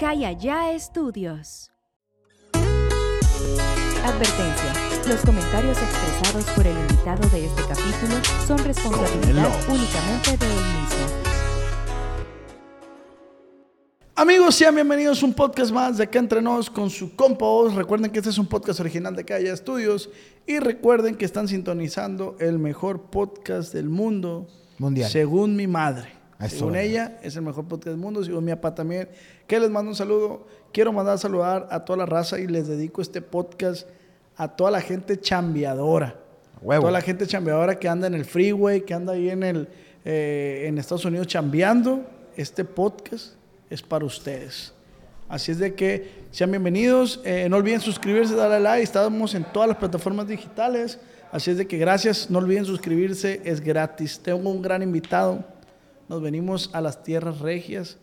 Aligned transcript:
Acá 0.00 0.14
y 0.14 0.24
allá 0.24 0.72
estudios. 0.72 1.70
Advertencia. 4.02 4.72
Los 5.06 5.20
comentarios 5.20 5.76
expresados 5.76 6.46
por 6.56 6.66
el 6.66 6.74
invitado 6.78 7.28
de 7.28 7.44
este 7.44 7.60
capítulo 7.68 8.14
son 8.46 8.56
responsabilidad 8.64 9.50
únicamente 9.68 10.38
de 10.38 10.46
él 10.46 10.64
mismo. 10.80 11.06
Amigos, 14.14 14.54
sean 14.54 14.74
bienvenidos 14.74 15.22
a 15.22 15.26
un 15.26 15.34
podcast 15.34 15.70
más 15.70 15.98
de 15.98 16.04
Acá 16.04 16.18
Entre 16.18 16.40
Nos 16.40 16.70
con 16.70 16.88
su 16.88 17.14
compa 17.14 17.44
Oz. 17.44 17.74
Recuerden 17.74 18.10
que 18.10 18.20
este 18.20 18.30
es 18.30 18.38
un 18.38 18.46
podcast 18.46 18.80
original 18.80 19.14
de 19.14 19.26
Calla 19.26 19.52
Estudios 19.52 20.08
y 20.46 20.60
recuerden 20.60 21.14
que 21.14 21.26
están 21.26 21.46
sintonizando 21.46 22.38
el 22.40 22.58
mejor 22.58 23.10
podcast 23.10 23.74
del 23.74 23.90
mundo. 23.90 24.48
Mundial. 24.78 25.10
Según 25.10 25.56
mi 25.56 25.66
madre. 25.66 26.19
Eso, 26.40 26.56
según 26.56 26.72
¿verdad? 26.72 26.86
ella, 26.86 27.18
es 27.22 27.36
el 27.36 27.42
mejor 27.42 27.66
podcast 27.66 27.88
del 27.88 27.96
mundo. 27.96 28.24
Según 28.24 28.44
mi 28.44 28.52
papá 28.52 28.74
también. 28.74 29.08
Que 29.46 29.60
les 29.60 29.70
mando 29.70 29.90
un 29.90 29.96
saludo. 29.96 30.46
Quiero 30.72 30.92
mandar 30.92 31.14
a 31.14 31.18
saludar 31.18 31.68
a 31.70 31.84
toda 31.84 31.98
la 31.98 32.06
raza 32.06 32.38
y 32.38 32.46
les 32.46 32.68
dedico 32.68 33.02
este 33.02 33.20
podcast 33.20 33.86
a 34.36 34.48
toda 34.48 34.70
la 34.70 34.80
gente 34.80 35.20
chambeadora. 35.20 36.14
Huevo. 36.62 36.82
Toda 36.82 36.92
la 36.92 37.00
gente 37.02 37.26
chambeadora 37.26 37.78
que 37.78 37.88
anda 37.88 38.06
en 38.06 38.14
el 38.14 38.24
freeway, 38.24 38.82
que 38.82 38.94
anda 38.94 39.12
ahí 39.12 39.30
en, 39.30 39.42
el, 39.42 39.68
eh, 40.04 40.64
en 40.66 40.78
Estados 40.78 41.04
Unidos 41.04 41.26
chambeando. 41.26 42.04
Este 42.36 42.64
podcast 42.64 43.34
es 43.68 43.82
para 43.82 44.04
ustedes. 44.04 44.72
Así 45.28 45.52
es 45.52 45.58
de 45.58 45.74
que 45.74 46.10
sean 46.30 46.50
bienvenidos. 46.50 47.20
Eh, 47.24 47.48
no 47.48 47.56
olviden 47.56 47.80
suscribirse, 47.80 48.34
darle 48.34 48.60
like. 48.60 48.82
Estamos 48.82 49.34
en 49.34 49.44
todas 49.44 49.68
las 49.68 49.78
plataformas 49.78 50.26
digitales. 50.26 50.98
Así 51.30 51.50
es 51.50 51.58
de 51.58 51.66
que 51.66 51.78
gracias. 51.78 52.30
No 52.30 52.38
olviden 52.38 52.64
suscribirse. 52.64 53.40
Es 53.44 53.60
gratis. 53.60 54.18
Tengo 54.20 54.50
un 54.50 54.62
gran 54.62 54.82
invitado. 54.82 55.44
Nos 56.10 56.20
venimos 56.20 56.70
a 56.72 56.80
las 56.80 57.04
tierras 57.04 57.38
regias. 57.38 57.96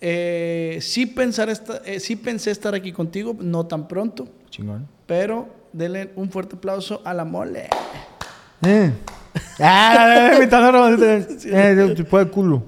Eh, 0.00 0.78
sí, 0.80 1.06
pensar 1.06 1.50
esta- 1.50 1.82
eh, 1.84 1.98
sí 1.98 2.14
pensé 2.14 2.52
estar 2.52 2.72
aquí 2.72 2.92
contigo, 2.92 3.36
no 3.40 3.66
tan 3.66 3.88
pronto. 3.88 4.28
Chingón. 4.48 4.86
Pero 5.06 5.48
denle 5.72 6.12
un 6.14 6.30
fuerte 6.30 6.54
aplauso 6.54 7.02
a 7.04 7.12
la 7.12 7.24
mole. 7.24 7.68
Eh. 8.64 8.92
Ah. 9.58 10.30
Eh, 11.44 12.04
culo. 12.30 12.62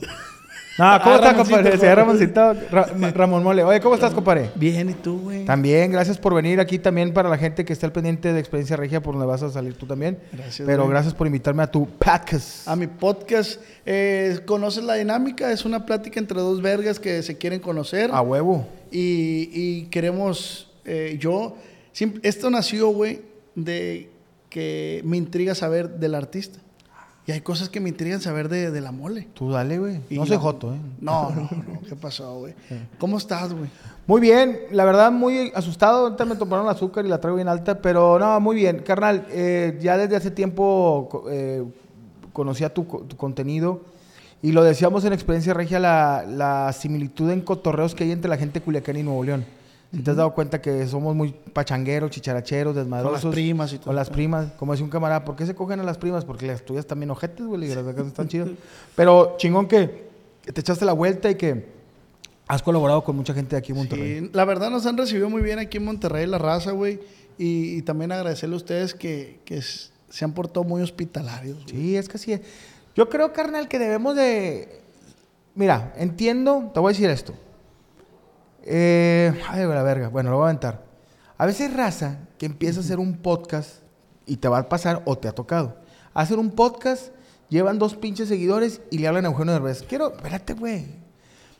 No, 0.77 0.85
¿cómo 1.05 1.15
Ah, 1.15 1.17
estás, 1.17 1.35
compadre? 1.35 1.79
Señor. 1.79 1.97
Ramoncito. 1.99 2.55
Ra- 2.71 2.89
Ramón 3.15 3.45
Mole. 3.45 3.63
Oye, 3.63 3.81
¿cómo 3.81 3.95
estás, 3.95 4.13
compadre? 4.13 4.51
Bien, 4.57 4.91
¿y 4.91 4.95
tú, 4.95 5.21
güey? 5.21 5.45
También, 5.45 5.93
gracias 5.93 6.19
por 6.19 6.35
venir 6.35 6.59
aquí 6.59 6.81
también 6.81 7.13
para 7.13 7.29
la 7.29 7.39
gente 7.39 7.65
que 7.65 7.73
está 7.73 7.87
al 7.87 7.93
pendiente 7.93 8.33
de 8.33 8.41
Experiencia 8.41 8.77
Regia, 8.77 9.01
por 9.01 9.15
donde 9.15 9.27
vas 9.29 9.43
a 9.45 9.51
salir 9.51 9.75
tú 9.75 9.87
también. 9.87 10.19
Gracias, 10.33 10.67
Pero 10.67 10.83
güey. 10.83 10.91
gracias 10.91 11.15
por 11.15 11.29
invitarme 11.29 11.63
a 11.63 11.71
tu 11.71 11.87
podcast. 11.87 12.67
A 12.67 12.75
mi 12.75 12.89
podcast. 12.89 13.61
Eh, 13.87 14.41
¿Conoces 14.47 14.83
la 14.83 14.95
dinámica? 14.95 15.53
Es 15.53 15.65
una 15.65 15.87
plática 15.87 16.19
entre 16.19 16.41
dos 16.41 16.61
vergas 16.61 16.99
que 16.99 17.23
se 17.23 17.39
quieren 17.39 17.61
conocer. 17.61 18.11
A 18.13 18.21
huevo. 18.21 18.67
Y, 18.91 19.51
y 19.53 19.83
queremos, 19.93 20.73
eh, 20.85 21.17
yo, 21.21 21.57
esto 22.23 22.51
nació, 22.51 22.89
güey, 22.89 23.21
de 23.55 24.11
que 24.51 25.03
me 25.05 25.17
intriga 25.19 25.55
saber 25.55 25.89
del 26.01 26.17
artista. 26.17 26.59
Y 27.27 27.33
hay 27.33 27.41
cosas 27.41 27.71
que 27.71 27.81
me 27.81 27.89
intrigan 27.89 28.21
saber 28.21 28.49
de, 28.51 28.71
de 28.71 28.81
la 28.83 28.93
mole. 28.93 29.29
Tú 29.33 29.51
dale, 29.51 29.79
güey. 29.79 30.01
No 30.11 30.27
soy 30.27 30.37
la- 30.37 30.43
joto, 30.43 30.75
¿eh? 30.75 30.79
No, 31.01 31.31
no, 31.31 31.43
no. 31.51 31.81
¿Qué 31.89 31.97
pasó, 31.97 32.39
güey? 32.41 32.55
¿Cómo 32.99 33.17
estás, 33.17 33.53
güey? 33.55 33.71
Muy 34.07 34.21
bien, 34.21 34.59
la 34.73 34.85
verdad 34.85 35.11
muy 35.11 35.51
asustado, 35.55 36.05
ahorita 36.05 36.27
me 36.27 36.37
tomaron 36.37 36.67
el 36.67 36.73
azúcar 36.73 37.07
y 37.07 37.09
la 37.09 37.19
traigo 37.21 37.37
bien 37.37 37.49
alta, 37.49 37.81
pero 37.81 38.19
no, 38.19 38.39
muy 38.41 38.57
bien. 38.57 38.81
Carnal, 38.85 39.27
eh, 39.31 39.79
ya 39.81 39.97
desde 39.97 40.17
hace 40.17 40.31
tiempo 40.31 41.25
eh, 41.31 41.65
conocía 42.35 42.73
tu, 42.75 42.87
co- 42.87 42.99
tu 43.01 43.17
contenido 43.17 43.81
y 44.43 44.53
lo 44.53 44.63
decíamos 44.63 45.07
en 45.07 45.15
Experiencia 45.15 45.55
Regia, 45.55 45.79
la, 45.81 46.27
la 46.29 46.71
similitud 46.75 47.31
en 47.31 47.41
cotorreos 47.41 47.95
que 47.95 48.05
hay 48.05 48.13
entre 48.13 48.29
la 48.29 48.37
gente 48.37 48.61
de 48.61 48.65
Culiacán 48.67 48.99
y 48.99 49.03
Nuevo 49.03 49.25
León. 49.25 49.47
Te 50.03 50.11
has 50.11 50.17
dado 50.17 50.35
cuenta 50.35 50.61
que 50.61 50.87
somos 50.87 51.15
muy 51.15 51.33
pachangueros, 51.53 52.11
chicharacheros, 52.11 52.75
desmadrosos. 52.75 53.33
primas 53.33 53.73
y 53.73 53.77
todo. 53.77 53.87
Con 53.87 53.97
las 53.97 54.11
primas. 54.11 54.53
Como 54.59 54.73
decía 54.73 54.85
un 54.85 54.91
camarada, 54.91 55.25
¿por 55.25 55.37
qué 55.37 55.47
se 55.47 55.55
cogen 55.55 55.81
a 55.81 55.85
las 55.85 55.99
primas? 55.99 56.25
Porque 56.25 56.47
las 56.47 56.65
tuyas 56.65 56.87
también 56.87 57.11
ojetes, 57.11 57.47
güey, 57.47 57.65
y 57.65 57.75
las 57.75 57.85
de 57.85 57.91
acá 57.91 58.03
están 58.03 58.29
chidas. 58.29 58.49
Pero 58.97 59.37
chingón 59.39 59.69
que, 59.69 60.09
que 60.43 60.53
te 60.53 60.61
echaste 60.61 60.85
la 60.85 60.93
vuelta 60.93 61.31
y 61.31 61.37
que 61.37 61.67
has 62.47 62.63
colaborado 62.63 63.05
con 63.05 63.17
mucha 63.17 63.35
gente 63.35 63.57
de 63.57 63.59
aquí 63.59 63.73
en 63.73 63.79
Monterrey. 63.79 64.21
Sí, 64.21 64.31
la 64.33 64.45
verdad 64.45 64.71
nos 64.71 64.87
han 64.87 64.97
recibido 64.97 65.31
muy 65.31 65.43
bien 65.43 65.59
aquí 65.59 65.77
en 65.77 65.85
Monterrey, 65.85 66.27
la 66.27 66.39
raza, 66.39 66.73
güey. 66.73 67.01
Y, 67.39 67.77
y 67.77 67.83
también 67.83 68.13
agradecerle 68.13 68.55
a 68.55 68.59
ustedes 68.59 68.95
que, 68.95 69.41
se 70.09 70.25
han 70.25 70.33
portado 70.33 70.65
muy 70.65 70.83
hospitalarios. 70.83 71.65
güey. 71.65 71.69
Sí, 71.69 71.97
es 71.97 72.09
que 72.09 72.17
así 72.17 72.33
es. 72.33 72.41
Yo 72.95 73.09
creo, 73.09 73.33
carnal, 73.33 73.69
que 73.69 73.79
debemos 73.79 74.15
de... 74.15 74.81
Mira, 75.57 75.93
entiendo, 75.97 76.71
te 76.73 76.81
voy 76.81 76.91
a 76.91 76.93
decir 76.93 77.11
esto. 77.11 77.35
Eh, 78.67 79.33
ay, 79.49 79.67
la 79.67 79.83
verga. 79.83 80.09
Bueno, 80.09 80.31
lo 80.31 80.37
voy 80.37 80.45
a 80.45 80.49
aventar. 80.49 80.85
A 81.37 81.47
veces 81.47 81.69
hay 81.69 81.75
raza 81.75 82.19
que 82.39 82.47
empieza 82.47 82.81
a 82.81 82.83
hacer 82.83 82.99
un 82.99 83.19
podcast 83.19 83.81
y 84.27 84.37
te 84.37 84.49
va 84.49 84.59
a 84.59 84.69
pasar 84.69 85.03
o 85.05 85.17
te 85.17 85.29
ha 85.29 85.33
tocado. 85.33 85.77
Hacer 86.15 86.39
un 86.39 86.51
podcast, 86.51 87.13
llevan 87.49 87.79
dos 87.79 87.97
pinches 87.97 88.29
seguidores 88.29 88.81
y 88.91 88.99
le 88.99 89.09
hablan 89.09 89.27
a 89.27 89.29
Eugenio 89.29 89.53
Derbez. 89.53 89.83
Quiero, 89.83 90.15
espérate, 90.15 90.55
güey. 90.55 90.87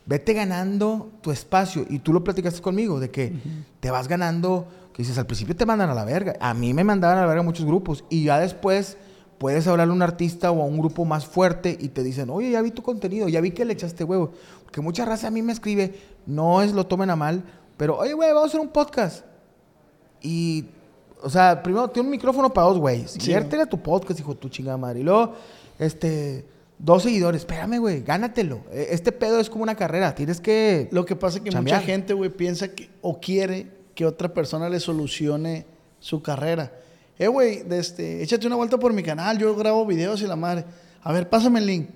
Vete 0.05 0.33
ganando 0.33 1.11
tu 1.21 1.31
espacio. 1.31 1.85
Y 1.89 1.99
tú 1.99 2.13
lo 2.13 2.23
platicaste 2.23 2.61
conmigo, 2.61 2.99
de 2.99 3.11
que 3.11 3.33
te 3.79 3.91
vas 3.91 4.07
ganando, 4.07 4.67
que 4.93 5.03
dices, 5.03 5.17
al 5.17 5.25
principio 5.25 5.55
te 5.55 5.65
mandan 5.65 5.89
a 5.89 5.93
la 5.93 6.05
verga. 6.05 6.35
A 6.39 6.53
mí 6.53 6.73
me 6.73 6.83
mandaban 6.83 7.17
a 7.17 7.21
la 7.21 7.27
verga 7.27 7.43
muchos 7.43 7.65
grupos. 7.65 8.03
Y 8.09 8.23
ya 8.25 8.39
después 8.39 8.97
puedes 9.37 9.67
hablarle 9.67 9.91
a 9.91 9.95
un 9.95 10.01
artista 10.01 10.51
o 10.51 10.61
a 10.61 10.65
un 10.65 10.77
grupo 10.77 11.05
más 11.05 11.25
fuerte 11.25 11.77
y 11.79 11.89
te 11.89 12.03
dicen, 12.03 12.29
oye, 12.29 12.51
ya 12.51 12.61
vi 12.61 12.71
tu 12.71 12.81
contenido, 12.81 13.27
ya 13.27 13.41
vi 13.41 13.51
que 13.51 13.65
le 13.65 13.73
echaste 13.73 14.03
huevo. 14.03 14.31
Porque 14.63 14.81
mucha 14.81 15.05
raza 15.05 15.27
a 15.27 15.31
mí 15.31 15.41
me 15.41 15.53
escribe, 15.53 15.93
no 16.25 16.61
es 16.61 16.71
lo 16.73 16.85
tomen 16.85 17.09
a 17.09 17.15
mal, 17.15 17.43
pero, 17.77 17.97
oye, 17.97 18.13
güey, 18.13 18.29
vamos 18.29 18.43
a 18.45 18.47
hacer 18.47 18.59
un 18.61 18.69
podcast. 18.69 19.25
Y, 20.21 20.65
o 21.21 21.29
sea, 21.29 21.61
primero 21.61 21.89
tiene 21.89 22.07
un 22.07 22.11
micrófono 22.11 22.51
para 22.53 22.67
dos 22.67 22.77
güeyes. 22.79 23.15
Inviértele 23.17 23.63
a 23.63 23.65
tu 23.65 23.81
podcast, 23.81 24.19
hijo 24.19 24.33
de 24.33 24.39
tu 24.39 24.49
chingada 24.49 24.77
madre. 24.77 25.01
Y 25.01 25.03
luego, 25.03 25.33
este, 25.77 26.45
dos 26.79 27.03
seguidores. 27.03 27.41
Espérame, 27.41 27.79
güey, 27.79 28.01
gánatelo. 28.01 28.61
E- 28.71 28.87
Este 28.91 29.11
pedo 29.11 29.39
es 29.39 29.49
como 29.49 29.63
una 29.63 29.75
carrera. 29.75 30.15
Tienes 30.15 30.39
que. 30.39 30.87
Lo 30.91 31.05
que 31.05 31.15
pasa 31.15 31.37
es 31.37 31.43
que 31.43 31.49
Chambear. 31.49 31.77
mucha 31.79 31.85
gente, 31.85 32.13
güey, 32.13 32.29
piensa 32.29 32.69
que 32.69 32.89
o 33.01 33.19
quiere 33.19 33.71
que 33.93 34.05
otra 34.05 34.33
persona 34.33 34.69
le 34.69 34.79
solucione 34.79 35.65
su 35.99 36.21
carrera. 36.21 36.71
Eh, 37.17 37.27
güey, 37.27 37.63
este, 37.71 38.21
échate 38.23 38.45
una 38.47 38.55
vuelta 38.57 38.77
por 38.77 38.91
mi 38.93 39.03
canal, 39.03 39.37
yo 39.37 39.55
grabo 39.55 39.85
videos 39.85 40.21
y 40.21 40.27
la 40.27 40.35
madre. 40.35 40.65
A 41.01 41.11
ver, 41.13 41.29
pásame 41.29 41.59
el 41.59 41.65
link. 41.65 41.89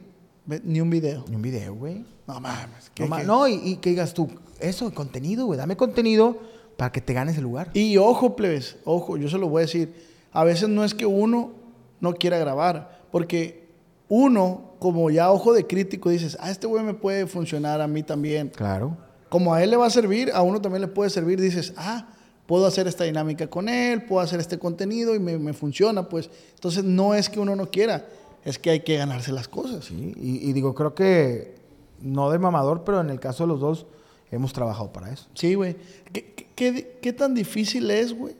Ni 0.63 0.81
un 0.81 0.89
video. 0.89 1.25
Ni 1.29 1.35
un 1.35 1.41
video, 1.41 1.73
güey. 1.75 2.05
No 2.27 2.39
mames. 2.39 2.89
¿qué- 2.93 3.07
No, 3.07 3.17
qué? 3.17 3.23
no, 3.23 3.47
y, 3.47 3.53
y 3.63 3.75
que 3.77 3.91
digas 3.91 4.13
tú, 4.13 4.27
eso, 4.59 4.91
contenido, 4.93 5.45
güey. 5.45 5.57
Dame 5.57 5.75
contenido 5.77 6.37
para 6.77 6.91
que 6.91 7.01
te 7.01 7.13
ganes 7.13 7.37
el 7.37 7.43
lugar. 7.43 7.69
Y 7.73 7.97
ojo, 7.97 8.35
plebes, 8.35 8.77
ojo, 8.85 9.17
yo 9.17 9.29
se 9.29 9.37
lo 9.37 9.47
voy 9.49 9.61
a 9.61 9.65
decir. 9.65 9.93
A 10.31 10.43
veces 10.43 10.69
no 10.69 10.83
es 10.83 10.93
que 10.93 11.05
uno 11.05 11.51
no 11.99 12.13
quiera 12.13 12.37
grabar, 12.37 13.01
porque 13.11 13.67
uno, 14.07 14.73
como 14.79 15.09
ya 15.09 15.31
ojo 15.31 15.53
de 15.53 15.67
crítico, 15.67 16.09
dices, 16.09 16.37
ah, 16.39 16.49
este 16.51 16.67
güey 16.67 16.83
me 16.83 16.93
puede 16.93 17.27
funcionar 17.27 17.81
a 17.81 17.87
mí 17.87 18.03
también. 18.03 18.49
Claro. 18.49 18.97
Como 19.29 19.53
a 19.53 19.61
él 19.63 19.69
le 19.71 19.77
va 19.77 19.85
a 19.87 19.89
servir, 19.91 20.31
a 20.33 20.41
uno 20.41 20.61
también 20.61 20.81
le 20.81 20.87
puede 20.87 21.09
servir. 21.09 21.39
Dices, 21.41 21.73
ah, 21.77 22.07
puedo 22.47 22.65
hacer 22.65 22.87
esta 22.87 23.03
dinámica 23.03 23.47
con 23.47 23.69
él, 23.69 24.03
puedo 24.05 24.21
hacer 24.21 24.39
este 24.39 24.57
contenido 24.57 25.13
y 25.13 25.19
me, 25.19 25.37
me 25.37 25.53
funciona, 25.53 26.07
pues. 26.09 26.29
Entonces 26.55 26.83
no 26.83 27.13
es 27.13 27.29
que 27.29 27.39
uno 27.39 27.55
no 27.55 27.69
quiera, 27.69 28.07
es 28.45 28.59
que 28.59 28.69
hay 28.71 28.79
que 28.81 28.97
ganarse 28.97 29.31
las 29.31 29.47
cosas. 29.47 29.85
Sí, 29.85 30.13
y, 30.17 30.49
y 30.49 30.53
digo, 30.53 30.73
creo 30.75 30.95
que 30.95 31.55
no 32.01 32.29
de 32.31 32.39
mamador, 32.39 32.83
pero 32.83 33.01
en 33.01 33.09
el 33.09 33.19
caso 33.19 33.43
de 33.43 33.47
los 33.47 33.59
dos, 33.59 33.85
hemos 34.31 34.53
trabajado 34.53 34.91
para 34.93 35.11
eso. 35.11 35.27
Sí, 35.33 35.55
güey. 35.55 35.75
¿Qué, 36.13 36.33
qué- 36.33 36.47
qué- 36.55 36.99
qué 37.01 37.13
tan 37.13 37.33
difícil 37.33 37.89
es, 37.91 38.13
güey, 38.13 38.35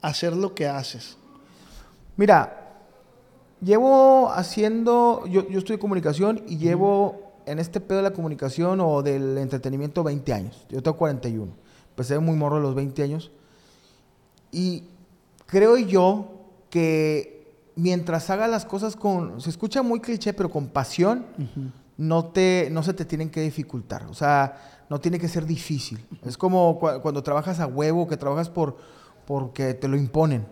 hacer 0.00 0.34
lo 0.34 0.54
que 0.54 0.66
haces? 0.66 1.16
Mira, 2.16 2.74
llevo 3.60 4.30
haciendo, 4.30 5.24
yo, 5.26 5.48
yo 5.48 5.58
estudio 5.58 5.78
comunicación 5.80 6.42
y 6.46 6.58
llevo 6.58 7.32
en 7.46 7.58
este 7.58 7.80
pedo 7.80 7.98
de 7.98 8.04
la 8.04 8.12
comunicación 8.12 8.80
o 8.80 9.02
del 9.02 9.36
entretenimiento 9.38 10.02
20 10.04 10.32
años. 10.32 10.64
Yo 10.68 10.82
tengo 10.82 10.96
41. 10.96 11.52
Empecé 11.90 12.18
muy 12.18 12.36
morro 12.36 12.56
a 12.56 12.60
los 12.60 12.74
20 12.74 13.02
años. 13.02 13.30
Y 14.50 14.84
creo 15.46 15.76
yo 15.76 16.28
que 16.70 17.41
mientras 17.76 18.28
hagas 18.30 18.50
las 18.50 18.64
cosas 18.64 18.96
con, 18.96 19.40
se 19.40 19.50
escucha 19.50 19.82
muy 19.82 20.00
cliché, 20.00 20.32
pero 20.32 20.50
con 20.50 20.68
pasión, 20.68 21.26
no, 21.96 22.26
te, 22.26 22.68
no 22.70 22.82
se 22.82 22.94
te 22.94 23.04
tienen 23.04 23.30
que 23.30 23.40
dificultar. 23.40 24.04
O 24.06 24.14
sea, 24.14 24.84
no 24.88 25.00
tiene 25.00 25.18
que 25.18 25.28
ser 25.28 25.46
difícil. 25.46 26.04
Es 26.24 26.36
como 26.36 26.78
cua- 26.80 27.00
cuando 27.00 27.22
trabajas 27.22 27.60
a 27.60 27.66
huevo, 27.66 28.06
que 28.06 28.16
trabajas 28.16 28.48
por, 28.50 28.76
porque 29.26 29.74
te 29.74 29.88
lo 29.88 29.96
imponen. 29.96 30.46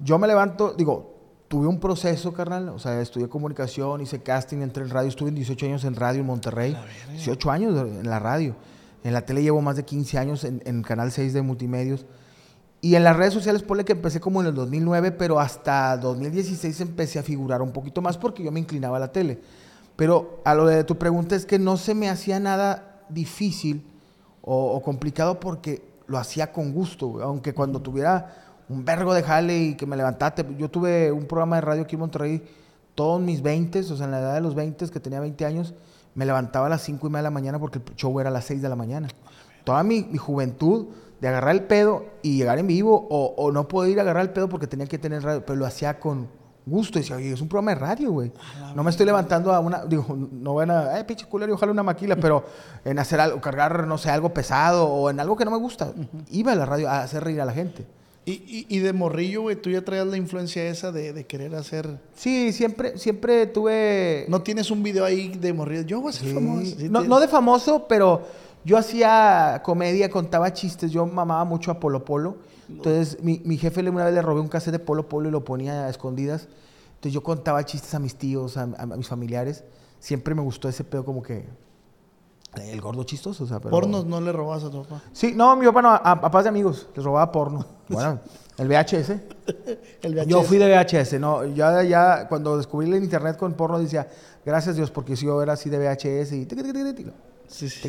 Yo 0.00 0.18
me 0.18 0.26
levanto, 0.26 0.74
digo, 0.76 1.14
tuve 1.48 1.66
un 1.66 1.80
proceso, 1.80 2.32
carnal. 2.32 2.68
O 2.70 2.78
sea, 2.78 3.00
estudié 3.00 3.28
comunicación, 3.28 4.00
hice 4.00 4.22
casting, 4.22 4.58
entré 4.58 4.82
en 4.84 4.90
radio. 4.90 5.08
Estuve 5.08 5.28
en 5.30 5.34
18 5.36 5.66
años 5.66 5.84
en 5.84 5.94
radio 5.94 6.20
en 6.20 6.26
Monterrey. 6.26 6.76
18 7.12 7.50
años 7.50 7.76
en 7.88 8.08
la 8.08 8.18
radio. 8.18 8.54
En 9.04 9.12
la 9.12 9.22
tele 9.22 9.42
llevo 9.42 9.60
más 9.62 9.76
de 9.76 9.84
15 9.84 10.18
años 10.18 10.44
en, 10.44 10.60
en 10.64 10.82
Canal 10.82 11.10
6 11.12 11.32
de 11.32 11.42
Multimedios. 11.42 12.04
Y 12.80 12.94
en 12.94 13.02
las 13.04 13.16
redes 13.16 13.34
sociales, 13.34 13.62
ponle 13.62 13.84
que 13.84 13.92
empecé 13.92 14.20
como 14.20 14.40
en 14.40 14.46
el 14.46 14.54
2009, 14.54 15.10
pero 15.12 15.40
hasta 15.40 15.96
2016 15.96 16.80
empecé 16.80 17.18
a 17.18 17.22
figurar 17.24 17.60
un 17.60 17.72
poquito 17.72 18.00
más 18.00 18.16
porque 18.16 18.44
yo 18.44 18.52
me 18.52 18.60
inclinaba 18.60 18.98
a 18.98 19.00
la 19.00 19.12
tele. 19.12 19.40
Pero 19.96 20.40
a 20.44 20.54
lo 20.54 20.64
de 20.66 20.84
tu 20.84 20.96
pregunta 20.96 21.34
es 21.34 21.44
que 21.44 21.58
no 21.58 21.76
se 21.76 21.94
me 21.94 22.08
hacía 22.08 22.38
nada 22.38 23.02
difícil 23.08 23.84
o, 24.42 24.80
complicado 24.82 25.40
porque 25.40 25.82
lo 26.06 26.18
hacía 26.18 26.52
con 26.52 26.72
gusto, 26.72 27.20
aunque 27.22 27.52
cuando 27.52 27.82
tuviera 27.82 28.34
un 28.68 28.84
vergo 28.84 29.12
de 29.12 29.22
jale 29.22 29.58
y 29.58 29.74
que 29.74 29.84
me 29.86 29.96
levantaba, 29.96 30.34
te- 30.34 30.46
yo 30.56 30.70
tuve 30.70 31.10
un 31.10 31.26
programa 31.26 31.56
de 31.56 31.62
radio 31.62 31.82
aquí 31.82 31.96
en 31.96 32.00
Monterrey 32.00 32.42
todos 32.94 33.20
mis 33.20 33.42
20, 33.42 33.80
o 33.80 33.82
sea, 33.96 34.06
en 34.06 34.12
la 34.12 34.20
edad 34.20 34.34
de 34.34 34.40
los 34.40 34.54
20, 34.54 34.88
que 34.88 35.00
tenía 35.00 35.20
20 35.20 35.44
años, 35.44 35.74
me 36.14 36.24
levantaba 36.26 36.66
a 36.66 36.70
las 36.70 36.82
5 36.82 37.06
y 37.06 37.10
media 37.10 37.18
de 37.18 37.24
la 37.24 37.30
mañana 37.30 37.58
porque 37.58 37.78
el 37.78 37.94
show 37.96 38.18
era 38.20 38.30
a 38.30 38.32
las 38.32 38.44
6 38.44 38.62
de 38.62 38.68
la 38.68 38.76
mañana. 38.76 39.08
Toda 39.64 39.82
mi 39.82 40.16
juventud 40.16 40.86
de 41.20 41.28
agarrar 41.28 41.54
el 41.54 41.62
pedo 41.64 42.04
y 42.22 42.36
llegar 42.38 42.58
en 42.58 42.66
vivo 42.66 43.06
o, 43.10 43.34
o 43.36 43.50
no 43.52 43.66
poder 43.68 43.90
ir 43.92 43.98
a 43.98 44.02
agarrar 44.02 44.22
el 44.22 44.30
pedo 44.30 44.48
porque 44.48 44.66
tenía 44.66 44.86
que 44.86 44.98
tener 44.98 45.22
radio, 45.22 45.44
pero 45.44 45.58
lo 45.58 45.66
hacía 45.66 45.98
con 45.98 46.28
gusto. 46.64 46.98
Y 46.98 47.02
decía, 47.02 47.16
oye, 47.16 47.32
es 47.32 47.40
un 47.40 47.48
programa 47.48 47.72
de 47.72 47.80
radio, 47.80 48.12
güey. 48.12 48.30
No 48.76 48.84
me 48.84 48.90
estoy 48.90 49.06
levantando 49.06 49.52
a 49.52 49.58
una, 49.60 49.84
digo, 49.86 50.06
no 50.32 50.54
van 50.54 50.70
a, 50.70 50.98
eh, 51.00 51.04
pinche 51.04 51.26
culero, 51.26 51.54
ojalá 51.54 51.72
una 51.72 51.82
maquila, 51.82 52.14
pero 52.16 52.44
en 52.84 52.98
hacer 52.98 53.20
algo, 53.20 53.40
cargar, 53.40 53.86
no 53.86 53.98
sé, 53.98 54.10
algo 54.10 54.32
pesado 54.34 54.86
o 54.86 55.10
en 55.10 55.18
algo 55.18 55.36
que 55.36 55.44
no 55.44 55.50
me 55.50 55.56
gusta. 55.58 55.92
Iba 56.30 56.52
a 56.52 56.54
la 56.56 56.66
radio 56.66 56.88
a 56.88 57.00
hacer 57.02 57.24
reír 57.24 57.40
a 57.40 57.44
la 57.46 57.52
gente. 57.52 57.84
Y, 58.26 58.32
y, 58.32 58.66
y 58.68 58.78
de 58.80 58.92
morrillo, 58.92 59.40
güey, 59.40 59.56
tú 59.56 59.70
ya 59.70 59.82
traías 59.82 60.06
la 60.06 60.18
influencia 60.18 60.62
esa 60.68 60.92
de, 60.92 61.14
de 61.14 61.24
querer 61.24 61.54
hacer... 61.54 61.98
Sí, 62.14 62.52
siempre, 62.52 62.98
siempre 62.98 63.46
tuve... 63.46 64.26
No 64.28 64.42
tienes 64.42 64.70
un 64.70 64.82
video 64.82 65.06
ahí 65.06 65.28
de 65.28 65.54
morrillo. 65.54 65.80
Yo 65.82 66.00
voy 66.02 66.10
a 66.10 66.12
ser 66.12 66.28
Sí. 66.28 66.34
famoso. 66.34 66.64
Sí, 66.78 66.88
no, 66.90 67.00
te- 67.00 67.08
no 67.08 67.20
de 67.20 67.28
famoso, 67.28 67.86
pero 67.88 68.20
yo 68.64 68.76
hacía 68.78 69.60
comedia, 69.64 70.10
contaba 70.10 70.52
chistes, 70.52 70.90
yo 70.90 71.06
mamaba 71.06 71.44
mucho 71.44 71.70
a 71.70 71.80
Polo 71.80 72.04
Polo. 72.04 72.36
Entonces, 72.68 73.22
mi, 73.22 73.40
mi 73.44 73.56
jefe 73.56 73.82
le- 73.82 73.90
una 73.90 74.04
vez 74.04 74.12
le 74.14 74.20
robé 74.22 74.40
un 74.40 74.48
cassette 74.48 74.72
de 74.72 74.78
Polo 74.78 75.08
Polo 75.08 75.28
y 75.28 75.32
lo 75.32 75.44
ponía 75.44 75.86
a 75.86 75.88
escondidas. 75.88 76.48
Entonces, 76.90 77.12
yo 77.12 77.22
contaba 77.22 77.64
chistes 77.64 77.94
a 77.94 77.98
mis 77.98 78.16
tíos, 78.16 78.56
a, 78.56 78.66
mis 78.66 79.08
familiares. 79.08 79.64
Siempre 80.00 80.34
me 80.34 80.42
gustó 80.42 80.68
ese 80.68 80.84
pedo 80.84 81.04
como 81.04 81.22
que... 81.22 81.46
El 82.56 82.80
gordo 82.80 83.04
chistoso, 83.04 83.44
o 83.44 83.46
sea, 83.46 83.58
pero... 83.60 83.70
Pornos 83.70 84.04
no 84.06 84.20
le 84.20 84.32
robas 84.32 84.64
a 84.64 84.70
tu 84.70 84.82
papá. 84.82 85.02
Sí, 85.12 85.32
no, 85.36 85.54
mi 85.54 85.66
papá 85.66 85.82
no, 85.82 85.88
a, 85.90 85.96
a 85.96 86.20
papás 86.20 86.44
de 86.44 86.48
amigos, 86.48 86.88
les 86.94 87.04
robaba 87.04 87.30
porno. 87.30 87.64
Bueno, 87.88 88.18
el 88.58 88.68
VHS. 88.68 89.10
El 90.02 90.14
VHS. 90.14 90.26
Yo 90.26 90.42
fui 90.42 90.58
de 90.58 90.66
VHS, 90.66 91.20
no, 91.20 91.44
ya, 91.46 91.82
ya 91.84 92.26
cuando 92.28 92.56
descubrí 92.56 92.90
el 92.90 93.02
internet 93.02 93.36
con 93.36 93.52
porno 93.54 93.78
decía, 93.78 94.08
gracias 94.44 94.76
Dios, 94.76 94.90
porque 94.90 95.14
si 95.16 95.24
yo 95.26 95.40
era 95.42 95.52
así 95.54 95.70
de 95.70 95.78
VHS 95.78 96.32
y... 96.32 96.46
Sí, 97.48 97.68
sí. 97.68 97.80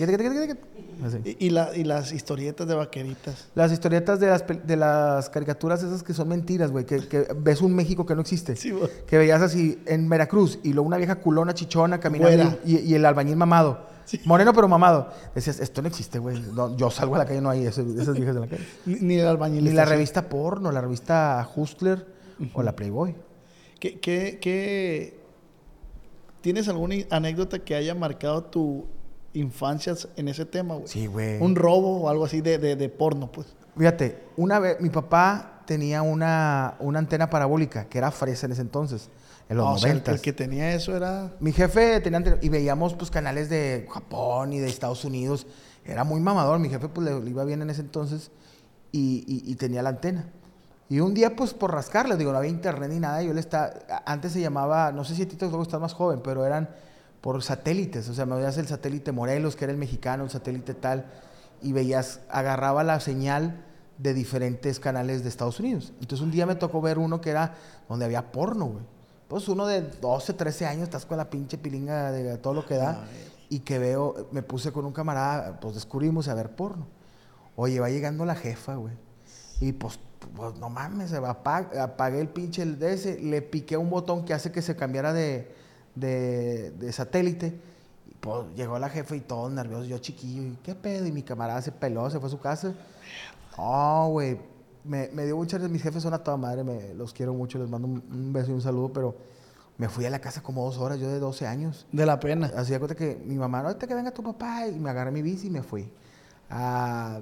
Y, 1.26 1.48
y 1.48 1.50
la- 1.50 1.76
y 1.76 1.84
las 1.84 2.12
historietas 2.12 2.68
de 2.68 2.76
vaqueritas. 2.76 3.48
Las 3.56 3.72
historietas 3.72 4.20
de 4.20 4.28
las, 4.28 4.44
de 4.66 4.76
las 4.76 5.30
caricaturas 5.30 5.84
esas 5.84 6.02
que 6.04 6.14
son 6.14 6.28
mentiras, 6.30 6.72
güey, 6.72 6.86
que, 6.86 7.08
que 7.08 7.28
ves 7.38 7.62
un 7.62 7.74
México 7.76 8.06
que 8.06 8.16
no 8.16 8.22
existe. 8.22 8.56
Sí, 8.56 8.74
que 9.08 9.18
veías 9.18 9.42
así 9.42 9.82
en 9.86 10.08
Veracruz 10.10 10.60
y 10.64 10.74
luego 10.74 10.88
una 10.88 10.98
vieja 10.98 11.16
culona 11.16 11.54
chichona 11.54 12.00
caminando 12.00 12.58
y, 12.66 12.78
y 12.80 12.94
el 12.96 13.06
albañil 13.06 13.36
mamado. 13.36 13.88
Moreno 14.26 14.54
pero 14.54 14.68
mamado. 14.68 15.10
Decías, 15.36 15.60
esto 15.60 15.82
no 15.84 15.88
existe, 15.88 16.18
güey. 16.20 16.40
No, 16.54 16.76
yo 16.76 16.90
salgo 16.90 17.14
a 17.16 17.20
la 17.20 17.26
calle, 17.26 17.42
no 17.42 17.50
hay 17.52 17.66
eso- 17.68 17.82
esas 17.82 18.16
viejas 18.16 18.34
de 18.36 18.42
la 18.42 18.48
calle. 18.48 18.66
Ni, 18.86 18.96
ni 19.02 19.16
el 19.20 19.28
albañil. 19.28 19.64
Ni 19.64 19.72
la 19.72 19.86
revista 19.86 20.28
porno, 20.30 20.72
la 20.72 20.82
revista 20.82 21.48
Hustler 21.56 22.08
o 22.54 22.64
la 22.64 22.76
Playboy. 22.76 23.16
¿Qué, 23.80 24.00
qué, 24.00 24.40
qué- 24.42 25.20
¿Tienes 26.42 26.68
alguna 26.70 26.96
anécdota 27.10 27.60
que 27.60 27.76
haya 27.76 27.94
marcado 27.94 28.44
tu 28.46 28.88
infancia 29.34 29.94
en 30.16 30.28
ese 30.28 30.46
tema, 30.46 30.76
güey? 30.76 30.88
Sí, 30.88 31.06
güey. 31.08 31.42
Un 31.42 31.56
robo 31.56 32.02
o 32.02 32.10
algo 32.10 32.26
así 32.26 32.42
de, 32.42 32.58
de, 32.58 32.76
de 32.76 32.90
porno, 32.90 33.32
pues. 33.32 33.48
Fíjate, 33.78 34.24
una 34.38 34.60
vez 34.60 34.80
mi 34.82 34.90
papá 34.90 35.62
tenía 35.66 36.02
una, 36.02 36.76
una 36.80 37.00
antena 37.00 37.30
parabólica 37.30 37.86
que 37.86 37.98
era 38.00 38.12
fresa 38.12 38.48
en 38.48 38.54
ese 38.54 38.62
entonces, 38.62 39.10
en 39.48 39.58
los 39.58 39.66
Ah, 39.68 39.72
o 39.72 39.78
sea, 39.78 39.92
el, 39.92 40.22
que 40.22 40.34
tenía 40.34 40.74
eso 40.74 40.96
era... 40.98 41.32
Mi 41.40 41.52
jefe 41.52 42.00
tenía 42.02 42.18
antena- 42.18 42.40
y 42.42 42.50
veíamos 42.50 42.94
pues 42.96 43.10
canales 43.12 43.50
de 43.50 43.88
Japón 43.92 44.54
y 44.54 44.60
de 44.60 44.68
Estados 44.68 45.06
Unidos. 45.06 45.48
Era 45.86 46.04
muy 46.04 46.20
mamador. 46.20 46.60
Mi 46.60 46.70
jefe 46.70 46.88
pues 46.90 47.06
le, 47.08 47.20
le 47.20 47.30
iba 47.30 47.44
bien 47.46 47.62
en 47.62 47.70
ese 47.70 47.82
entonces 47.82 48.32
y, 48.92 49.24
y- 49.28 49.50
y 49.52 49.56
tenía 49.56 49.82
la 49.84 49.90
antena. 49.90 50.28
Y 50.90 51.00
un 51.02 51.14
día 51.14 51.36
pues 51.36 51.54
por 51.54 51.72
rascarle, 51.72 52.18
digo, 52.18 52.32
no 52.32 52.40
había 52.40 52.50
internet 52.50 52.90
ni 52.92 53.00
nada. 53.00 53.22
Yo 53.24 53.34
le 53.34 53.40
estaba, 53.40 53.72
antes 54.06 54.34
se 54.34 54.42
llamaba, 54.42 54.92
no 54.92 55.04
sé 55.04 55.14
si 55.16 55.22
a 55.22 55.28
ti 55.28 55.36
te 55.36 55.46
estar 55.46 55.80
más 55.80 55.94
joven, 55.94 56.22
pero 56.24 56.46
eran 56.46 56.70
por 57.22 57.42
satélites. 57.44 58.08
O 58.10 58.14
sea, 58.14 58.26
me 58.26 58.36
veías 58.36 58.58
el 58.58 58.68
satélite 58.68 59.12
Morelos, 59.12 59.56
que 59.56 59.66
era 59.66 59.72
el 59.74 59.80
mexicano, 59.80 60.24
el 60.24 60.30
satélite 60.30 60.74
tal, 60.74 61.06
y 61.62 61.74
veías, 61.74 62.22
agarraba 62.30 62.84
la 62.84 63.00
señal 63.00 63.66
de 63.98 64.14
diferentes 64.14 64.80
canales 64.80 65.24
de 65.24 65.30
Estados 65.30 65.60
Unidos. 65.60 65.92
Entonces 66.00 66.22
un 66.22 66.32
día 66.32 66.46
me 66.46 66.56
tocó 66.56 66.82
ver 66.82 66.98
uno 66.98 67.20
que 67.20 67.32
era 67.32 67.56
donde 67.90 68.06
había 68.06 68.32
porno, 68.32 68.66
güey. 68.66 68.84
Pues 69.28 69.48
uno 69.48 69.68
de 69.68 69.82
12, 69.82 70.34
13 70.34 70.66
años, 70.66 70.84
estás 70.84 71.06
con 71.06 71.18
la 71.18 71.30
pinche 71.30 71.58
pilinga 71.58 72.12
de 72.12 72.38
todo 72.38 72.54
lo 72.54 72.66
que 72.66 72.76
da. 72.76 73.04
Y 73.50 73.60
que 73.60 73.78
veo, 73.80 74.28
me 74.32 74.42
puse 74.44 74.72
con 74.72 74.86
un 74.86 74.94
camarada, 74.94 75.60
pues 75.60 75.76
descubrimos 75.76 76.28
a 76.28 76.34
ver 76.36 76.56
porno. 76.56 76.88
Oye, 77.56 77.80
va 77.80 77.90
llegando 77.90 78.24
la 78.26 78.36
jefa, 78.36 78.76
güey. 78.76 78.94
Y 79.60 79.74
pues, 79.74 80.00
pues, 80.36 80.56
no 80.56 80.70
mames, 80.70 81.12
apag- 81.14 81.78
apagué 81.78 82.22
el 82.22 82.30
pinche 82.30 82.62
el 82.62 82.80
de 82.80 82.94
ese, 82.94 83.20
le 83.20 83.42
piqué 83.42 83.76
un 83.76 83.90
botón 83.90 84.24
que 84.24 84.34
hace 84.34 84.52
que 84.52 84.62
se 84.62 84.76
cambiara 84.76 85.14
de, 85.14 85.52
de, 85.96 86.72
de 86.72 86.92
satélite. 86.92 87.60
Y 88.10 88.14
pues 88.20 88.46
llegó 88.56 88.78
la 88.80 88.90
jefa 88.90 89.16
y 89.16 89.22
todo 89.22 89.50
nervioso, 89.50 89.86
yo 89.86 89.98
chiquillo, 90.00 90.44
y 90.44 90.58
qué 90.64 90.76
pedo, 90.76 91.06
y 91.06 91.12
mi 91.12 91.24
camarada 91.24 91.62
se 91.62 91.72
peló, 91.72 92.10
se 92.10 92.20
fue 92.20 92.28
a 92.28 92.32
su 92.32 92.40
casa. 92.40 92.74
No, 93.58 94.10
güey, 94.10 94.40
me, 94.84 95.10
me 95.14 95.26
dio 95.26 95.36
mucha 95.36 95.58
risa, 95.58 95.70
mis 95.70 95.82
jefes 95.84 96.04
son 96.04 96.14
a 96.14 96.20
toda 96.24 96.38
madre, 96.38 96.64
me, 96.64 96.94
los 96.94 97.14
quiero 97.14 97.34
mucho, 97.34 97.60
les 97.60 97.70
mando 97.70 97.88
un, 97.88 98.04
un 98.12 98.34
beso 98.34 98.52
y 98.52 98.54
un 98.54 98.62
saludo, 98.62 98.92
pero 98.94 99.16
me 99.78 99.88
fui 99.90 100.06
a 100.06 100.10
la 100.10 100.20
casa 100.20 100.42
como 100.42 100.64
dos 100.66 100.78
horas, 100.78 101.00
yo 101.00 101.10
de 101.10 101.20
12 101.20 101.46
años. 101.48 101.86
De 101.92 102.06
la 102.06 102.20
pena. 102.20 102.52
Así 102.56 102.72
de 102.74 102.80
cuenta 102.80 102.96
que 102.96 103.22
mi 103.26 103.36
mamá, 103.36 103.62
no, 103.62 103.68
ahorita 103.70 103.88
que 103.88 103.96
venga 103.96 104.12
tu 104.12 104.24
papá, 104.24 104.68
y 104.68 104.80
me 104.80 104.90
agarré 104.90 105.12
mi 105.12 105.22
bici 105.22 105.48
y 105.48 105.50
me 105.50 105.64
fui. 105.64 105.90
A, 106.50 107.20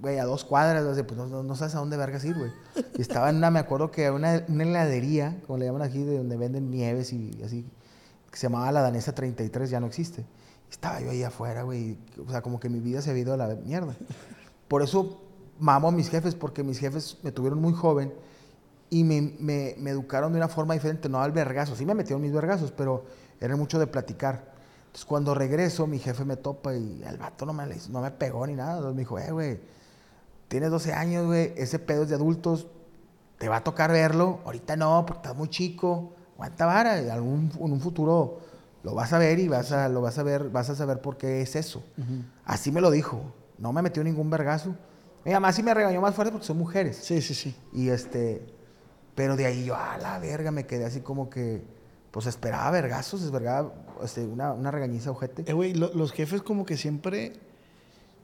güey, 0.00 0.18
a 0.18 0.24
dos 0.24 0.44
cuadras, 0.44 0.84
pues 1.02 1.16
no, 1.18 1.26
no- 1.26 1.42
no 1.42 1.56
sabes 1.56 1.74
a 1.74 1.78
dónde 1.78 1.96
vergas 1.96 2.24
ir, 2.24 2.36
güey. 2.36 2.50
Y 2.96 3.02
estaba 3.02 3.30
en 3.30 3.36
una, 3.36 3.50
me 3.50 3.58
acuerdo 3.58 3.90
que 3.90 4.10
una, 4.10 4.44
una 4.48 4.64
heladería, 4.64 5.40
como 5.46 5.58
le 5.58 5.66
llaman 5.66 5.82
aquí, 5.82 6.02
de 6.02 6.18
donde 6.18 6.36
venden 6.36 6.70
nieves 6.70 7.12
y 7.12 7.40
así, 7.44 7.66
que 8.30 8.36
se 8.38 8.46
llamaba 8.46 8.70
La 8.72 8.82
Danesa 8.82 9.14
33, 9.14 9.70
ya 9.70 9.80
no 9.80 9.86
existe. 9.86 10.24
Estaba 10.70 11.00
yo 11.00 11.10
ahí 11.10 11.22
afuera, 11.24 11.62
güey, 11.62 11.98
o 12.26 12.30
sea, 12.30 12.42
como 12.42 12.60
que 12.60 12.68
mi 12.68 12.78
vida 12.80 13.02
se 13.02 13.10
había 13.10 13.22
ido 13.22 13.34
a 13.34 13.36
la 13.36 13.48
mierda. 13.56 13.96
Por 14.68 14.82
eso 14.82 15.20
mamo 15.58 15.88
a 15.88 15.92
mis 15.92 16.08
jefes, 16.08 16.34
porque 16.34 16.62
mis 16.62 16.78
jefes 16.78 17.18
me 17.22 17.32
tuvieron 17.32 17.60
muy 17.60 17.72
joven 17.72 18.12
y 18.88 19.02
me, 19.04 19.20
me- 19.40 19.90
educaron 19.90 20.32
de 20.32 20.38
una 20.38 20.48
forma 20.48 20.74
diferente, 20.74 21.08
no 21.08 21.20
al 21.20 21.32
vergazo. 21.32 21.74
Sí 21.74 21.84
me 21.84 21.94
metieron 21.94 22.22
mis 22.22 22.32
vergazos, 22.32 22.70
pero 22.70 23.04
era 23.40 23.56
mucho 23.56 23.78
de 23.80 23.86
platicar. 23.88 24.50
Entonces, 24.86 25.04
cuando 25.04 25.34
regreso, 25.34 25.86
mi 25.88 25.98
jefe 25.98 26.24
me 26.24 26.36
topa 26.36 26.74
y 26.74 27.02
el 27.06 27.16
vato 27.16 27.46
no 27.46 27.52
me, 27.52 27.64
no 27.90 28.00
me 28.00 28.10
pegó 28.12 28.46
ni 28.46 28.54
nada. 28.54 28.74
Entonces, 28.76 28.94
me 28.94 29.00
dijo, 29.00 29.18
eh, 29.18 29.30
güey, 29.32 29.60
tienes 30.48 30.70
12 30.70 30.92
años, 30.92 31.26
güey, 31.26 31.52
ese 31.56 31.78
pedo 31.80 32.04
es 32.04 32.08
de 32.08 32.14
adultos, 32.14 32.66
te 33.38 33.48
va 33.48 33.56
a 33.56 33.64
tocar 33.64 33.90
verlo. 33.90 34.38
Ahorita 34.44 34.76
no, 34.76 35.04
porque 35.06 35.18
estás 35.18 35.36
muy 35.36 35.48
chico. 35.48 36.12
Aguanta 36.40 36.64
vara, 36.66 37.02
y 37.02 37.08
algún, 37.10 37.50
en 37.54 37.72
un 37.72 37.80
futuro 37.80 38.38
lo 38.82 38.94
vas 38.94 39.12
a 39.12 39.18
ver 39.18 39.38
y 39.38 39.48
vas 39.48 39.72
a, 39.72 39.88
lo 39.90 40.00
vas 40.00 40.18
a 40.18 40.22
ver, 40.22 40.48
vas 40.48 40.70
a 40.70 40.74
saber 40.74 41.00
por 41.02 41.16
qué 41.18 41.42
es 41.42 41.54
eso. 41.54 41.82
Así 42.46 42.72
me 42.72 42.80
lo 42.80 42.90
dijo. 42.90 43.20
No 43.58 43.72
me 43.74 43.82
metió 43.82 44.02
ningún 44.02 44.30
vergazo. 44.30 44.74
Mi 45.24 45.32
mamá 45.32 45.52
sí 45.52 45.62
me 45.62 45.74
regañó 45.74 46.00
más 46.00 46.14
fuerte 46.14 46.32
porque 46.32 46.46
son 46.46 46.56
mujeres. 46.56 46.96
Sí, 46.96 47.20
sí, 47.20 47.34
sí. 47.34 47.54
Y 47.74 47.90
este, 47.90 48.42
pero 49.14 49.36
de 49.36 49.44
ahí 49.44 49.66
yo, 49.66 49.76
a 49.76 49.98
la 49.98 50.18
verga, 50.18 50.50
me 50.50 50.64
quedé 50.64 50.86
así 50.86 51.00
como 51.02 51.28
que, 51.28 51.62
pues 52.10 52.24
esperaba 52.24 52.70
vergazos, 52.70 53.22
esperaba 53.22 53.70
este, 54.02 54.24
una, 54.24 54.54
una 54.54 54.70
regañiza 54.70 55.10
ojete. 55.10 55.44
Eh, 55.46 55.52
güey, 55.52 55.74
lo- 55.74 55.92
los 55.92 56.12
jefes 56.12 56.40
como 56.40 56.64
que 56.64 56.78
siempre 56.78 57.34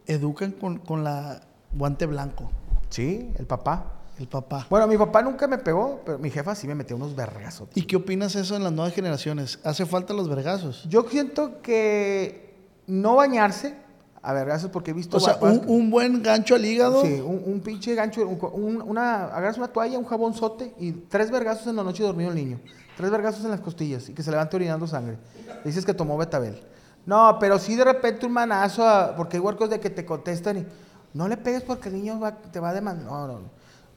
educan 0.06 0.52
con, 0.52 0.78
con 0.78 1.04
la 1.04 1.42
guante 1.74 2.06
blanco, 2.06 2.50
Sí, 2.88 3.30
el 3.38 3.46
papá. 3.46 3.92
El 4.18 4.28
papá. 4.28 4.66
Bueno, 4.70 4.86
mi 4.86 4.96
papá 4.96 5.22
nunca 5.22 5.46
me 5.46 5.58
pegó, 5.58 6.00
pero 6.04 6.18
mi 6.18 6.30
jefa 6.30 6.54
sí 6.54 6.66
me 6.66 6.74
metió 6.74 6.96
unos 6.96 7.14
vergazos. 7.14 7.68
¿Y 7.74 7.82
qué 7.82 7.96
opinas 7.96 8.34
eso 8.34 8.56
en 8.56 8.64
las 8.64 8.72
nuevas 8.72 8.94
generaciones? 8.94 9.58
¿Hace 9.64 9.84
falta 9.86 10.14
los 10.14 10.28
vergazos? 10.28 10.84
Yo 10.88 11.04
siento 11.10 11.60
que 11.62 12.54
no 12.86 13.16
bañarse 13.16 13.74
a 14.22 14.32
vergazos 14.32 14.70
porque 14.70 14.90
he 14.92 14.94
visto... 14.94 15.18
O 15.18 15.20
sea, 15.20 15.36
un, 15.40 15.60
que- 15.60 15.66
un 15.66 15.90
buen 15.90 16.22
gancho 16.22 16.54
al 16.54 16.64
hígado. 16.64 17.02
Sí, 17.02 17.12
un, 17.20 17.42
un 17.44 17.60
pinche 17.60 17.94
gancho, 17.94 18.26
un- 18.26 18.38
un- 18.76 18.82
una, 18.82 19.24
agarras 19.26 19.58
una 19.58 19.68
toalla, 19.68 19.98
un 19.98 20.04
jabonzote 20.06 20.72
y 20.78 20.92
tres 20.92 21.30
vergazos 21.30 21.66
en 21.66 21.76
la 21.76 21.82
noche 21.84 22.02
dormido 22.02 22.30
el 22.30 22.36
niño. 22.36 22.58
Tres 22.96 23.10
vergazos 23.10 23.44
en 23.44 23.50
las 23.50 23.60
costillas 23.60 24.08
y 24.08 24.14
que 24.14 24.22
se 24.22 24.30
levante 24.30 24.56
orinando 24.56 24.86
sangre. 24.86 25.18
Dices 25.64 25.84
que 25.84 25.92
tomó 25.92 26.16
betabel. 26.16 26.60
No, 27.04 27.36
pero 27.38 27.58
sí 27.58 27.76
de 27.76 27.84
repente 27.84 28.24
un 28.26 28.32
manazo, 28.32 28.82
a- 28.88 29.14
porque 29.14 29.36
hay 29.36 29.42
huercos 29.42 29.68
de 29.70 29.78
que 29.78 29.90
te 29.90 30.04
contestan 30.06 30.58
y 30.58 30.66
no 31.14 31.28
le 31.28 31.36
pegues 31.36 31.62
porque 31.62 31.88
el 31.90 31.94
niño 31.96 32.18
va- 32.18 32.34
te 32.34 32.58
va 32.58 32.70
a 32.70 32.74
demandar. 32.74 33.04
No, 33.06 33.26
no, 33.28 33.32
no. 33.40 33.55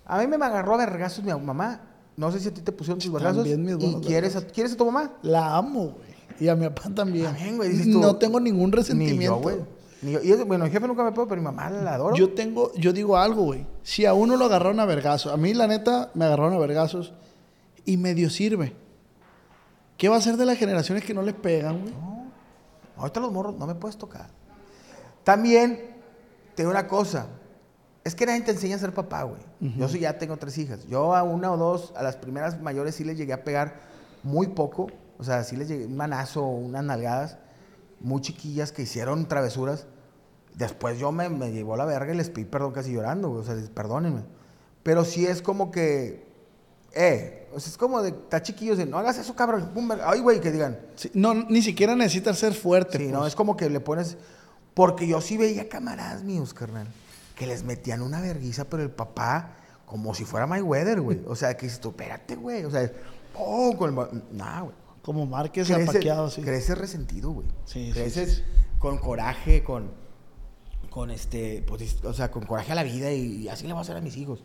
A 0.10 0.18
mí 0.18 0.26
me 0.26 0.44
agarró 0.44 0.74
a 0.74 0.78
vergazos 0.78 1.24
mi 1.24 1.32
mamá. 1.32 1.82
No 2.18 2.32
sé 2.32 2.40
si 2.40 2.50
a 2.50 2.54
ti 2.54 2.62
te 2.62 2.72
pusieron 2.72 3.00
tus 3.00 3.12
vergazos. 3.12 3.48
También 3.48 3.64
mis 3.64 3.76
¿Y 3.82 3.96
quieres 4.02 4.36
a, 4.36 4.42
quieres 4.42 4.74
a 4.74 4.76
tu 4.76 4.86
mamá? 4.86 5.12
La 5.22 5.56
amo, 5.56 5.90
güey. 5.90 6.10
Y 6.40 6.48
a 6.48 6.56
mi 6.56 6.68
papá 6.68 6.90
también. 6.96 7.26
También, 7.26 7.58
güey, 7.58 7.70
dices 7.70 7.92
tú, 7.92 8.00
no 8.00 8.16
tengo 8.16 8.40
ningún 8.40 8.72
Ni 8.72 8.76
resentimiento. 8.76 9.36
yo, 9.36 9.42
güey. 9.42 9.58
Ni 10.02 10.14
yo. 10.14 10.24
Y 10.24 10.32
eso, 10.32 10.48
bueno, 10.48 10.66
el 10.66 10.72
jefe 10.72 10.88
nunca 10.88 11.04
me 11.04 11.12
pegó, 11.12 11.28
pero 11.28 11.40
mi 11.40 11.46
mamá 11.46 11.70
la 11.70 11.94
adoro. 11.94 12.16
Yo 12.16 12.34
tengo, 12.34 12.74
yo 12.74 12.92
digo 12.92 13.18
algo, 13.18 13.44
güey. 13.44 13.68
Si 13.84 14.08
a 14.08 14.16
uno 14.16 14.36
lo 14.36 14.46
agarraron 14.46 14.80
a 14.80 14.86
vergazos, 14.86 15.32
a 15.32 15.38
mí 15.38 15.54
la 15.54 15.68
neta 15.68 16.10
me 16.16 16.26
agarraron 16.26 16.56
a 16.56 16.58
vergazos 16.58 17.14
y 17.86 17.98
medio 17.98 18.32
sirve. 18.32 18.74
¿Qué 19.96 20.10
va 20.10 20.16
a 20.16 20.22
ser 20.22 20.38
de 20.38 20.46
las 20.46 20.58
generaciones 20.58 21.04
que 21.04 21.14
no 21.14 21.22
le 21.22 21.34
pegan, 21.34 21.82
güey? 21.82 21.94
Ahorita 22.98 23.20
los 23.20 23.32
morros 23.32 23.56
no 23.58 23.68
me 23.68 23.76
puedes 23.76 23.96
tocar. 23.98 24.32
También, 25.24 25.96
te 26.56 26.64
digo 26.64 26.72
una 26.72 26.88
cosa. 26.88 27.28
Es 28.10 28.16
que 28.16 28.26
nadie 28.26 28.42
te 28.42 28.50
enseña 28.50 28.76
a 28.76 28.80
ser 28.80 28.92
papá, 28.92 29.22
güey. 29.22 29.40
Yo 29.78 29.88
sí 29.88 30.00
ya 30.00 30.18
tengo 30.18 30.36
tres 30.38 30.58
hijas. 30.58 30.88
Yo 30.88 31.16
a 31.16 31.22
una 31.22 31.52
o 31.52 31.58
dos, 31.58 31.94
a 31.96 32.02
las 32.02 32.16
primeras 32.16 32.60
mayores 32.60 32.96
sí 32.96 33.04
les 33.04 33.20
llegué 33.20 33.34
a 33.34 33.44
pegar 33.44 33.82
muy 34.24 34.48
poco. 34.48 34.88
O 35.20 35.24
sea, 35.24 35.44
sí 35.44 35.56
les 35.56 35.68
llegué 35.68 35.86
un 35.86 35.96
manazo, 35.96 36.44
unas 36.44 36.84
nalgadas 36.84 37.38
muy 38.00 38.20
chiquillas 38.22 38.72
que 38.72 38.82
hicieron 38.82 39.28
travesuras. 39.28 39.86
Después 40.56 40.98
yo 40.98 41.12
me, 41.12 41.30
me 41.30 41.52
llevó 41.52 41.78
la 41.78 41.86
verga 41.86 42.12
y 42.12 42.18
les 42.18 42.32
pedí 42.32 42.46
perdón 42.46 42.72
casi 42.72 42.94
llorando, 42.94 43.30
güey. 43.30 43.42
O 43.42 43.44
sea, 43.44 43.56
perdónenme. 43.76 44.24
Pero 44.82 45.06
sí 45.06 45.28
es 45.28 45.44
como 45.44 45.70
que, 45.70 46.26
eh, 46.94 47.48
o 47.54 47.60
sea, 47.60 47.70
es 47.70 47.78
como 47.78 48.02
de, 48.02 48.10
está 48.10 48.42
chiquillos 48.42 48.80
de, 48.80 48.88
no 48.88 48.98
hagas 48.98 49.20
eso, 49.20 49.36
cabrón. 49.36 49.70
Pum. 49.72 49.88
Ay, 50.04 50.20
güey, 50.22 50.42
que 50.42 50.52
digan, 50.52 50.80
Sí, 50.96 51.12
no, 51.14 51.36
ni 51.36 51.62
siquiera 51.62 51.96
necesitas 51.96 52.40
ser 52.40 52.56
fuerte. 52.56 52.98
Sí, 52.98 53.04
pues. 53.04 53.14
no, 53.14 53.28
es 53.28 53.36
como 53.36 53.56
que 53.56 53.70
le 53.70 53.80
pones. 53.80 54.18
Porque 54.74 55.08
yo 55.08 55.22
sí 55.22 55.38
veía 55.38 55.70
camaradas 55.70 56.24
míos, 56.24 56.56
carnal, 56.56 56.88
que 57.40 57.48
les 57.48 57.64
metían 57.64 58.02
una 58.02 58.20
verguiza, 58.20 58.66
pero 58.66 58.84
el 58.84 58.92
papá, 58.92 59.56
como 59.86 60.14
si 60.14 60.26
fuera 60.26 60.46
My 60.46 60.60
Weather, 60.60 61.00
güey. 61.00 61.22
O 61.26 61.38
sea, 61.38 61.56
que 61.56 61.68
dices 61.68 61.80
tú, 61.80 61.90
espérate, 61.90 62.36
güey. 62.36 62.66
O 62.66 62.70
sea, 62.70 62.92
oh, 63.34 63.74
con 63.78 63.98
el. 63.98 64.24
Nah, 64.38 64.64
güey. 64.64 64.76
Como 65.02 65.26
Márquez 65.26 65.72
apaqueado, 65.72 66.30
sí. 66.30 66.42
crece 66.42 66.76
resentido, 66.76 67.32
güey. 67.32 67.48
Sí, 67.64 67.88
sí, 67.88 67.94
Creces 67.94 68.34
sí, 68.34 68.44
con 68.78 68.98
coraje, 68.98 69.64
con. 69.64 69.90
Con 70.90 71.12
este. 71.12 71.64
pues, 71.66 72.04
o 72.04 72.14
sea, 72.14 72.30
con 72.30 72.46
coraje 72.46 72.74
a 72.74 72.76
la 72.76 72.84
vida 72.84 73.14
y, 73.14 73.48
así 73.48 73.66
le 73.66 73.72
voy 73.72 73.80
a 73.80 73.82
hacer 73.84 73.96
a 73.96 74.02
mis 74.02 74.18
hijos. 74.18 74.44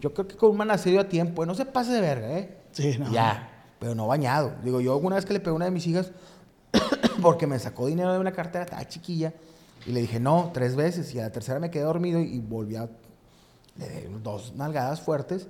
Yo 0.00 0.12
creo 0.12 0.26
que 0.26 0.36
con 0.36 0.50
un 0.50 0.56
manaserio 0.56 1.00
a 1.00 1.08
tiempo, 1.08 1.46
no 1.46 1.54
se 1.54 1.64
pase 1.64 1.92
de 1.92 2.00
verga, 2.00 2.38
¿eh? 2.38 2.58
Sí, 2.72 2.96
no. 2.98 3.12
Ya, 3.12 3.66
pero 3.78 3.94
no 3.94 4.08
bañado. 4.08 4.56
Digo, 4.64 4.80
yo 4.80 4.96
una 4.96 5.14
vez 5.14 5.24
que 5.24 5.32
le 5.32 5.38
pegué 5.38 5.50
a 5.50 5.54
una 5.54 5.66
de 5.66 5.70
mis 5.70 5.86
hijas, 5.86 6.10
porque 7.22 7.46
me 7.46 7.60
sacó 7.60 7.86
dinero 7.86 8.12
de 8.12 8.18
una 8.18 8.32
cartera, 8.32 8.64
estaba 8.64 8.84
chiquilla, 8.88 9.32
y 9.86 9.92
le 9.92 10.00
dije 10.00 10.20
no, 10.20 10.50
tres 10.54 10.76
veces, 10.76 11.14
y 11.14 11.18
a 11.18 11.22
la 11.22 11.32
tercera 11.32 11.58
me 11.60 11.70
quedé 11.70 11.82
dormido 11.84 12.20
y 12.20 12.38
volví 12.40 12.76
a. 12.76 12.88
Le 13.78 13.88
di 13.88 14.14
dos 14.22 14.54
nalgadas 14.54 15.00
fuertes, 15.00 15.48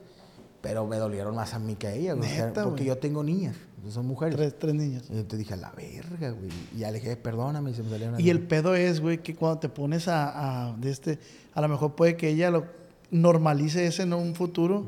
pero 0.61 0.87
me 0.87 0.97
dolieron 0.97 1.35
más 1.35 1.55
a 1.55 1.59
mí 1.59 1.75
que 1.75 1.89
a 1.89 1.93
ella, 1.95 2.15
güey, 2.15 2.31
o 2.31 2.35
sea, 2.35 2.47
Neta, 2.47 2.63
porque 2.65 2.85
güey. 2.85 2.87
yo 2.95 2.99
tengo 2.99 3.25
niñas, 3.25 3.57
son 3.91 4.07
mujeres. 4.07 4.37
Tres, 4.37 4.59
tres 4.59 4.75
niños. 4.75 5.03
Y 5.11 5.15
entonces 5.15 5.41
dije, 5.41 5.55
a 5.55 5.57
la 5.57 5.73
verga, 5.73 6.31
güey. 6.31 6.49
Y 6.75 6.79
ya 6.79 6.91
le 6.93 7.01
dije, 7.01 7.17
perdóname, 7.17 7.73
y 7.73 7.75
se 7.75 7.83
me 7.83 7.91
salieron 7.91 8.21
Y 8.21 8.31
el 8.31 8.41
pedo 8.47 8.77
es, 8.77 9.01
güey, 9.01 9.19
que 9.19 9.35
cuando 9.35 9.59
te 9.59 9.69
pones 9.69 10.07
a, 10.07 10.69
a- 10.71 10.77
de 10.77 10.91
este, 10.91 11.19
a 11.53 11.61
lo 11.61 11.69
mejor 11.69 11.97
puede 11.97 12.17
que 12.17 12.29
ella 12.29 12.51
lo 12.53 12.65
normalice 13.11 13.87
ese 13.87 14.05
en 14.05 14.13
un 14.13 14.35
futuro 14.37 14.87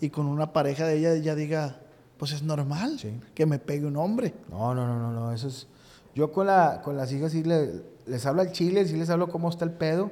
y 0.00 0.10
con 0.10 0.26
una 0.26 0.52
pareja 0.52 0.86
de 0.86 0.98
ella 0.98 1.14
ella 1.14 1.34
diga, 1.34 1.80
pues 2.18 2.32
es 2.32 2.42
normal 2.42 2.98
Sí. 2.98 3.18
que 3.34 3.46
me 3.46 3.58
pegue 3.58 3.86
un 3.86 3.96
hombre. 3.96 4.34
No, 4.50 4.74
no, 4.74 4.86
no, 4.86 4.98
no, 5.00 5.12
no, 5.12 5.32
eso 5.32 5.48
es... 5.48 5.66
Yo 6.14 6.30
con, 6.30 6.46
la, 6.46 6.82
con 6.84 6.96
las 6.96 7.10
hijas 7.12 7.32
sí 7.32 7.42
le- 7.42 7.82
les 8.06 8.24
hablo 8.26 8.42
al 8.42 8.52
chile, 8.52 8.86
sí 8.86 8.96
les 8.96 9.10
hablo 9.10 9.28
cómo 9.28 9.48
está 9.48 9.64
el 9.64 9.72
pedo, 9.72 10.10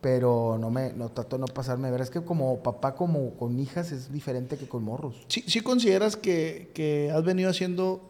pero 0.00 0.56
no 0.60 0.70
me, 0.70 0.92
no 0.92 1.08
trato 1.10 1.36
de 1.36 1.40
no 1.40 1.46
pasarme. 1.46 1.88
de 1.88 1.92
ver, 1.92 2.00
es 2.02 2.10
que 2.10 2.22
como 2.22 2.58
papá, 2.62 2.94
como 2.94 3.34
con 3.34 3.58
hijas, 3.58 3.90
es 3.92 4.12
diferente 4.12 4.56
que 4.56 4.68
con 4.68 4.84
morros. 4.84 5.16
¿Sí, 5.28 5.42
sí 5.46 5.60
consideras 5.60 6.16
que, 6.16 6.70
que 6.74 7.10
has 7.10 7.24
venido 7.24 7.50
haciendo 7.50 8.00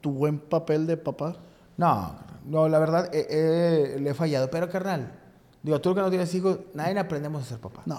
tu 0.00 0.12
buen 0.12 0.38
papel 0.38 0.86
de 0.86 0.96
papá? 0.96 1.36
No, 1.76 2.14
no, 2.46 2.68
la 2.68 2.78
verdad, 2.78 3.08
eh, 3.14 3.26
eh, 3.30 3.96
le 4.00 4.10
he 4.10 4.14
fallado. 4.14 4.50
Pero, 4.50 4.68
carnal, 4.68 5.10
digo, 5.62 5.80
tú 5.80 5.94
que 5.94 6.00
no 6.02 6.10
tienes 6.10 6.34
hijos, 6.34 6.58
nadie 6.74 6.98
aprendemos 6.98 7.42
a 7.42 7.46
ser 7.46 7.58
papá. 7.58 7.82
No. 7.86 7.98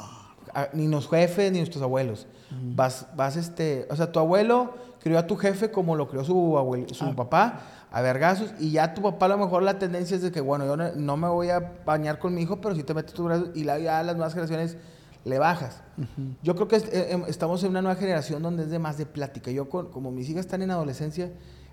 Ni 0.74 0.88
los 0.88 1.10
jefes, 1.10 1.52
ni 1.52 1.58
nuestros 1.58 1.82
abuelos. 1.82 2.28
Vas, 2.76 3.08
vas, 3.16 3.36
este... 3.38 3.88
O 3.90 3.96
sea, 3.96 4.12
tu 4.12 4.20
abuelo 4.20 4.76
crió 5.02 5.18
a 5.18 5.26
tu 5.26 5.36
jefe 5.36 5.72
como 5.72 5.96
lo 5.96 6.08
crió 6.08 6.24
su, 6.24 6.36
abuel- 6.56 6.94
su 6.94 7.06
Ah. 7.06 7.14
papá, 7.16 7.62
a 7.96 8.02
vergazos, 8.02 8.52
y 8.60 8.72
ya 8.72 8.94
tu 8.96 9.02
papá 9.04 9.28
a 9.28 9.30
lo 9.30 9.38
mejor 9.38 9.62
la 9.64 9.78
tendencia 9.78 10.16
es 10.18 10.24
de 10.24 10.32
que, 10.32 10.42
bueno, 10.42 10.66
yo 10.66 10.76
no, 10.76 10.92
no 10.96 11.16
me 11.16 11.28
voy 11.28 11.50
a 11.52 11.74
bañar 11.86 12.18
con 12.18 12.34
mi 12.34 12.42
hijo, 12.42 12.60
pero 12.60 12.74
si 12.76 12.82
te 12.84 12.94
metes 12.96 13.14
tu 13.14 13.24
brazo, 13.24 13.52
y 13.54 13.64
la, 13.64 13.78
ya 13.78 14.00
a 14.00 14.04
las 14.04 14.16
nuevas 14.16 14.34
generaciones 14.34 14.78
le 15.26 15.38
bajas. 15.40 15.82
Yo 16.42 16.56
creo 16.56 16.68
que 16.68 16.76
es- 16.78 16.86
eh, 16.92 17.12
em, 17.12 17.24
estamos 17.28 17.64
en 17.64 17.70
una 17.70 17.82
nueva 17.84 17.96
generación 17.96 18.42
donde 18.42 18.64
es 18.64 18.70
de 18.72 18.80
más 18.80 18.98
de 18.98 19.06
plática. 19.06 19.52
Yo, 19.52 19.70
con- 19.70 19.92
como 19.92 20.12
mis 20.12 20.28
hijas 20.28 20.42
están 20.46 20.64
en 20.64 20.72
adolescencia, 20.72 21.32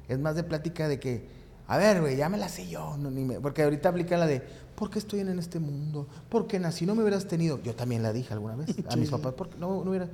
es 0.09 0.19
más 0.19 0.37
de 0.37 0.45
plática 0.45 0.87
de 0.89 1.01
que, 1.01 1.27
a 1.67 1.79
ver, 1.79 2.01
güey, 2.03 2.17
ya 2.17 2.29
me 2.29 2.37
la 2.37 2.49
sé 2.51 2.69
yo. 2.69 2.97
no, 2.99 3.11
ni 3.11 3.25
me- 3.25 3.41
porque 3.41 3.63
ahorita 3.63 3.89
aplican 3.89 4.21
la 4.21 4.27
de, 4.27 4.43
¿por 4.77 4.91
qué 4.91 4.99
estoy 4.99 5.21
en 5.21 5.39
este 5.39 5.59
mundo? 5.59 6.07
¿Por 6.29 6.47
qué 6.47 6.61
nací? 6.61 6.85
No 6.85 6.95
me 6.95 7.01
hubieras 7.03 7.27
tenido. 7.27 7.61
Yo 7.63 7.75
también 7.75 8.03
la 8.03 8.13
dije 8.13 8.35
alguna 8.35 8.57
vez 8.57 8.77
a 8.89 8.95
mis 8.97 9.11
papás, 9.11 9.33
¿por 9.33 9.49
qué 9.49 9.57
no, 9.59 9.83
no 9.85 9.91
hubiera? 9.91 10.09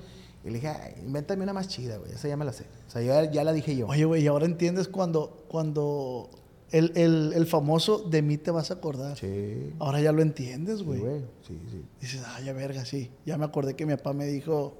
Y 0.46 0.50
le 0.50 0.54
dije, 0.54 0.68
"Ay, 0.68 0.94
invéntame 1.04 1.42
una 1.42 1.52
más 1.52 1.66
chida, 1.68 1.96
güey. 1.98 2.12
Esa 2.12 2.28
ya 2.28 2.36
me 2.36 2.44
la 2.44 2.52
sé. 2.52 2.64
O 2.86 2.90
sea, 2.90 3.02
ya, 3.02 3.30
ya 3.30 3.42
la 3.44 3.52
dije 3.52 3.74
yo. 3.76 3.88
Oye, 3.88 4.04
güey, 4.04 4.22
y 4.22 4.26
ahora 4.28 4.46
entiendes 4.46 4.86
cuando, 4.88 5.44
cuando 5.48 6.30
el, 6.70 6.92
el- 6.96 7.32
el 7.34 7.46
famoso 7.46 7.98
de 7.98 8.22
mí 8.22 8.38
te 8.38 8.50
vas 8.52 8.70
a 8.70 8.74
acordar. 8.74 9.16
Sí. 9.18 9.72
Ahora 9.80 10.00
ya 10.00 10.12
lo 10.12 10.22
entiendes, 10.22 10.82
güey. 10.82 11.00
Sí, 11.46 11.58
sí. 11.70 11.84
Dices, 12.00 12.22
ay, 12.26 12.44
ya 12.46 12.52
verga, 12.52 12.84
sí. 12.84 13.10
Ya 13.24 13.36
me 13.38 13.44
acordé 13.44 13.74
que 13.74 13.84
mi 13.86 13.96
papá 13.96 14.12
me 14.12 14.26
dijo 14.26 14.74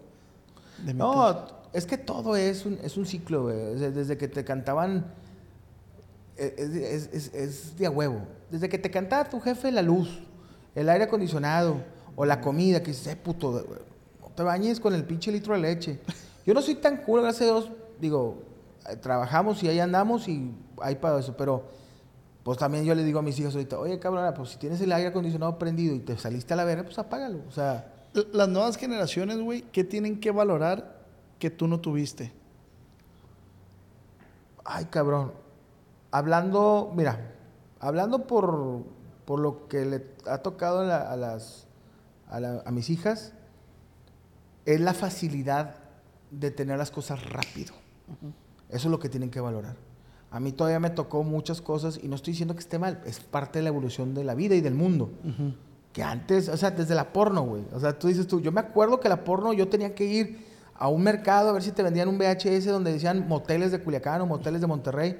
de 0.79 0.93
mí 0.95 0.99
te- 1.01 1.05
No, 1.05 1.47
es 1.73 1.85
que 1.87 1.99
todo 1.99 2.37
es 2.37 2.65
un, 2.65 2.79
es 2.83 2.97
un 2.97 3.05
ciclo, 3.07 3.43
güey. 3.45 3.75
Desde 3.75 4.17
que 4.17 4.29
te 4.29 4.45
cantaban. 4.45 5.13
eh, 6.37 6.55
Es, 6.59 6.71
es- 6.71 7.11
es- 7.13 7.35
es 7.35 7.77
de 7.79 7.87
a 7.87 7.91
huevo. 7.91 8.21
Desde 8.51 8.69
que 8.69 8.79
te 8.79 8.91
cantaba 8.91 9.29
tu 9.29 9.41
jefe 9.41 9.73
la 9.73 9.83
luz, 9.83 10.21
el 10.75 10.89
aire 10.89 11.05
acondicionado 11.05 11.83
o 12.15 12.25
la 12.25 12.41
comida, 12.41 12.81
que 12.83 12.93
dices, 12.93 13.07
eh, 13.09 13.17
puto, 13.17 13.65
te 14.37 14.43
bañes 14.43 14.79
con 14.79 14.95
el 14.95 15.05
pinche 15.05 15.33
litro 15.33 15.55
de 15.55 15.61
leche. 15.61 16.01
Yo 16.45 16.55
no 16.55 16.63
soy 16.63 16.77
tan 16.77 16.99
cool, 16.99 17.23
gracias 17.23 17.43
a 17.51 17.55
Dios. 17.55 17.71
Digo, 18.01 18.43
eh, 18.89 18.97
trabajamos 18.97 19.63
y 19.63 19.69
ahí 19.69 19.81
andamos 19.81 20.29
y 20.29 20.53
hay 20.81 20.95
para 20.97 21.19
eso, 21.19 21.37
pero. 21.37 21.65
Pues 22.45 22.59
también 22.59 22.85
yo 22.85 22.95
le 22.95 23.03
digo 23.03 23.19
a 23.19 23.23
mis 23.23 23.37
hijos 23.41 23.57
ahorita, 23.57 23.77
oye 23.77 23.99
cabrón, 23.99 24.33
pues 24.37 24.51
si 24.51 24.57
tienes 24.57 24.81
el 24.81 24.93
aire 24.93 25.09
acondicionado 25.09 25.59
prendido 25.59 25.97
y 25.97 25.99
te 25.99 26.17
saliste 26.17 26.55
a 26.55 26.57
la 26.57 26.63
verga, 26.65 26.85
pues 26.85 26.97
apágalo. 26.97 27.41
O 27.49 27.51
sea, 27.51 27.93
Las 28.33 28.49
nuevas 28.49 28.77
generaciones, 28.77 29.39
güey, 29.41 29.63
¿qué 29.73 29.83
tienen 29.83 30.21
que 30.21 30.31
valorar 30.31 31.01
que 31.41 31.51
tú 31.51 31.67
no 31.67 31.81
tuviste? 31.81 32.33
Ay, 34.65 34.85
cabrón. 34.87 35.33
Hablando, 36.13 36.93
mira, 36.95 37.33
hablando 37.81 38.27
por, 38.29 38.85
por 39.25 39.41
lo 39.41 39.67
que 39.69 39.85
le 39.85 40.07
ha 40.31 40.39
tocado 40.39 40.81
a, 40.81 40.85
la- 40.85 41.11
a 41.13 41.17
las, 41.17 41.67
a, 42.29 42.39
la- 42.41 42.63
a 42.65 42.71
mis 42.71 42.91
hijas, 42.91 43.33
es 44.67 44.81
la 44.81 44.93
facilidad 44.93 45.77
de 46.31 46.51
tener 46.51 46.77
las 46.77 46.91
cosas 46.91 47.25
rápido. 47.31 47.73
Eso 48.69 48.89
es 48.89 48.91
lo 48.91 48.99
que 48.99 49.09
tienen 49.09 49.31
que 49.31 49.41
valorar. 49.41 49.77
A 50.31 50.41
mí 50.41 50.53
todavía 50.53 50.81
me 50.81 50.91
tocó 50.91 51.23
muchas 51.23 51.63
cosas 51.63 52.01
y 52.03 52.09
no 52.09 52.17
estoy 52.17 52.33
diciendo 52.33 52.55
que 52.55 52.61
esté 52.61 52.79
mal, 52.79 53.01
es 53.07 53.21
parte 53.21 53.61
de 53.61 53.63
la 53.63 53.69
evolución 53.69 54.13
de 54.13 54.25
la 54.25 54.35
vida 54.35 54.57
y 54.57 54.61
del 54.61 54.75
mundo. 54.75 55.11
Que 55.93 56.03
antes, 56.03 56.49
o 56.49 56.57
sea, 56.57 56.73
desde 56.73 56.95
la 56.95 57.13
porno, 57.13 57.43
güey. 57.43 57.63
O 57.73 57.81
sea, 57.81 57.99
tú 57.99 58.09
dices 58.09 58.27
tú, 58.27 58.41
yo 58.41 58.53
me 58.53 58.61
acuerdo 58.61 59.01
que 59.01 59.09
la 59.09 59.25
porno 59.25 59.53
yo 59.53 59.69
tenía 59.69 59.95
que 59.95 60.05
ir 60.05 60.45
a 60.75 60.89
un 60.89 61.03
mercado 61.03 61.49
a 61.49 61.53
ver 61.53 61.63
si 61.63 61.71
te 61.71 61.83
vendían 61.83 62.09
un 62.09 62.19
VHS 62.19 62.67
donde 62.67 62.93
decían 62.93 63.27
moteles 63.29 63.73
de 63.73 63.81
Culiacán 63.81 64.21
o 64.21 64.27
moteles 64.27 64.61
de 64.61 64.67
Monterrey. 64.67 65.17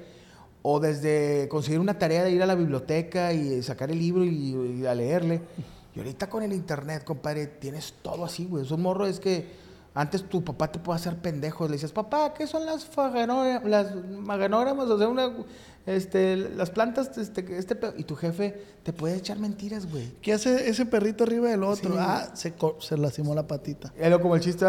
O 0.61 0.81
desde 0.81 1.47
conseguir 1.47 1.79
una 1.79 1.97
tarea 1.97 2.23
de 2.23 2.31
ir 2.31 2.43
a 2.43 2.45
la 2.45 2.55
biblioteca 2.55 3.31
y 3.31 3.63
sacar 3.63 3.89
el 3.89 3.99
libro 3.99 4.25
y, 4.25 4.81
y 4.81 4.85
a 4.85 4.93
leerle. 4.93 5.41
Y 5.97 5.99
ahorita 5.99 6.29
con 6.29 6.43
el 6.43 6.53
internet, 6.53 7.03
compadre, 7.03 7.47
tienes 7.47 7.95
todo 8.01 8.23
así, 8.23 8.45
güey. 8.45 8.63
Es 8.63 8.71
un 8.71 8.81
morro, 8.81 9.05
es 9.05 9.19
que 9.19 9.67
Antes 9.97 10.29
tu 10.29 10.43
papá 10.43 10.71
te 10.71 10.77
puede 10.77 10.97
hacer 10.97 11.15
pendejo. 11.15 11.65
Le 11.65 11.73
dices, 11.73 11.91
papá, 11.91 12.31
¿qué 12.35 12.45
son 12.45 12.67
las? 12.67 12.87
Las 12.95 13.95
maganógramas, 13.95 14.87
o 14.89 14.95
sea, 14.99 15.07
una, 15.07 15.33
este, 15.87 16.35
las 16.35 16.69
plantas, 16.69 17.17
este, 17.17 17.57
este, 17.57 17.75
pe-". 17.75 17.95
y 17.97 18.03
tu 18.03 18.15
jefe 18.15 18.61
te 18.83 18.93
puede 18.93 19.15
echar 19.15 19.39
mentiras, 19.39 19.89
güey. 19.89 20.11
¿Qué 20.21 20.33
hace 20.33 20.69
ese 20.69 20.85
perrito 20.85 21.23
arriba 21.23 21.49
del 21.49 21.63
otro? 21.63 21.93
Sí. 21.93 21.97
Ah, 21.99 22.29
se, 22.35 22.53
se 22.79 22.95
lastimó 22.95 23.33
la 23.33 23.47
patita. 23.47 23.91
Era 23.97 24.19
como 24.19 24.35
el 24.35 24.41
chiste, 24.41 24.67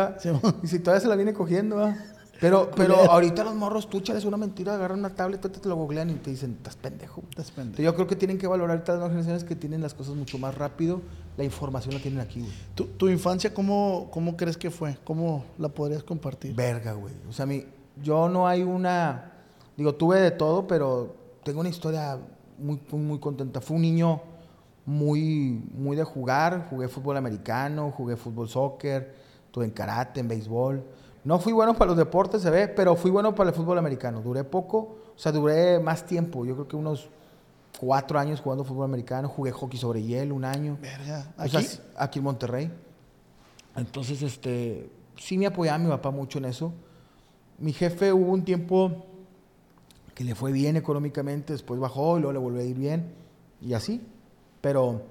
y 0.62 0.66
si 0.66 0.78
todavía 0.78 1.02
se 1.02 1.08
la 1.08 1.16
viene 1.16 1.34
cogiendo, 1.34 1.76
¿va? 1.76 1.94
Pero, 2.40 2.70
pero 2.76 2.96
ahorita 3.10 3.44
los 3.44 3.54
morros, 3.54 3.88
tú 3.88 4.00
chales 4.00 4.24
una 4.24 4.36
mentira, 4.36 4.74
agarran 4.74 5.00
una 5.00 5.14
tablet, 5.14 5.40
te, 5.40 5.48
te 5.48 5.68
lo 5.68 5.76
googlean 5.76 6.10
y 6.10 6.14
te 6.14 6.30
dicen, 6.30 6.56
estás 6.58 6.76
pendejo. 6.76 7.22
Estás 7.30 7.50
pendejo. 7.50 7.82
Yo 7.82 7.94
creo 7.94 8.06
que 8.06 8.16
tienen 8.16 8.38
que 8.38 8.46
valorar 8.46 8.76
ahorita 8.76 8.92
las 8.92 9.00
nuevas 9.00 9.16
generaciones 9.16 9.44
que 9.44 9.56
tienen 9.56 9.82
las 9.82 9.94
cosas 9.94 10.14
mucho 10.14 10.38
más 10.38 10.54
rápido. 10.54 11.00
La 11.36 11.44
información 11.44 11.94
la 11.94 12.00
tienen 12.00 12.20
aquí, 12.20 12.40
güey. 12.40 12.52
¿Tu, 12.74 12.84
tu 12.84 13.08
infancia 13.08 13.52
cómo, 13.52 14.08
cómo 14.10 14.36
crees 14.36 14.56
que 14.56 14.70
fue? 14.70 14.96
¿Cómo 15.04 15.44
la 15.58 15.68
podrías 15.68 16.02
compartir? 16.02 16.54
Verga, 16.54 16.92
güey. 16.92 17.14
O 17.28 17.32
sea, 17.32 17.46
mi, 17.46 17.64
yo 18.02 18.28
no 18.28 18.46
hay 18.46 18.62
una. 18.62 19.32
Digo, 19.76 19.94
tuve 19.94 20.20
de 20.20 20.30
todo, 20.30 20.66
pero 20.66 21.14
tengo 21.44 21.60
una 21.60 21.68
historia 21.68 22.18
muy, 22.58 22.80
muy, 22.90 23.00
muy 23.00 23.18
contenta. 23.18 23.60
Fui 23.60 23.76
un 23.76 23.82
niño 23.82 24.20
muy, 24.84 25.62
muy 25.74 25.96
de 25.96 26.04
jugar. 26.04 26.66
Jugué 26.70 26.88
fútbol 26.88 27.16
americano, 27.16 27.90
jugué 27.90 28.16
fútbol 28.16 28.48
soccer, 28.48 29.14
estuve 29.46 29.64
en 29.64 29.70
karate, 29.70 30.20
en 30.20 30.28
béisbol. 30.28 30.82
No 31.24 31.38
fui 31.38 31.52
bueno 31.52 31.74
para 31.74 31.88
los 31.88 31.96
deportes, 31.96 32.42
se 32.42 32.50
ve, 32.50 32.68
pero 32.68 32.96
fui 32.96 33.10
bueno 33.10 33.34
para 33.34 33.50
el 33.50 33.56
fútbol 33.56 33.78
americano. 33.78 34.20
Duré 34.22 34.44
poco, 34.44 34.78
o 35.14 35.18
sea, 35.18 35.32
duré 35.32 35.78
más 35.78 36.06
tiempo. 36.06 36.44
Yo 36.44 36.54
creo 36.54 36.68
que 36.68 36.76
unos 36.76 37.08
cuatro 37.78 38.18
años 38.18 38.40
jugando 38.40 38.64
fútbol 38.64 38.84
americano. 38.84 39.28
Jugué 39.28 39.52
hockey 39.52 39.78
sobre 39.78 40.02
hielo 40.02 40.34
un 40.34 40.44
año. 40.44 40.78
Verga. 40.80 41.32
O 41.36 41.42
¿Aquí? 41.42 41.62
sea, 41.62 41.84
aquí 41.96 42.18
en 42.18 42.24
Monterrey. 42.24 42.72
Entonces, 43.76 44.22
este, 44.22 44.90
sí 45.16 45.38
me 45.38 45.46
apoyaba 45.46 45.78
mi 45.78 45.88
papá 45.88 46.10
mucho 46.10 46.38
en 46.38 46.46
eso. 46.46 46.72
Mi 47.58 47.72
jefe 47.72 48.12
hubo 48.12 48.32
un 48.32 48.44
tiempo 48.44 49.04
que 50.14 50.24
le 50.24 50.34
fue 50.34 50.50
bien 50.52 50.76
económicamente, 50.76 51.52
después 51.52 51.78
bajó 51.78 52.18
y 52.18 52.22
luego 52.22 52.32
le 52.32 52.38
volvió 52.38 52.60
a 52.60 52.64
ir 52.64 52.76
bien 52.76 53.12
y 53.60 53.74
así. 53.74 54.00
Pero 54.60 55.02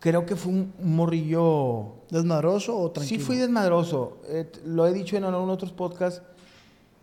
creo 0.00 0.26
que 0.26 0.36
fue 0.36 0.52
un, 0.52 0.72
morrillo... 0.82 1.94
¿Desmadroso 2.10 2.78
o 2.78 2.90
tranquilo? 2.90 3.20
Sí 3.20 3.24
fui 3.24 3.36
desmadroso. 3.36 4.18
Eh, 4.28 4.50
lo 4.64 4.86
he 4.86 4.92
dicho 4.92 5.16
en 5.16 5.24
algunos 5.24 5.54
otros 5.54 5.72
podcasts. 5.72 6.22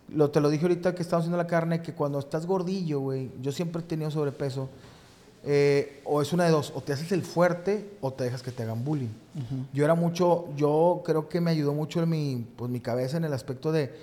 Lo, 0.09 0.29
te 0.31 0.39
lo 0.39 0.49
dije 0.49 0.65
ahorita 0.65 0.95
que 0.95 1.01
estamos 1.01 1.23
haciendo 1.23 1.37
la 1.37 1.47
carne, 1.47 1.81
que 1.81 1.93
cuando 1.93 2.19
estás 2.19 2.45
gordillo, 2.45 2.99
güey, 2.99 3.31
yo 3.41 3.51
siempre 3.51 3.81
he 3.81 3.85
tenido 3.85 4.11
sobrepeso. 4.11 4.69
eh, 5.47 6.01
o 6.05 6.23
es 6.23 6.33
una 6.33 6.45
de 6.45 6.51
dos, 6.51 6.73
o 6.75 6.81
te 6.81 6.93
haces 6.93 7.11
el 7.11 7.21
fuerte 7.21 7.97
o 8.01 8.11
te 8.11 8.23
dejas 8.23 8.41
que 8.41 8.51
te 8.51 8.63
hagan 8.63 8.83
bullying. 8.83 9.13
Yo 9.73 9.85
era 9.85 9.93
mucho, 9.93 10.47
yo 10.55 11.03
creo 11.05 11.29
que 11.29 11.39
me 11.39 11.51
ayudó 11.51 11.73
mucho 11.73 12.01
en 12.01 12.09
mi, 12.09 12.47
pues, 12.55 12.71
mi 12.71 12.79
cabeza 12.79 13.17
en 13.17 13.25
el 13.25 13.33
aspecto 13.33 13.71
de 13.71 13.93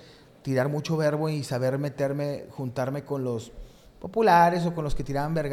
tirar 0.41 0.69
mucho 0.69 0.95
verbo 0.95 1.27
y 1.29 1.43
saber 1.43 1.77
meterme, 1.77 2.45
juntarme 2.51 3.03
con 3.03 3.23
los 3.23 3.51
populares 3.99 4.65
o 4.65 4.73
con 4.73 4.83
los 4.83 4.95
que 4.95 5.03
tiraban 5.03 5.33
verga. 5.33 5.52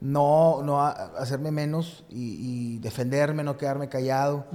no, 0.00 0.62
no 0.62 0.80
hacerme 0.80 1.50
menos 1.50 2.04
y, 2.08 2.74
y 2.74 2.78
defenderme, 2.78 3.44
no 3.44 3.56
quedarme 3.56 3.88
callado, 3.88 4.46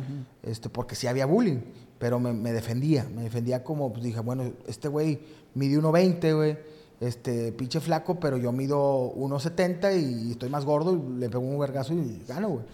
este, 0.43 0.69
porque 0.69 0.95
sí 0.95 1.07
había 1.07 1.25
bullying, 1.25 1.59
pero 1.99 2.19
me, 2.19 2.33
me 2.33 2.51
defendía, 2.51 3.07
me 3.13 3.23
defendía 3.23 3.63
como, 3.63 3.91
pues 3.91 4.03
dije, 4.03 4.19
bueno, 4.19 4.51
este 4.67 4.87
güey 4.87 5.19
mide 5.53 5.77
1.20, 5.77 6.35
güey, 6.35 6.57
este, 6.99 7.51
pinche 7.51 7.79
flaco, 7.79 8.19
pero 8.19 8.37
yo 8.37 8.51
mido 8.51 9.13
1.70 9.15 9.99
y 9.99 10.31
estoy 10.31 10.49
más 10.49 10.65
gordo 10.65 10.93
y 10.93 11.19
le 11.19 11.29
pego 11.29 11.43
un 11.43 11.59
vergazo 11.59 11.93
y 11.93 12.23
gano, 12.27 12.49
güey. 12.49 12.65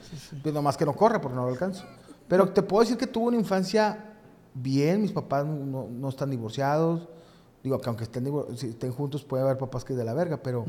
Pues 0.42 0.54
nomás 0.54 0.78
que 0.78 0.86
no 0.86 0.94
corre 0.94 1.20
porque 1.20 1.36
no 1.36 1.44
lo 1.44 1.50
alcanzo. 1.50 1.84
Pero 2.28 2.50
te 2.50 2.62
puedo 2.62 2.82
decir 2.82 2.98
que 2.98 3.08
tuve 3.08 3.28
una 3.28 3.38
infancia 3.38 4.16
bien, 4.54 5.02
mis 5.02 5.12
papás 5.12 5.46
no, 5.46 5.88
no 5.90 6.10
están 6.10 6.30
divorciados, 6.30 7.10
digo, 7.64 7.80
que 7.80 7.90
aunque 7.90 8.04
estén 8.04 8.92
juntos 8.92 9.24
puede 9.24 9.44
haber 9.44 9.58
papás 9.58 9.84
que 9.84 9.94
es 9.94 10.00
de 10.00 10.06
la 10.06 10.14
verga, 10.14 10.38
pero 10.38 10.66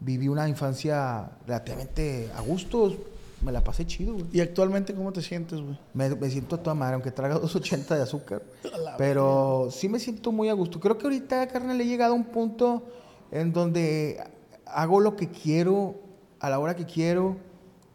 viví 0.00 0.28
una 0.28 0.48
infancia 0.48 1.30
relativamente 1.46 2.30
a 2.36 2.40
gusto, 2.40 2.94
me 3.40 3.52
la 3.52 3.62
pasé 3.62 3.86
chido, 3.86 4.14
güey. 4.14 4.26
¿Y 4.32 4.40
actualmente 4.40 4.94
cómo 4.94 5.12
te 5.12 5.22
sientes, 5.22 5.60
güey? 5.60 5.78
Me, 5.94 6.08
me 6.10 6.30
siento 6.30 6.56
a 6.56 6.62
toda 6.62 6.74
madre, 6.74 6.94
aunque 6.94 7.10
traga 7.10 7.34
280 7.34 7.94
de 7.96 8.02
azúcar. 8.02 8.42
pero 8.98 9.68
sí 9.70 9.88
me 9.88 9.98
siento 9.98 10.32
muy 10.32 10.48
a 10.48 10.54
gusto. 10.54 10.80
Creo 10.80 10.98
que 10.98 11.04
ahorita, 11.04 11.46
carnal, 11.48 11.80
he 11.80 11.86
llegado 11.86 12.12
a 12.12 12.16
un 12.16 12.24
punto 12.24 12.82
en 13.30 13.52
donde 13.52 14.22
hago 14.66 15.00
lo 15.00 15.16
que 15.16 15.28
quiero, 15.28 15.96
a 16.40 16.50
la 16.50 16.58
hora 16.58 16.74
que 16.74 16.84
quiero, 16.84 17.36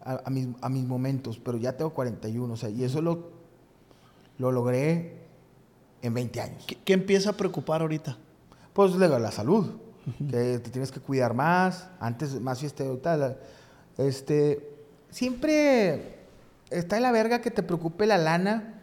a, 0.01 0.21
a 0.25 0.29
mis, 0.29 0.47
a 0.61 0.69
mis 0.69 0.85
momentos. 0.85 1.39
Pero 1.39 1.57
ya 1.57 1.75
tengo 1.75 1.93
41, 1.93 2.53
o 2.53 2.57
sea, 2.57 2.69
y 2.69 2.83
eso 2.83 3.01
lo, 3.01 3.31
lo 4.37 4.51
logré 4.51 5.23
en 6.01 6.13
20 6.13 6.41
años. 6.41 6.63
¿Qué, 6.65 6.77
qué 6.83 6.93
empieza 6.93 7.31
a 7.31 7.33
preocupar 7.33 7.81
ahorita? 7.81 8.17
Pues 8.73 8.93
luego 8.95 9.19
la 9.19 9.31
salud, 9.31 9.67
que 10.29 10.59
te 10.59 10.69
tienes 10.69 10.91
que 10.91 10.99
cuidar 10.99 11.33
más, 11.33 11.87
antes 11.99 12.39
más 12.39 12.59
fiesta 12.59 12.83
y 12.83 12.97
tal. 12.97 13.37
Este, 13.97 14.69
siempre 15.09 16.19
está 16.69 16.97
en 16.97 17.03
la 17.03 17.11
verga 17.11 17.41
que 17.41 17.51
te 17.51 17.63
preocupe 17.63 18.05
la 18.05 18.17
lana, 18.17 18.81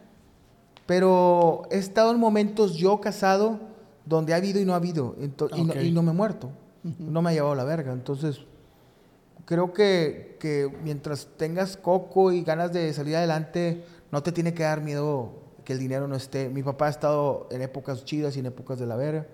pero 0.86 1.62
he 1.70 1.78
estado 1.78 2.12
en 2.12 2.18
momentos 2.18 2.74
yo 2.74 3.00
casado 3.00 3.60
donde 4.06 4.34
ha 4.34 4.36
habido 4.36 4.60
y 4.60 4.64
no 4.64 4.72
ha 4.72 4.76
habido, 4.76 5.14
no, 5.18 5.82
y 5.82 5.92
no 5.92 6.02
me 6.02 6.10
he 6.10 6.14
muerto, 6.14 6.50
no 6.98 7.22
me 7.22 7.30
ha 7.30 7.32
llevado 7.32 7.54
la 7.54 7.64
verga. 7.64 7.92
Entonces, 7.92 8.40
creo 9.44 9.72
que, 9.72 10.36
que 10.40 10.70
mientras 10.82 11.28
tengas 11.36 11.76
coco 11.76 12.32
y 12.32 12.42
ganas 12.42 12.72
de 12.72 12.92
salir 12.92 13.16
adelante, 13.16 13.84
no 14.10 14.22
te 14.22 14.32
tiene 14.32 14.54
que 14.54 14.62
dar 14.62 14.80
miedo 14.80 15.32
que 15.64 15.72
el 15.74 15.78
dinero 15.78 16.08
no 16.08 16.16
esté. 16.16 16.48
Mi 16.48 16.62
papá 16.62 16.86
ha 16.86 16.90
estado 16.90 17.48
en 17.50 17.62
épocas 17.62 18.04
chidas 18.04 18.36
y 18.36 18.40
en 18.40 18.46
épocas 18.46 18.78
de 18.78 18.86
la 18.86 18.96
verga. 18.96 19.26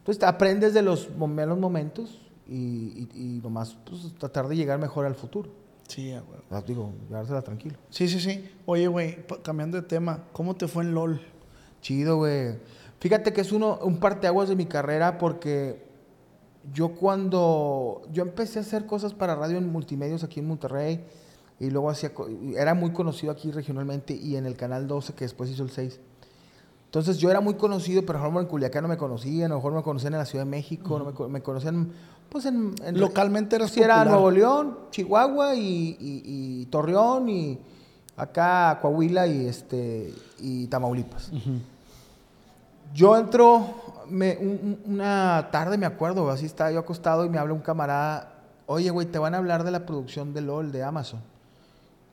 Entonces 0.00 0.18
te 0.18 0.26
aprendes 0.26 0.74
de 0.74 0.82
los 0.82 1.08
malos 1.16 1.58
momentos 1.58 2.20
y, 2.48 2.54
y, 2.54 3.08
y 3.14 3.40
nomás 3.42 3.76
pues, 3.84 4.12
tratar 4.18 4.48
de 4.48 4.56
llegar 4.56 4.78
mejor 4.78 5.06
al 5.06 5.14
futuro. 5.14 5.50
Sí, 5.88 6.10
güey. 6.10 6.40
Ah, 6.50 6.62
Digo, 6.64 6.92
llevársela 7.08 7.42
tranquilo. 7.42 7.76
Sí, 7.90 8.08
sí, 8.08 8.20
sí. 8.20 8.48
Oye, 8.66 8.86
güey, 8.86 9.18
cambiando 9.42 9.80
de 9.80 9.86
tema, 9.86 10.24
¿cómo 10.32 10.54
te 10.54 10.68
fue 10.68 10.84
en 10.84 10.94
LOL? 10.94 11.20
Chido, 11.80 12.18
güey. 12.18 12.58
Fíjate 13.00 13.32
que 13.32 13.40
es 13.40 13.50
uno, 13.50 13.78
un 13.82 13.98
parteaguas 13.98 14.48
de 14.48 14.56
mi 14.56 14.66
carrera 14.66 15.18
porque 15.18 15.82
yo 16.72 16.94
cuando 16.94 18.02
yo 18.12 18.22
empecé 18.22 18.58
a 18.58 18.62
hacer 18.62 18.86
cosas 18.86 19.14
para 19.14 19.34
radio 19.34 19.58
en 19.58 19.70
multimedios 19.70 20.22
aquí 20.22 20.40
en 20.40 20.46
Monterrey 20.46 21.04
y 21.58 21.70
luego 21.70 21.90
hacía, 21.90 22.12
era 22.56 22.74
muy 22.74 22.92
conocido 22.92 23.32
aquí 23.32 23.50
regionalmente 23.50 24.14
y 24.14 24.36
en 24.36 24.46
el 24.46 24.56
canal 24.56 24.86
12 24.86 25.14
que 25.14 25.24
después 25.24 25.50
hizo 25.50 25.62
el 25.62 25.70
6. 25.70 26.00
Entonces 26.90 27.18
yo 27.18 27.30
era 27.30 27.40
muy 27.40 27.54
conocido, 27.54 28.04
pero 28.04 28.18
a 28.18 28.22
lo 28.22 28.28
mejor 28.30 28.42
en 28.42 28.48
Culiacán 28.48 28.82
no 28.82 28.88
me 28.88 28.96
conocían, 28.96 29.46
a 29.52 29.54
lo 29.54 29.60
mejor 29.60 29.72
me 29.74 29.82
conocían 29.84 30.12
en 30.14 30.18
la 30.18 30.24
Ciudad 30.26 30.44
de 30.44 30.50
México, 30.50 30.98
no 30.98 31.04
me, 31.04 31.28
me 31.32 31.40
conocían 31.40 31.92
pues 32.28 32.46
en... 32.46 32.74
en- 32.84 32.98
Localmente 32.98 33.54
eras 33.56 33.70
Sí, 33.70 33.80
era. 33.80 34.04
Nuevo 34.04 34.28
León, 34.30 34.76
Chihuahua 34.90 35.54
y, 35.54 35.96
y- 36.00 36.22
y 36.62 36.66
Torreón 36.66 37.28
y 37.28 37.58
acá 38.16 38.78
Coahuila 38.82 39.26
y, 39.28 39.46
este, 39.46 40.12
y 40.40 40.66
Tamaulipas. 40.66 41.30
Yo 42.92 43.16
entro, 43.16 43.66
me- 44.08 44.36
un- 44.38 44.78
un- 44.84 44.94
una 44.94 45.48
tarde 45.52 45.78
me 45.78 45.86
acuerdo, 45.86 46.28
así 46.30 46.46
estaba 46.46 46.72
yo 46.72 46.80
acostado 46.80 47.24
y 47.24 47.28
me 47.28 47.38
habla 47.38 47.54
un 47.54 47.60
camarada, 47.60 48.32
oye, 48.66 48.90
güey, 48.90 49.06
te 49.06 49.18
van 49.20 49.34
a 49.34 49.38
hablar 49.38 49.62
de 49.62 49.70
la 49.70 49.86
producción 49.86 50.34
de 50.34 50.40
LOL 50.40 50.72
de 50.72 50.82
Amazon. 50.82 51.20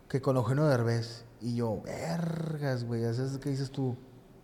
que 0.08 0.22
con 0.22 0.38
Eugenio 0.38 0.66
Derbez. 0.68 1.26
Y 1.42 1.56
yo, 1.56 1.82
vergas, 1.84 2.86
güey, 2.86 3.02
¿sabes 3.14 3.38
qué 3.40 3.50
dices 3.50 3.72
tú? 3.72 3.96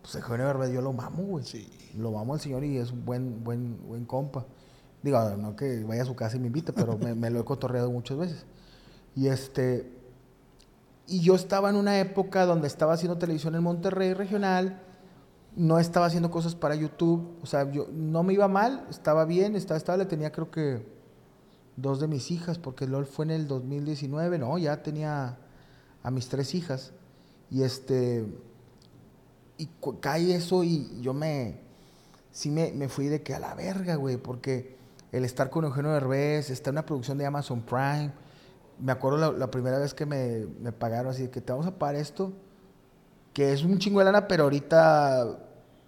Pues 0.04 0.16
Eugenio 0.16 0.46
Derbez 0.46 0.70
yo 0.70 0.82
lo 0.82 0.92
mamo, 0.92 1.22
güey. 1.22 1.46
Sí. 1.46 1.66
Lo 1.96 2.12
mamo 2.12 2.34
al 2.34 2.40
señor 2.40 2.62
y 2.62 2.76
es 2.76 2.92
un 2.92 3.06
buen, 3.06 3.42
buen, 3.42 3.78
buen 3.88 4.04
compa. 4.04 4.44
Digo, 5.02 5.18
no 5.38 5.56
que 5.56 5.82
vaya 5.82 6.02
a 6.02 6.04
su 6.04 6.14
casa 6.14 6.36
y 6.36 6.40
me 6.40 6.48
invite, 6.48 6.74
pero 6.74 6.98
me, 6.98 7.14
me 7.14 7.30
lo 7.30 7.40
he 7.40 7.44
cotorreado 7.44 7.90
muchas 7.90 8.18
veces. 8.18 8.44
Y 9.16 9.28
este, 9.28 9.90
y 11.06 11.20
yo 11.20 11.34
estaba 11.34 11.70
en 11.70 11.76
una 11.76 11.98
época 12.00 12.44
donde 12.44 12.66
estaba 12.66 12.92
haciendo 12.92 13.16
televisión 13.16 13.54
en 13.54 13.62
Monterrey 13.62 14.12
regional, 14.12 14.82
no 15.56 15.78
estaba 15.78 16.04
haciendo 16.04 16.30
cosas 16.30 16.54
para 16.54 16.74
YouTube, 16.74 17.38
o 17.42 17.46
sea, 17.46 17.70
yo 17.70 17.88
no 17.90 18.22
me 18.24 18.34
iba 18.34 18.46
mal, 18.46 18.86
estaba 18.90 19.24
bien, 19.24 19.56
estaba 19.56 19.78
estable, 19.78 20.04
tenía 20.04 20.32
creo 20.32 20.50
que 20.50 20.86
dos 21.76 21.98
de 21.98 22.08
mis 22.08 22.30
hijas, 22.30 22.58
porque 22.58 22.86
LOL 22.86 23.06
fue 23.06 23.24
en 23.24 23.30
el 23.30 23.48
2019, 23.48 24.38
no, 24.38 24.58
ya 24.58 24.82
tenía 24.82 25.38
a 26.02 26.10
mis 26.10 26.28
tres 26.28 26.54
hijas. 26.54 26.92
Y 27.50 27.62
este, 27.62 28.26
y 29.58 29.68
cae 30.00 30.34
eso 30.34 30.64
y 30.64 31.00
yo 31.00 31.14
me, 31.14 31.60
sí 32.32 32.50
me, 32.50 32.72
me 32.72 32.88
fui 32.88 33.06
de 33.06 33.22
que 33.22 33.34
a 33.34 33.38
la 33.38 33.54
verga, 33.54 33.96
güey, 33.96 34.16
porque 34.16 34.76
el 35.12 35.24
estar 35.24 35.50
con 35.50 35.64
Eugenio 35.64 35.92
Derbez, 35.92 36.50
está 36.50 36.70
en 36.70 36.74
una 36.74 36.86
producción 36.86 37.18
de 37.18 37.26
Amazon 37.26 37.62
Prime, 37.62 38.12
me 38.80 38.92
acuerdo 38.92 39.18
la, 39.18 39.30
la 39.30 39.50
primera 39.50 39.78
vez 39.78 39.94
que 39.94 40.06
me, 40.06 40.46
me 40.60 40.72
pagaron 40.72 41.12
así 41.12 41.22
de 41.22 41.30
que 41.30 41.40
te 41.40 41.52
vamos 41.52 41.66
a 41.66 41.78
pagar 41.78 41.94
esto, 41.94 42.32
que 43.32 43.52
es 43.52 43.62
un 43.62 43.78
chingo 43.78 44.00
de 44.00 44.06
lana, 44.06 44.26
pero 44.26 44.44
ahorita 44.44 45.38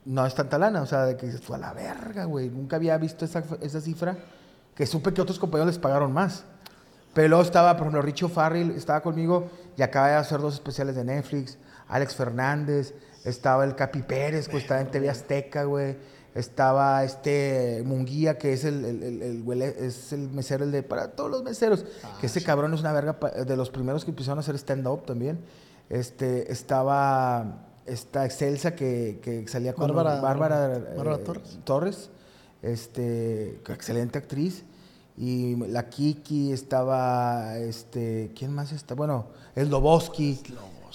no 0.05 0.25
es 0.25 0.35
tanta 0.35 0.59
lana, 0.59 0.83
o 0.83 0.87
sea, 0.87 1.05
de 1.05 1.17
que 1.17 1.27
dices, 1.27 1.51
a 1.51 1.59
la 1.59 1.73
verga, 1.73 2.25
güey, 2.25 2.49
nunca 2.49 2.77
había 2.77 2.97
visto 2.97 3.25
esa, 3.25 3.43
esa 3.61 3.81
cifra, 3.81 4.17
que 4.75 4.87
supe 4.87 5.13
que 5.13 5.21
otros 5.21 5.39
compañeros 5.39 5.75
les 5.75 5.79
pagaron 5.79 6.13
más. 6.13 6.45
Pero 7.13 7.29
luego 7.29 7.43
estaba, 7.43 7.73
por 7.73 7.85
ejemplo, 7.87 8.03
Richo 8.03 8.29
Farrell 8.29 8.73
estaba 8.73 9.01
conmigo 9.01 9.49
y 9.77 9.83
acaba 9.83 10.09
de 10.09 10.15
hacer 10.17 10.39
dos 10.39 10.55
especiales 10.55 10.95
de 10.97 11.05
Netflix. 11.05 11.59
Alex 11.89 12.15
Fernández, 12.15 12.95
estaba 13.27 13.65
el 13.65 13.75
Capi 13.75 14.03
Pérez, 14.03 14.49
que 14.49 14.57
estaba 14.57 14.81
en 14.81 14.91
TV 14.91 15.11
Azteca, 15.11 15.65
güey. 15.65 15.97
Estaba 16.35 17.03
este 17.05 17.83
Munguía, 17.87 18.37
que 18.37 18.53
es 18.53 18.65
el, 18.65 18.85
el, 18.85 19.03
el- 19.03 19.23
el 19.23 19.43
güey, 19.43 19.63
es 19.63 20.13
el 20.13 20.29
mesero, 20.31 20.65
el 20.65 20.71
de 20.73 20.83
para 20.83 21.13
todos 21.13 21.31
los 21.31 21.43
meseros. 21.43 21.85
que 22.21 22.27
ese 22.27 22.43
cabrón 22.43 22.75
es 22.75 22.81
una 22.81 22.93
verga 22.93 23.15
de 23.47 23.57
los 23.57 23.71
primeros 23.71 24.05
que 24.05 24.11
empezaron 24.11 24.39
a 24.39 24.41
hacer 24.41 24.55
stand-up 24.57 25.07
también. 25.07 25.39
Este, 25.89 26.53
estaba 26.53 27.63
esta 27.87 28.27
Excelsa 28.27 28.75
que, 28.75 29.19
que 29.23 29.47
salía 29.49 29.73
con 29.73 29.89
Bárbara- 29.95 30.21
Bárbara, 30.21 30.69
Bárbara 30.97 31.17
eh, 31.17 31.25
Torres. 31.25 31.59
Torres, 31.65 32.11
este, 32.63 33.61
excelente 33.69 34.19
actriz. 34.19 34.65
Y 35.19 35.57
la 35.57 35.89
Kiki 35.89 36.53
estaba, 36.53 37.57
este, 37.57 38.33
¿quién 38.37 38.53
más 38.53 38.73
está? 38.73 38.95
Bueno, 38.95 39.29
el 39.55 39.71
Loboski. 39.71 40.43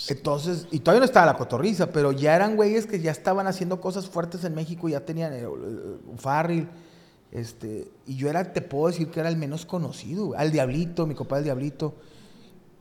Entonces, 0.09 0.67
y 0.71 0.79
todavía 0.79 1.01
no 1.01 1.05
estaba 1.05 1.25
la 1.25 1.37
cotorriza, 1.37 1.91
pero 1.91 2.11
ya 2.11 2.35
eran 2.35 2.55
güeyes 2.55 2.85
que 2.87 2.99
ya 2.99 3.11
estaban 3.11 3.47
haciendo 3.47 3.79
cosas 3.79 4.07
fuertes 4.07 4.43
en 4.43 4.55
México, 4.55 4.89
ya 4.89 5.05
tenían 5.05 5.33
eh, 5.33 5.43
eh, 5.43 5.97
Farrell, 6.17 6.67
este, 7.31 7.89
y 8.05 8.15
yo 8.15 8.29
era, 8.29 8.51
te 8.51 8.61
puedo 8.61 8.87
decir 8.87 9.09
que 9.09 9.19
era 9.19 9.29
el 9.29 9.37
menos 9.37 9.65
conocido, 9.65 10.33
al 10.35 10.51
Diablito, 10.51 11.05
mi 11.05 11.15
compadre 11.15 11.39
el 11.39 11.45
Diablito. 11.45 11.95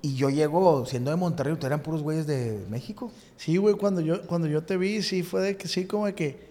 Y 0.02 0.14
yo 0.14 0.30
llego 0.30 0.86
siendo 0.86 1.10
de 1.10 1.18
Monterrey, 1.18 1.52
ustedes 1.52 1.68
eran 1.68 1.82
puros 1.82 2.02
güeyes 2.02 2.26
de 2.26 2.64
México. 2.70 3.12
Sí, 3.36 3.58
güey, 3.58 3.74
cuando 3.74 4.00
yo, 4.00 4.26
cuando 4.26 4.48
yo 4.48 4.62
te 4.62 4.78
vi, 4.78 5.02
sí 5.02 5.22
fue 5.22 5.42
de 5.42 5.56
que 5.58 5.68
sí, 5.68 5.84
como 5.84 6.06
de 6.06 6.14
que. 6.14 6.48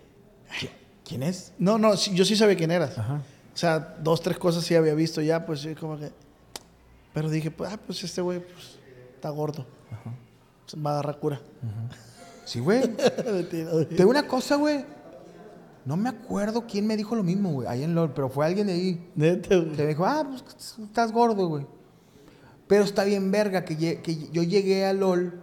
¿Quién 1.04 1.24
es? 1.24 1.54
No, 1.58 1.80
no, 1.80 1.98
sí, 1.98 2.14
yo 2.14 2.26
sí 2.26 2.36
sabía 2.36 2.56
quién 2.56 2.70
eras. 2.70 2.96
Ajá. 3.00 3.24
O 3.54 3.58
sea, 3.58 3.98
dos, 4.02 4.22
tres 4.22 4.38
cosas 4.38 4.64
sí 4.64 4.76
había 4.76 4.94
visto 4.94 5.20
ya, 5.22 5.48
pues 5.48 5.62
sí, 5.62 5.74
como 5.74 5.98
que. 5.98 6.12
Pero 7.12 7.30
dije, 7.30 7.50
pues, 7.50 7.74
ah, 7.74 7.80
pues 7.84 8.04
este 8.04 8.22
güey, 8.22 8.40
pues, 8.40 8.78
está 9.16 9.30
gordo. 9.32 9.66
Va 10.76 10.92
a 10.92 10.94
agarrar 10.94 11.20
cura. 11.20 11.42
Sí, 12.46 12.60
güey. 12.62 12.82
Te 12.88 13.96
digo 13.96 14.10
una 14.10 14.28
cosa, 14.28 14.56
güey. 14.56 14.86
No 15.86 15.98
me 15.98 16.10
acuerdo 16.10 16.66
quién 16.68 16.86
me 16.86 16.98
dijo 16.98 17.16
lo 17.16 17.24
mismo, 17.24 17.52
güey, 17.52 17.68
ahí 17.68 17.84
en 17.84 17.96
LOL, 17.96 18.14
pero 18.14 18.30
fue 18.30 18.46
alguien 18.46 18.68
de 18.68 18.74
ahí. 18.74 19.12
Neta, 19.16 19.56
güey. 19.56 19.72
Que 19.72 19.82
me 19.84 19.88
dijo, 19.88 20.06
ah, 20.06 20.24
pues 20.30 20.44
estás 20.84 21.12
gordo, 21.12 21.48
güey. 21.48 21.66
Pero 22.68 22.84
está 22.84 23.04
bien 23.04 23.32
verga 23.32 23.66
que, 23.66 24.30
yo 24.32 24.44
llegué 24.44 24.86
a 24.86 24.94
LOL 24.94 25.42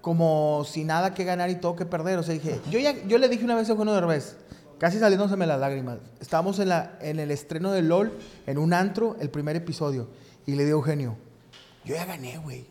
como 0.00 0.64
sin 0.64 0.86
nada 0.88 1.14
que 1.14 1.24
ganar 1.24 1.50
y 1.50 1.56
todo 1.56 1.74
que 1.74 1.86
perder. 1.86 2.18
O 2.18 2.22
sea, 2.22 2.34
dije, 2.34 2.60
yo, 2.70 2.78
ya, 2.78 2.94
yo 3.06 3.18
le 3.18 3.28
dije 3.28 3.44
una 3.44 3.56
vez 3.56 3.68
a 3.68 3.72
Eugenio 3.72 3.94
Derbez, 3.94 4.36
casi 4.78 5.00
saliéndoseme 5.00 5.46
las 5.46 5.58
lágrimas. 5.58 5.98
Estábamos 6.20 6.60
en, 6.60 6.68
la, 6.68 6.96
en 7.00 7.18
el 7.18 7.32
estreno 7.32 7.72
de 7.72 7.82
LOL, 7.82 8.12
en 8.46 8.58
un 8.58 8.72
antro, 8.72 9.16
el 9.18 9.30
primer 9.30 9.56
episodio. 9.56 10.08
Y 10.46 10.54
le 10.54 10.64
digo 10.64 10.78
a 10.78 10.80
Eugenio, 10.82 11.16
yo 11.84 11.96
ya 11.96 12.04
gané, 12.04 12.38
güey. 12.38 12.66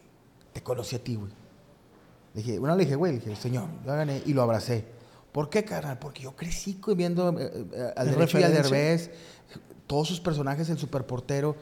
Te 0.54 0.62
conocí 0.62 0.96
a 0.96 1.04
ti, 1.04 1.16
güey. 1.16 1.32
Le 2.34 2.41
dije, 2.41 2.60
bueno, 2.60 2.76
le 2.76 2.84
dije, 2.86 2.96
güey, 2.96 3.13
le 3.13 3.20
dije, 3.20 3.36
señor, 3.36 3.67
yo 3.86 3.91
gané. 3.94 4.22
Y 4.26 4.34
lo 4.34 4.41
abracé. 4.41 4.86
¿Por 5.32 5.50
qué, 5.50 5.63
carnal? 5.63 6.00
Porque 6.00 6.22
yo 6.24 6.36
crecí 6.36 6.80
viendo 6.96 7.30
eh, 7.39 7.65
eh, 7.74 7.94
al 7.96 8.08
y. 8.10 8.54
Derbez, 8.54 9.12
todos 9.88 10.08
sus 10.08 10.20
personajes, 10.20 10.70
el 10.70 10.78
superportero. 10.78 11.56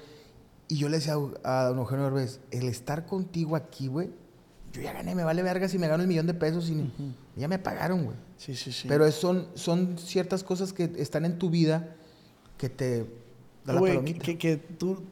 Y 0.68 0.78
yo 0.78 0.90
le 0.90 0.98
decía 0.98 1.16
a, 1.44 1.62
a 1.62 1.66
don 1.70 1.80
Eugenio 1.80 2.06
Derbez, 2.06 2.40
el 2.52 2.68
estar 2.68 3.06
contigo 3.06 3.56
aquí, 3.56 3.88
güey, 3.88 4.12
yo 4.72 4.82
ya 4.84 4.94
gané, 4.94 5.16
me 5.16 5.24
vale 5.24 5.42
verga 5.42 5.68
si 5.68 5.80
me 5.80 5.88
gano 5.88 6.04
el 6.04 6.08
millón 6.08 6.28
de 6.28 6.36
pesos 6.36 6.70
y 6.70 6.92
ya 7.36 7.48
me 7.48 7.58
pagaron, 7.58 8.06
güey. 8.06 8.18
Sí, 8.38 8.56
sí, 8.56 8.72
sí. 8.72 8.88
Pero 8.88 9.06
es- 9.08 9.16
son, 9.16 9.48
son 9.56 9.98
ciertas 9.98 10.44
cosas 10.44 10.74
que 10.74 10.92
están 10.98 11.26
en 11.26 11.40
tu 11.40 11.50
vida 11.50 11.96
que 12.58 12.70
te 12.70 13.08
Güey, 13.66 13.94
palomita. 13.94 14.26
que, 14.26 14.38
que 14.38 14.58
tú, 14.58 15.04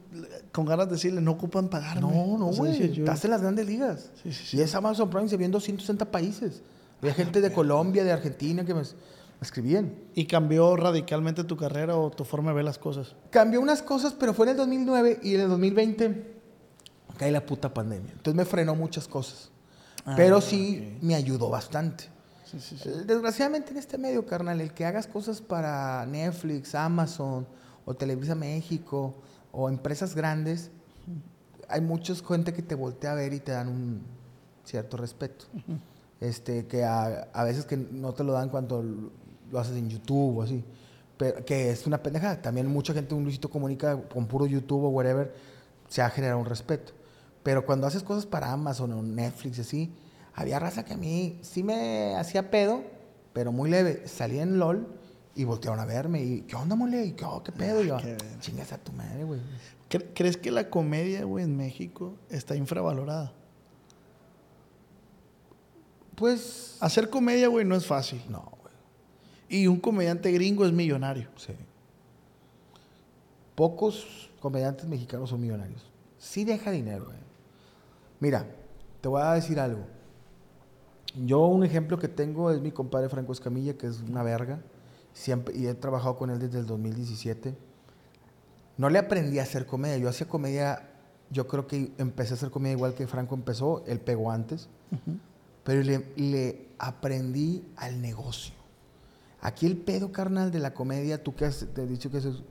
con 0.52 0.66
ganas 0.66 0.88
de 0.88 0.94
decirle, 0.94 1.22
no 1.22 1.32
ocupan 1.32 1.68
pagarme. 1.70 2.02
No, 2.02 2.38
no, 2.38 2.46
güey. 2.48 3.00
Estás 3.00 3.24
en 3.26 3.32
las 3.32 3.42
grandes 3.42 3.68
ligas. 3.68 4.10
Sí. 4.24 4.58
Y 4.58 4.62
es 4.62 4.74
Amazon 4.74 5.10
Prime, 5.10 5.28
se 5.30 5.38
vio 5.38 5.46
en 5.46 5.52
260 5.52 6.06
países. 6.12 6.62
Había 7.02 7.14
gente 7.14 7.42
de 7.42 7.52
Colombia, 7.52 8.04
de 8.04 8.12
Argentina 8.12 8.66
que 8.66 8.74
me, 8.74 8.82
me 8.82 8.88
escribían. 9.42 9.94
¿Y 10.16 10.26
cambió 10.26 10.76
radicalmente 10.76 11.44
tu 11.44 11.56
carrera 11.58 11.96
o 11.98 12.10
tu 12.10 12.24
forma 12.24 12.50
de 12.52 12.56
ver 12.56 12.66
las 12.66 12.80
cosas? 12.80 13.16
Cambió 13.30 13.62
unas 13.62 13.84
cosas, 13.84 14.14
pero 14.14 14.34
fue 14.34 14.48
en 14.48 14.52
el 14.52 14.58
2009 14.58 15.20
y 15.22 15.36
en 15.36 15.42
el 15.42 15.50
2020 15.50 16.34
cae 17.18 17.32
la 17.32 17.46
puta 17.46 17.74
pandemia. 17.74 18.12
Entonces 18.14 18.36
me 18.36 18.46
frenó 18.46 18.76
muchas 18.76 19.08
cosas. 19.08 19.52
pero 20.16 20.42
sí 20.42 20.98
me 21.02 21.14
ayudó 21.16 21.50
bastante. 21.50 22.06
Eh, 22.54 23.04
Desgraciadamente 23.06 23.72
en 23.72 23.78
este 23.78 23.98
medio, 23.98 24.26
carnal, 24.26 24.62
el 24.62 24.74
que 24.74 24.86
hagas 24.86 25.06
cosas 25.06 25.42
para 25.42 26.06
Netflix, 26.06 26.74
Amazon 26.76 27.46
o 27.88 27.96
Televisa 27.96 28.36
México 28.36 29.16
o 29.52 29.68
empresas 29.70 30.14
grandes, 30.14 30.70
hay 31.68 31.82
mucha 31.82 32.14
gente 32.16 32.54
que 32.54 32.62
te 32.62 32.76
voltea 32.76 33.14
a 33.14 33.16
ver 33.16 33.34
y 33.34 33.40
te 33.40 33.54
dan 33.54 33.70
un 33.70 34.02
cierto 34.64 34.98
respeto. 34.98 35.46
Este, 36.20 36.66
que 36.68 36.84
a, 36.84 37.28
a 37.34 37.44
veces 37.44 37.66
que 37.66 37.78
no 37.78 38.14
te 38.14 38.24
lo 38.24 38.34
dan 38.34 38.50
cuando 38.50 38.84
lo- 38.84 39.12
lo 39.52 39.60
haces 39.60 39.76
en 39.78 39.90
YouTube 39.90 40.38
o 40.40 40.42
así. 40.44 40.64
Pero, 41.18 41.44
que 41.46 41.72
es 41.72 41.88
una 41.88 42.04
pendejada. 42.04 42.42
También 42.42 42.68
mucha 42.68 42.94
gente, 42.94 43.16
un 43.16 43.24
Luisito 43.24 43.50
comunica 43.50 44.00
con 44.10 44.28
puro 44.28 44.46
YouTube 44.46 44.84
o 44.84 44.90
whatever, 44.90 45.34
se 45.88 46.02
ha 46.02 46.10
generado 46.10 46.40
un 46.40 46.46
respeto. 46.46 46.92
Pero 47.44 47.66
cuando 47.66 47.88
haces 47.88 48.04
cosas 48.04 48.26
para 48.26 48.52
Amazon 48.52 48.92
o 48.92 49.02
Netflix 49.02 49.60
así, 49.60 49.94
había 50.36 50.60
raza 50.60 50.84
que 50.84 50.94
a 50.94 50.98
mí 50.98 51.40
sí 51.42 51.64
me 51.64 52.16
hacía 52.16 52.52
pedo, 52.52 52.82
pero 53.34 53.52
muy 53.52 53.70
leve. 53.70 54.08
Salí 54.08 54.40
en 54.40 54.60
LOL 54.60 54.86
y 55.38 55.44
voltearon 55.46 55.80
a 55.80 55.86
verme 55.86 56.22
y, 56.24 56.42
¿qué 56.42 56.56
onda, 56.56 56.76
mole? 56.76 57.06
¿Y 57.06 57.12
qué, 57.14 57.24
oh, 57.26 57.42
qué 57.44 57.52
pedo? 57.52 57.84
Y 57.84 57.88
yo, 57.88 57.98
chingas 58.40 58.74
a 58.74 58.78
tu 58.78 58.92
madre, 58.92 59.24
güey. 59.24 59.40
¿Cre- 59.90 60.08
¿Crees 60.14 60.36
que 60.36 60.52
la 60.52 60.70
comedia, 60.70 61.24
güey, 61.24 61.46
en 61.46 61.56
México 61.56 62.16
está 62.30 62.56
infravalorada? 62.56 63.32
Pues, 66.16 66.78
Hacer 66.82 67.10
comedia, 67.10 67.48
güey, 67.48 67.66
no 67.66 67.76
es 67.76 67.86
fácil. 67.86 68.22
no, 68.30 68.52
güey. 68.62 68.74
Y 69.50 69.68
un 69.68 69.80
comediante 69.80 70.32
gringo 70.32 70.66
es 70.66 70.74
millonario. 70.74 71.30
Sí. 71.38 71.54
Pocos 73.56 74.30
comediantes 74.40 74.86
mexicanos 74.88 75.30
son 75.30 75.42
millonarios. 75.42 75.86
Sí 76.18 76.44
deja 76.44 76.72
dinero, 76.72 77.06
güey. 77.06 77.18
Mira, 78.20 78.46
te 79.02 79.08
voy 79.08 79.22
a 79.22 79.34
decir 79.34 79.60
algo. 79.60 79.86
Yo 81.26 81.46
un 81.46 81.64
ejemplo 81.64 81.98
que 81.98 82.08
tengo 82.08 82.52
es 82.52 82.60
mi 82.62 82.72
compadre 82.72 83.10
Franco 83.10 83.32
Escamilla, 83.32 83.78
que 83.78 83.88
es 83.88 84.02
una 84.02 84.24
verga. 84.24 84.60
Siempre, 85.18 85.58
y 85.58 85.66
he 85.68 85.74
trabajado 85.74 86.16
con 86.16 86.30
él 86.30 86.38
desde 86.40 86.60
el 86.60 86.68
2017. 86.68 87.56
No 88.78 88.90
le 88.90 89.00
aprendí 89.00 89.40
a 89.40 89.44
hacer 89.44 89.66
comedia. 89.66 89.98
Yo 89.98 90.10
hacía 90.10 90.28
comedia, 90.28 90.90
yo 91.32 91.48
creo 91.48 91.66
que 91.66 91.92
empecé 91.98 92.34
a 92.34 92.38
hacer 92.38 92.52
comedia 92.52 92.74
igual 92.76 92.94
que 92.94 93.08
Franco 93.08 93.34
empezó. 93.34 93.84
Él 93.88 94.00
pegó 94.00 94.32
antes. 94.32 94.70
Pero 95.64 95.82
le, 95.82 96.06
le 96.16 96.68
aprendí 96.78 97.64
al 97.78 98.00
negocio. 98.02 98.54
Aquí 99.42 99.66
el 99.66 99.78
pedo 99.78 100.12
carnal 100.12 100.52
de 100.52 100.60
la 100.60 100.74
comedia, 100.74 101.24
tú 101.24 101.36
que 101.36 101.46
has 101.46 101.66
te 101.74 101.84
he 101.84 101.88
dicho 101.88 102.10
que 102.12 102.18
eso 102.20 102.30
es- 102.30 102.44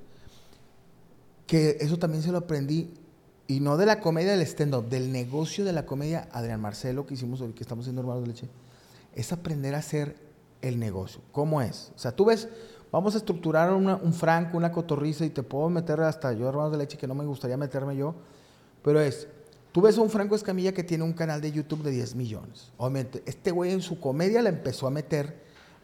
que 1.47 1.77
eso 1.81 1.99
también 1.99 2.23
se 2.23 2.33
lo 2.33 2.39
aprendí 2.39 2.91
y 3.47 3.61
no 3.61 3.77
de 3.77 3.87
la 3.87 4.01
comedia 4.01 4.33
del 4.33 4.43
stand-up, 4.43 4.89
del 4.89 5.13
negocio 5.13 5.65
de 5.65 5.73
la 5.73 5.87
comedia, 5.87 6.29
Adrián 6.33 6.61
Marcelo, 6.61 7.07
que 7.07 7.15
hicimos 7.15 7.41
hoy, 7.41 7.53
que 7.53 7.63
estamos 7.63 7.85
haciendo 7.85 8.03
Hermanos 8.03 8.23
de 8.25 8.29
Leche, 8.29 8.49
es 9.15 9.33
aprender 9.33 9.75
a 9.77 9.79
hacer 9.79 10.17
el 10.63 10.79
negocio. 10.79 11.21
¿Cómo 11.33 11.61
es? 11.63 11.93
O 11.95 11.99
sea, 11.99 12.13
tú 12.13 12.25
ves, 12.27 12.49
vamos 12.93 13.15
a 13.15 13.19
estructurar 13.19 13.73
una- 13.73 13.97
un 13.97 14.13
franco, 14.15 14.57
una 14.57 14.73
cotorriza 14.73 15.25
y 15.25 15.31
te 15.31 15.43
puedo 15.43 15.69
meter 15.71 16.01
hasta 16.01 16.33
yo, 16.33 16.49
Hermanos 16.49 16.73
de 16.73 16.79
Leche, 16.79 16.97
que 16.99 17.07
no 17.07 17.15
me 17.15 17.25
gustaría 17.25 17.57
meterme 17.57 17.97
yo, 17.97 18.15
pero 18.83 19.01
es, 19.01 19.29
Tú 19.73 19.83
ves 19.83 19.99
a 19.99 20.01
un 20.01 20.09
Franco 20.09 20.35
Escamilla 20.35 20.73
que 20.73 20.83
tiene 20.83 21.05
un 21.05 21.13
canal 21.13 21.43
de 21.43 21.53
YouTube 21.53 21.83
de 21.83 21.91
10 21.91 22.15
millones. 22.15 22.73
Obviamente, 22.79 23.23
este 23.27 23.51
güey 23.51 23.73
en 23.73 23.83
su 23.83 24.01
comedia 24.01 24.41
la 24.41 24.49
empezó 24.49 24.87
a 24.87 24.91
meter 24.91 25.39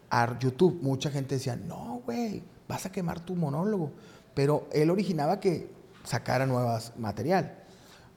a 0.08 0.38
YouTube. 0.38 0.78
Mucha 0.80 1.10
gente 1.10 1.34
decía, 1.34 1.56
no, 1.56 2.00
güey, 2.06 2.42
vas 2.66 2.86
a 2.86 2.90
quemar 2.90 3.20
tu 3.20 3.34
monólogo. 3.34 3.90
Pero 4.32 4.66
él 4.72 4.88
originaba 4.88 5.40
que 5.40 5.68
sacara 6.04 6.46
nuevas 6.46 6.94
material. 6.96 7.58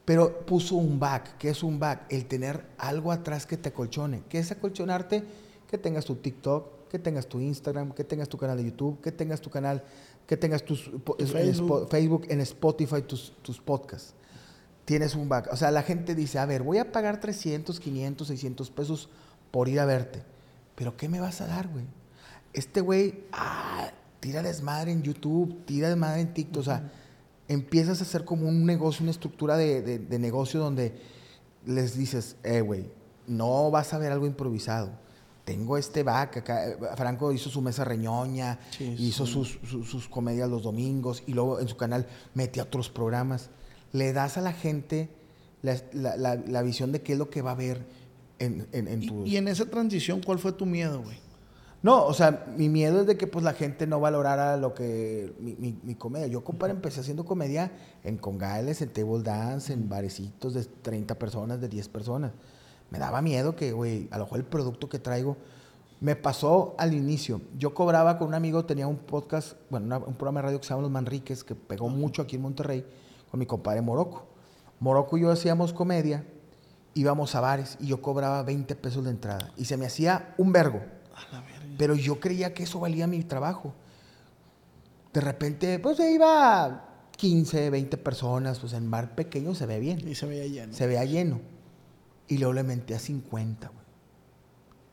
Pero 0.05 0.45
puso 0.45 0.75
un 0.75 0.97
back. 0.97 1.35
¿Qué 1.37 1.49
es 1.49 1.61
un 1.61 1.77
back? 1.77 2.03
El 2.09 2.25
tener 2.25 2.65
algo 2.77 3.11
atrás 3.11 3.45
que 3.45 3.57
te 3.57 3.67
acolchone. 3.67 4.23
¿Qué 4.29 4.39
es 4.39 4.51
acolchonarte? 4.53 5.25
Que 5.75 5.81
tengas 5.81 6.05
tu 6.05 6.15
TikTok, 6.15 6.88
que 6.89 6.99
tengas 6.99 7.27
tu 7.27 7.41
Instagram, 7.41 7.91
que 7.91 8.05
tengas 8.05 8.29
tu 8.29 8.38
canal 8.38 8.55
de 8.55 8.63
YouTube, 8.63 9.01
que 9.01 9.11
tengas 9.11 9.41
tu 9.41 9.49
canal, 9.49 9.83
que 10.25 10.38
tengas 10.38 10.63
tus, 10.63 10.89
en 11.19 11.27
Facebook, 11.89 12.25
en 12.29 12.39
Spotify, 12.39 13.01
tus, 13.01 13.33
tus 13.41 13.59
podcasts. 13.59 14.13
Tienes 14.85 15.15
un 15.15 15.27
back. 15.27 15.49
O 15.51 15.57
sea, 15.57 15.71
la 15.71 15.83
gente 15.83 16.15
dice, 16.15 16.39
a 16.39 16.45
ver, 16.45 16.63
voy 16.63 16.77
a 16.77 16.93
pagar 16.93 17.19
300, 17.19 17.79
500, 17.81 18.25
600 18.27 18.69
pesos 18.71 19.09
por 19.51 19.67
ir 19.67 19.81
a 19.81 19.85
verte. 19.85 20.23
Pero 20.75 20.95
¿qué 20.95 21.09
me 21.09 21.19
vas 21.19 21.41
a 21.41 21.47
dar, 21.47 21.67
güey? 21.67 21.83
Este 22.53 22.79
güey, 22.79 23.23
ah, 23.33 23.91
tira 24.21 24.41
desmadre 24.41 24.93
en 24.93 25.03
YouTube, 25.03 25.65
tira 25.65 25.89
desmadre 25.89 26.21
en 26.21 26.33
TikTok. 26.33 26.61
O 26.61 26.63
sea, 26.63 26.89
empiezas 27.49 27.99
a 27.99 28.03
hacer 28.03 28.23
como 28.23 28.47
un 28.47 28.65
negocio, 28.65 29.03
una 29.03 29.11
estructura 29.11 29.57
de, 29.57 29.81
de- 29.81 29.99
de 29.99 30.19
negocio 30.19 30.61
donde 30.61 30.93
les 31.65 31.97
dices, 31.97 32.38
eh, 32.43 32.61
güey, 32.61 32.89
no 33.27 33.71
vas 33.71 33.93
a 33.93 33.97
ver 33.97 34.11
algo 34.13 34.25
improvisado. 34.25 35.03
Tengo 35.45 35.77
este 35.77 36.01
back 36.03 36.38
acá. 36.38 36.67
eh, 36.67 36.77
Franco 36.97 37.31
hizo 37.31 37.49
su 37.49 37.62
mesa 37.62 37.86
reñoña, 37.86 38.60
Sí, 38.71 38.95
hizo 38.97 39.25
sí. 39.25 39.31
sus, 39.34 39.60
sus- 39.63 39.88
sus 39.88 40.10
comedias 40.10 40.49
los 40.49 40.63
domingos 40.63 41.23
y 41.27 41.34
luego 41.34 41.60
en 41.60 41.67
su 41.67 41.77
canal 41.77 42.08
mete 42.34 42.60
otros 42.62 42.89
programas. 42.89 43.49
Le 43.93 44.12
das 44.12 44.38
a 44.38 44.41
la 44.41 44.53
gente 44.53 45.10
la, 45.62 45.77
la- 45.93 46.17
la- 46.17 46.36
la 46.36 46.62
visión 46.63 46.91
de 46.91 47.01
qué 47.01 47.13
es 47.13 47.19
lo 47.19 47.29
que 47.29 47.41
va 47.41 47.51
a 47.51 47.55
ver 47.55 47.86
en, 48.39 48.67
en, 48.71 48.88
en 48.88 49.03
Y, 49.03 49.08
tu... 49.08 49.25
y 49.25 49.38
en 49.38 49.47
esa 49.47 49.65
transición, 49.65 50.21
¿cuál 50.25 50.39
fue 50.39 50.51
tu 50.51 50.65
miedo, 50.65 51.01
güey? 51.03 51.17
No, 51.84 52.03
o 52.05 52.13
sea, 52.15 52.47
mi 52.58 52.67
miedo 52.67 53.01
es 53.01 53.05
de 53.08 53.15
que 53.15 53.27
pues 53.27 53.45
la 53.45 53.53
gente 53.53 53.86
no 53.86 53.99
valorara 53.99 54.58
lo 54.58 54.73
que 54.73 55.31
mi, 55.39 55.55
mi- 55.55 55.77
mi 55.84 55.93
comedia. 55.93 56.25
Yo, 56.25 56.43
compadre, 56.43 56.73
empecé 56.73 57.01
haciendo 57.01 57.23
comedia 57.25 57.71
en 58.03 58.17
congales, 58.17 58.81
en 58.81 58.89
table 58.89 59.21
dance, 59.21 59.71
en 59.71 59.88
barecitos 59.88 60.55
de 60.55 60.65
30 60.65 61.13
personas, 61.19 61.62
de 61.62 61.67
10 61.69 61.88
personas. 61.89 62.31
Me 62.89 62.99
daba 62.99 63.21
miedo 63.21 63.55
que, 63.55 63.71
güey, 63.71 64.07
a 64.11 64.17
lo 64.17 64.25
mejor 64.25 64.39
el 64.39 64.45
producto 64.45 64.87
que 64.89 64.99
traigo 64.99 65.37
me 66.01 66.15
pasó 66.15 66.75
al 66.77 66.93
inicio. 66.93 67.41
Yo 67.57 67.73
cobraba 67.73 68.17
con 68.17 68.27
un 68.27 68.33
amigo, 68.35 68.65
tenía 68.65 68.85
un 68.87 68.97
podcast, 68.97 69.53
bueno, 69.69 69.85
una- 69.87 69.97
un 69.97 70.13
programa 70.15 70.39
de 70.39 70.45
radio 70.47 70.59
que 70.59 70.65
se 70.65 70.69
llama 70.71 70.83
Los 70.83 70.91
Manriques, 70.91 71.43
que 71.43 71.55
pegó 71.55 71.89
mucho 71.89 72.21
aquí 72.21 72.35
en 72.35 72.41
Monterrey, 72.43 72.85
con 73.31 73.39
mi 73.39 73.45
compadre 73.45 73.81
Morocco. 73.81 74.25
Morocco 74.79 75.17
y 75.17 75.21
yo 75.21 75.31
hacíamos 75.31 75.73
comedia, 75.73 76.25
íbamos 76.93 77.33
a 77.35 77.39
bares 77.41 77.77
y 77.79 77.87
yo 77.87 78.01
cobraba 78.01 78.43
20 78.43 78.75
pesos 78.75 79.03
de 79.05 79.09
entrada. 79.11 79.51
Y 79.57 79.65
se 79.65 79.77
me 79.77 79.85
hacía 79.85 80.35
un 80.37 80.51
vergo. 80.51 80.81
Pero 81.77 81.95
yo 81.95 82.19
creía 82.19 82.53
que 82.53 82.63
eso 82.63 82.79
valía 82.79 83.07
mi 83.07 83.23
trabajo. 83.23 83.73
De 85.13 85.21
repente, 85.21 85.79
pues 85.79 85.97
se 85.97 86.11
iba 86.11 86.89
15, 87.17 87.69
20 87.69 87.97
personas, 87.97 88.59
pues 88.59 88.73
en 88.73 88.91
bar 88.91 89.15
pequeño 89.15 89.55
se 89.55 89.65
ve 89.65 89.79
bien. 89.79 90.05
Y 90.07 90.15
se 90.15 90.25
veía 90.25 90.45
lleno. 90.45 90.73
Se 90.73 90.87
veía 90.87 91.05
lleno. 91.05 91.39
Y 92.27 92.38
luego 92.38 92.53
le 92.53 92.63
menté 92.63 92.95
a 92.95 92.99
50, 92.99 93.67
güey. 93.67 93.85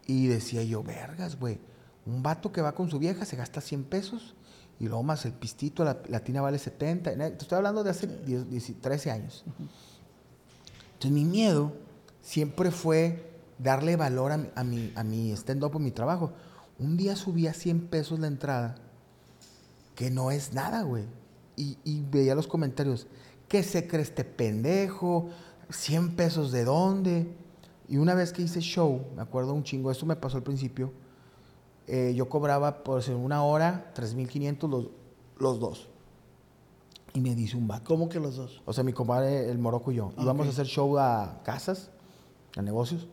Y 0.07 0.27
decía 0.27 0.63
yo, 0.63 0.83
vergas, 0.83 1.39
güey. 1.39 1.59
Un 2.05 2.23
vato 2.23 2.53
que 2.53 2.61
va 2.61 2.75
con 2.75 2.91
su 2.91 2.99
vieja 2.99 3.25
se 3.25 3.37
gasta 3.37 3.61
100 3.61 3.85
pesos 3.85 4.35
y 4.83 4.87
luego 4.87 5.05
más 5.05 5.25
el 5.25 5.33
pistito, 5.33 5.85
la, 5.85 6.03
la 6.09 6.25
tina 6.25 6.41
vale 6.41 6.59
70. 6.59 7.15
Te 7.15 7.27
estoy 7.27 7.57
hablando 7.57 7.85
de 7.85 7.91
hace 7.91 8.09
10, 8.09 8.51
10, 8.51 8.81
13 8.81 9.11
años. 9.13 9.45
Entonces 10.95 11.13
mi 11.13 11.25
miedo 11.25 11.73
siempre 12.21 12.73
fue 12.73 13.31
darle 13.59 13.95
valor 13.95 14.33
a 14.33 14.39
mi, 14.39 14.49
a 14.57 14.65
mi, 14.65 14.93
a 14.97 15.05
mi 15.05 15.31
stand-up, 15.33 15.77
a 15.77 15.79
mi 15.79 15.93
trabajo. 15.93 16.33
Un 16.81 16.97
día 16.97 17.15
subí 17.15 17.47
a 17.47 17.55
100 17.55 17.87
pesos 17.89 18.19
la 18.19 18.27
entrada, 18.27 18.75
que 19.95 20.11
no 20.11 20.33
es 20.33 20.53
nada, 20.53 20.83
güey. 20.83 21.05
Y, 21.55 21.79
y 21.85 22.03
veía 22.11 22.35
los 22.35 22.49
comentarios, 22.49 23.07
¿qué 23.47 23.63
se 23.63 23.87
cree 23.87 24.03
este 24.03 24.25
pendejo? 24.25 25.29
¿100 25.73 26.15
pesos 26.17 26.53
de 26.53 26.65
dónde? 26.65 27.27
Y 27.89 27.97
una 27.99 28.15
vez 28.15 28.33
que 28.33 28.43
hice 28.43 28.61
show, 28.61 29.05
me 29.17 29.23
acuerdo 29.23 29.53
un 29.53 29.65
chingo, 29.65 29.91
esto 29.91 30.07
me 30.07 30.17
pasó 30.17 30.37
al 30.37 30.43
principio, 30.43 30.93
eh, 31.87 32.13
yo 32.17 32.29
cobraba 32.29 32.85
por 32.85 33.03
ser 33.03 33.17
una 33.17 33.43
hora 33.43 33.93
3.500 33.97 34.69
los, 34.69 34.87
los 35.39 35.61
dos. 35.61 35.89
Y 37.15 37.21
me 37.21 37.35
dice 37.35 37.57
un 37.57 37.69
vato. 37.69 37.85
¿Cómo 37.85 38.09
que 38.09 38.19
los 38.19 38.37
dos? 38.37 38.63
O 38.65 38.73
sea, 38.73 38.85
mi 38.85 38.93
compadre, 38.95 39.51
el 39.51 39.59
Morocco 39.59 39.93
y 39.93 39.97
yo. 39.97 40.13
Íbamos 40.19 40.47
a 40.47 40.51
hacer 40.51 40.67
show 40.67 40.97
a 40.99 41.41
casas, 41.45 41.91
a 42.57 42.63
negocios. 42.63 43.07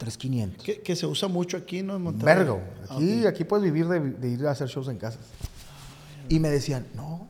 3.500. 0.00 0.56
Que, 0.62 0.80
que 0.80 0.96
se 0.96 1.06
usa 1.06 1.28
mucho 1.28 1.56
aquí, 1.56 1.82
¿no? 1.82 1.94
En 1.94 2.02
Monterrey. 2.02 2.34
Vergo. 2.34 2.60
Ah, 2.88 2.96
Aquí, 2.96 3.20
ok. 3.20 3.26
aquí 3.26 3.44
puedes 3.44 3.62
vivir 3.62 3.86
de, 3.86 4.00
de 4.00 4.28
ir 4.30 4.46
a 4.46 4.50
hacer 4.50 4.66
shows 4.68 4.88
en 4.88 4.96
casas. 4.96 5.20
Y 6.28 6.40
me 6.40 6.48
decían, 6.50 6.86
no, 6.96 7.28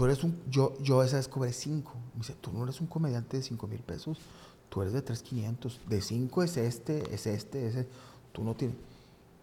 tú 0.00 0.06
eres 0.06 0.24
un... 0.24 0.34
Yo, 0.50 0.78
yo 0.80 1.02
esa 1.02 1.16
vez 1.16 1.28
cobré 1.28 1.52
5. 1.52 1.92
Me 2.14 2.20
dice, 2.20 2.34
tú 2.40 2.50
no 2.54 2.64
eres 2.64 2.80
un 2.80 2.86
comediante 2.86 3.36
de 3.36 3.42
5 3.42 3.66
mil 3.66 3.80
pesos. 3.80 4.16
Tú 4.70 4.80
eres 4.80 4.94
de 4.94 5.04
3.500. 5.04 5.78
De 5.90 6.00
5 6.00 6.42
es 6.42 6.56
este, 6.56 7.14
es 7.14 7.26
este, 7.26 7.66
ese. 7.66 7.86
Tú 8.32 8.42
no 8.42 8.54
tienes... 8.54 8.78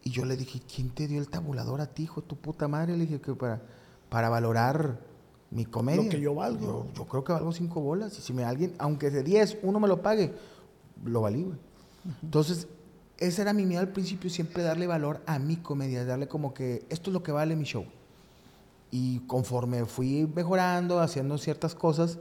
Y 0.03 0.09
yo 0.09 0.25
le 0.25 0.35
dije, 0.35 0.59
¿quién 0.61 0.89
te 0.89 1.07
dio 1.07 1.19
el 1.19 1.29
tabulador 1.29 1.79
a 1.79 1.85
ti, 1.85 2.03
hijo 2.03 2.23
tu 2.23 2.37
puta 2.37 2.67
madre? 2.67 2.97
Le 2.97 3.05
dije 3.05 3.21
que 3.21 3.35
para, 3.35 3.61
para 4.09 4.29
valorar 4.29 4.99
mi 5.51 5.63
comedia. 5.65 6.01
Lo 6.01 6.09
que 6.09 6.19
yo 6.19 6.33
valgo. 6.33 6.87
Yo, 6.87 6.93
yo 6.95 7.05
creo 7.05 7.23
que 7.23 7.33
valgo 7.33 7.51
5 7.51 7.79
bolas. 7.79 8.17
Y 8.17 8.23
si 8.23 8.33
me 8.33 8.43
alguien, 8.43 8.73
aunque 8.79 9.11
de 9.11 9.21
10, 9.21 9.59
uno 9.61 9.79
me 9.79 9.87
lo 9.87 10.01
pague, 10.01 10.33
lo 11.05 11.21
valí, 11.21 11.43
güey. 11.43 11.57
Entonces, 12.23 12.67
ese 13.19 13.43
era 13.43 13.53
mi 13.53 13.67
miedo 13.67 13.81
al 13.81 13.89
principio, 13.89 14.27
siempre 14.31 14.63
darle 14.63 14.87
valor 14.87 15.21
a 15.27 15.37
mi 15.37 15.57
comedia, 15.57 16.03
darle 16.03 16.27
como 16.27 16.55
que 16.55 16.83
esto 16.89 17.11
es 17.11 17.13
lo 17.13 17.21
que 17.21 17.31
vale 17.31 17.55
mi 17.55 17.65
show. 17.65 17.85
Y 18.91 19.19
conforme 19.27 19.85
fui 19.85 20.29
mejorando, 20.33 20.99
haciendo 20.99 21.37
ciertas 21.37 21.75
cosas, 21.75 22.17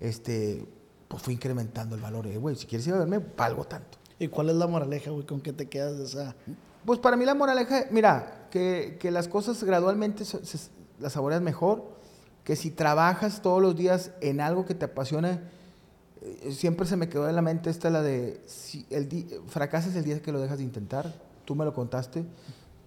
este, 0.00 0.66
pues 1.08 1.22
fui 1.22 1.34
incrementando 1.34 1.94
el 1.94 2.00
valor. 2.00 2.26
Eh, 2.26 2.38
Güey, 2.38 2.56
si 2.56 2.66
quieres 2.66 2.86
ir 2.86 2.94
a 2.94 2.98
verme, 2.98 3.18
valgo 3.36 3.64
tanto. 3.64 3.98
¿Y 4.18 4.28
cuál 4.28 4.48
es 4.50 4.56
la 4.56 4.66
moraleja, 4.66 5.10
güey? 5.10 5.26
¿Con 5.26 5.40
qué 5.40 5.52
te 5.52 5.68
quedas 5.68 5.98
de 5.98 6.04
esa? 6.04 6.34
Pues 6.84 6.98
para 6.98 7.16
mí 7.16 7.24
la 7.24 7.34
moraleja, 7.34 7.84
mira, 7.90 8.48
que, 8.50 8.96
que 9.00 9.10
las 9.10 9.28
cosas 9.28 9.62
gradualmente 9.62 10.24
se, 10.24 10.44
se- 10.44 10.70
las 10.98 11.12
saboreas 11.12 11.42
mejor, 11.42 11.84
que 12.44 12.56
si 12.56 12.70
trabajas 12.70 13.42
todos 13.42 13.60
los 13.60 13.76
días 13.76 14.10
en 14.22 14.40
algo 14.40 14.64
que 14.64 14.74
te 14.74 14.86
apasiona, 14.86 15.42
eh, 16.22 16.52
siempre 16.52 16.86
se 16.86 16.96
me 16.96 17.08
quedó 17.08 17.28
en 17.28 17.36
la 17.36 17.42
mente 17.42 17.68
esta 17.70 17.90
la 17.90 18.02
de, 18.02 18.40
si 18.46 18.86
el 18.90 19.08
fracasas 19.48 19.94
el 19.94 20.04
día 20.04 20.20
que 20.22 20.32
lo 20.32 20.40
dejas 20.40 20.58
de 20.58 20.64
intentar, 20.64 21.14
tú 21.44 21.54
me 21.54 21.64
lo 21.64 21.74
contaste, 21.74 22.24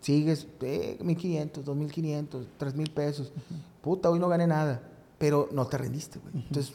sigues, 0.01 0.47
eh, 0.61 0.97
1500, 1.01 1.63
2500, 1.63 2.47
3000 2.57 2.91
pesos, 2.91 3.31
puta, 3.81 4.09
hoy 4.09 4.19
no 4.19 4.27
gané 4.27 4.47
nada, 4.47 4.81
pero 5.17 5.47
no 5.51 5.65
te 5.67 5.77
rendiste, 5.77 6.19
güey. 6.19 6.33
Entonces, 6.45 6.73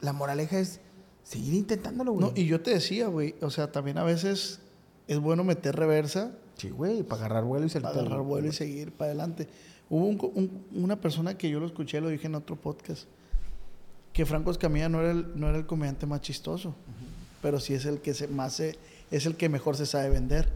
la 0.00 0.12
moraleja 0.12 0.58
es 0.58 0.80
seguir 1.24 1.54
intentándolo, 1.54 2.12
güey. 2.12 2.26
No, 2.26 2.32
y 2.36 2.46
yo 2.46 2.60
te 2.60 2.70
decía, 2.72 3.08
güey, 3.08 3.34
o 3.40 3.50
sea, 3.50 3.72
también 3.72 3.98
a 3.98 4.04
veces 4.04 4.60
es 5.08 5.18
bueno 5.18 5.42
meter 5.44 5.74
reversa 5.76 6.32
Sí, 6.56 6.70
güey, 6.70 7.02
para 7.02 7.26
agarrar 7.26 7.44
vuelo 7.44 7.66
y 7.66 7.68
salir 7.68 7.82
para 7.88 8.00
agarrar 8.00 8.22
vuelo 8.22 8.48
y 8.48 8.52
seguir 8.52 8.90
para 8.92 9.10
adelante. 9.10 9.46
Hubo 9.90 10.06
un 10.06 10.18
un- 10.34 10.82
una 10.82 10.98
persona 11.00 11.36
que 11.36 11.50
yo 11.50 11.60
lo 11.60 11.66
escuché, 11.66 12.00
lo 12.00 12.08
dije 12.08 12.26
en 12.28 12.34
otro 12.34 12.56
podcast, 12.56 13.04
que 14.14 14.24
Franco 14.24 14.50
Escamilla 14.50 14.88
no 14.88 15.00
era 15.00 15.10
el, 15.10 15.38
no 15.38 15.48
era 15.48 15.58
el 15.58 15.66
comediante 15.66 16.06
más 16.06 16.22
chistoso, 16.22 16.74
pero 17.42 17.60
sí 17.60 17.74
es 17.74 17.84
el 17.84 18.00
que 18.00 18.14
se, 18.14 18.26
más 18.28 18.54
se- 18.54 18.78
es 19.10 19.26
el 19.26 19.36
que 19.36 19.48
mejor 19.50 19.76
se 19.76 19.84
sabe 19.84 20.08
vender. 20.08 20.48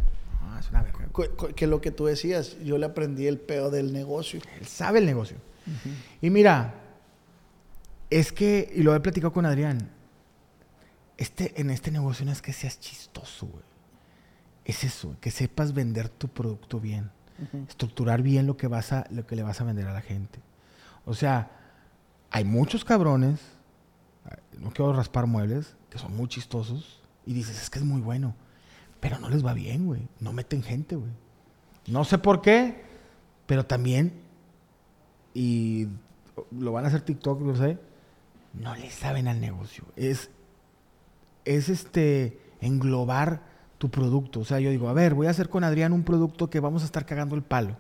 Ah, 0.43 0.59
es 0.61 0.71
una 0.71 0.83
verga. 0.83 1.07
Cu- 1.13 1.37
cu- 1.37 1.55
Que 1.55 1.67
lo 1.67 1.81
que 1.81 1.91
tú 1.91 2.07
decías, 2.07 2.57
yo 2.63 2.79
le 2.79 2.87
aprendí 2.87 3.27
el 3.27 3.39
peo 3.39 3.71
del 3.71 3.93
negocio. 3.93 4.41
Él 4.61 4.67
sabe 4.67 4.99
el 5.01 5.07
negocio. 5.07 5.37
Y 6.21 6.31
mira, 6.31 6.75
es 8.09 8.33
que, 8.33 8.73
y 8.75 8.83
lo 8.83 8.95
he 8.95 9.01
platicado 9.01 9.33
con 9.33 9.47
Adrián, 9.47 9.89
este, 11.17 11.61
en 11.61 11.71
este 11.71 11.91
negocio 11.91 12.25
no 12.25 12.33
es 12.33 12.43
que 12.43 12.53
seas 12.53 12.81
chistoso, 12.81 13.47
güey. 13.47 13.65
Es 14.65 14.85
eso, 14.85 15.17
que 15.21 15.31
sepas 15.31 15.73
vender 15.75 16.09
tu 16.09 16.29
producto 16.29 16.81
bien. 16.81 17.11
Estructurar 17.69 18.21
bien 18.23 18.47
lo 18.47 18.57
que, 18.57 18.67
vas 18.67 18.93
a, 18.93 19.07
lo 19.11 19.27
que 19.27 19.35
le 19.37 19.43
vas 19.43 19.61
a 19.61 19.65
vender 19.65 19.87
a 19.87 19.93
la 19.95 20.03
gente. 20.03 20.41
O 21.07 21.15
sea, 21.15 21.51
hay 22.31 22.45
muchos 22.45 22.85
cabrones, 22.85 23.41
no 24.59 24.71
quiero 24.71 24.93
raspar 24.93 25.27
muebles, 25.27 25.75
que 25.89 25.99
son 25.99 26.15
muy 26.17 26.29
chistosos, 26.29 27.01
y 27.25 27.33
dices, 27.33 27.61
es 27.63 27.71
que 27.71 27.79
es 27.79 27.85
muy 27.85 28.01
bueno. 28.03 28.35
Pero 29.01 29.19
no 29.19 29.31
les 29.31 29.45
va 29.45 29.55
bien, 29.55 29.87
güey. 29.87 30.09
No 30.21 30.33
meten 30.33 30.63
gente, 30.63 30.97
güey. 30.97 31.11
No 31.87 32.05
sé 32.05 32.19
por 32.19 32.43
qué, 32.43 32.83
pero 33.47 33.67
también, 33.67 34.13
y 35.35 35.89
lo 36.51 36.73
van 36.73 36.85
a 36.85 36.89
hacer 36.89 37.01
TikTok, 37.01 37.41
no 37.41 37.57
sé, 37.57 37.79
no 38.55 38.75
le 38.77 38.91
saben 38.91 39.29
al 39.29 39.41
negocio. 39.41 39.85
Es, 39.97 40.31
es 41.45 41.69
este, 41.69 42.39
englobar 42.61 43.43
tu 43.81 43.91
producto. 43.91 44.41
O 44.41 44.45
sea, 44.45 44.61
yo 44.61 44.71
digo, 44.71 44.91
a 44.91 44.93
ver, 44.93 45.15
voy 45.15 45.27
a 45.27 45.31
hacer 45.31 45.49
con 45.49 45.65
Adrián 45.65 45.95
un 45.95 46.03
producto 46.03 46.51
que 46.51 46.61
vamos 46.61 46.83
a 46.83 46.85
estar 46.85 47.07
cagando 47.07 47.35
el 47.35 47.41
palo. 47.41 47.77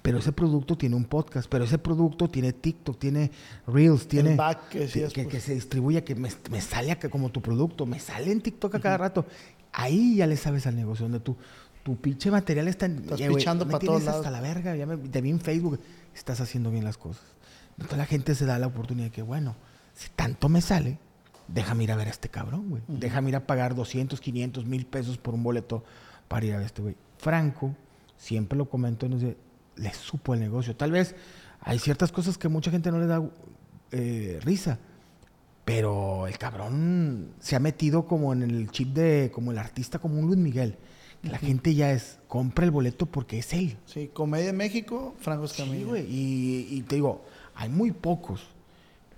Pero 0.00 0.18
ese 0.18 0.32
producto 0.32 0.78
tiene 0.78 0.96
un 0.96 1.04
podcast, 1.04 1.46
pero 1.50 1.64
ese 1.64 1.76
producto 1.76 2.26
tiene 2.28 2.54
TikTok, 2.54 2.98
tiene 2.98 3.30
Reels, 3.66 4.08
tiene... 4.08 4.34
back 4.34 4.70
que 4.70 4.86
que, 4.86 5.00
pues. 5.00 5.26
que 5.28 5.40
se 5.40 5.54
distribuya, 5.54 6.02
que 6.02 6.14
me, 6.14 6.30
me 6.50 6.60
sale 6.62 6.90
acá 6.90 7.10
como 7.10 7.28
tu 7.28 7.42
producto, 7.42 7.84
me 7.84 8.00
sale 8.00 8.32
en 8.32 8.40
TikTok 8.40 8.76
a 8.76 8.80
cada 8.80 8.96
rato. 8.96 9.26
Ahí 9.78 10.16
ya 10.16 10.26
le 10.26 10.36
sabes 10.38 10.66
al 10.66 10.74
negocio, 10.74 11.04
donde 11.04 11.20
tu, 11.20 11.36
tu 11.82 11.96
pinche 11.96 12.30
material 12.30 12.66
está 12.66 12.86
en... 12.86 12.96
Estás 12.98 13.18
Ya, 13.18 13.28
güey, 13.28 13.38
pichando 13.38 13.66
me 13.66 13.72
pa' 13.72 13.78
tienes 13.78 14.04
todos 14.04 14.16
hasta 14.16 14.30
lados. 14.30 14.42
la 14.42 14.54
verga, 14.54 14.74
ya 14.74 14.86
me, 14.86 14.96
te 14.96 15.20
vi 15.20 15.28
en 15.30 15.38
Facebook, 15.38 15.78
estás 16.14 16.40
haciendo 16.40 16.70
bien 16.70 16.82
las 16.82 16.96
cosas. 16.96 17.22
Entonces 17.72 17.98
la 17.98 18.06
gente 18.06 18.34
se 18.34 18.46
da 18.46 18.58
la 18.58 18.68
oportunidad 18.68 19.08
de 19.08 19.12
que, 19.12 19.20
bueno, 19.20 19.54
si 19.94 20.08
tanto 20.16 20.48
me 20.48 20.62
sale, 20.62 20.98
déjame 21.46 21.84
ir 21.84 21.92
a 21.92 21.96
ver 21.96 22.08
a 22.08 22.10
este 22.10 22.30
cabrón, 22.30 22.70
güey. 22.70 22.82
Déjame 22.88 23.28
ir 23.28 23.36
a 23.36 23.46
pagar 23.46 23.74
200, 23.74 24.18
500, 24.18 24.64
mil 24.64 24.86
pesos 24.86 25.18
por 25.18 25.34
un 25.34 25.42
boleto 25.42 25.84
para 26.26 26.46
ir 26.46 26.52
a 26.54 26.56
ver 26.56 26.64
a 26.64 26.66
este 26.66 26.80
güey. 26.80 26.96
Franco, 27.18 27.76
siempre 28.16 28.56
lo 28.56 28.70
comento, 28.70 29.08
nos 29.10 29.20
dice, 29.20 29.36
le 29.76 29.92
supo 29.92 30.32
el 30.32 30.40
negocio. 30.40 30.74
Tal 30.74 30.90
vez 30.90 31.14
hay 31.60 31.78
ciertas 31.78 32.12
cosas 32.12 32.38
que 32.38 32.48
mucha 32.48 32.70
gente 32.70 32.90
no 32.90 32.98
le 32.98 33.06
da 33.06 33.22
eh, 33.90 34.40
risa, 34.42 34.78
pero 35.66 36.26
el 36.28 36.38
cabrón 36.38 37.32
se 37.40 37.56
ha 37.56 37.58
metido 37.60 38.06
como 38.06 38.32
en 38.32 38.42
el 38.42 38.70
chip 38.70 38.94
de, 38.94 39.30
como 39.34 39.50
el 39.50 39.58
artista, 39.58 39.98
como 39.98 40.18
un 40.18 40.26
Luis 40.26 40.38
Miguel. 40.38 40.78
Que 41.22 41.28
La 41.30 41.38
gente 41.38 41.74
ya 41.74 41.90
es, 41.90 42.20
compra 42.28 42.64
el 42.64 42.70
boleto 42.70 43.06
porque 43.06 43.40
es 43.40 43.52
él. 43.52 43.76
Sí, 43.84 44.08
Comedia 44.12 44.50
en 44.50 44.56
México, 44.56 45.14
Franco 45.18 45.48
Sí, 45.48 45.60
Escamilla. 45.62 45.86
güey. 45.86 46.04
Y, 46.08 46.68
y 46.70 46.82
te 46.82 46.94
digo, 46.94 47.24
hay 47.56 47.68
muy 47.68 47.90
pocos. 47.90 48.46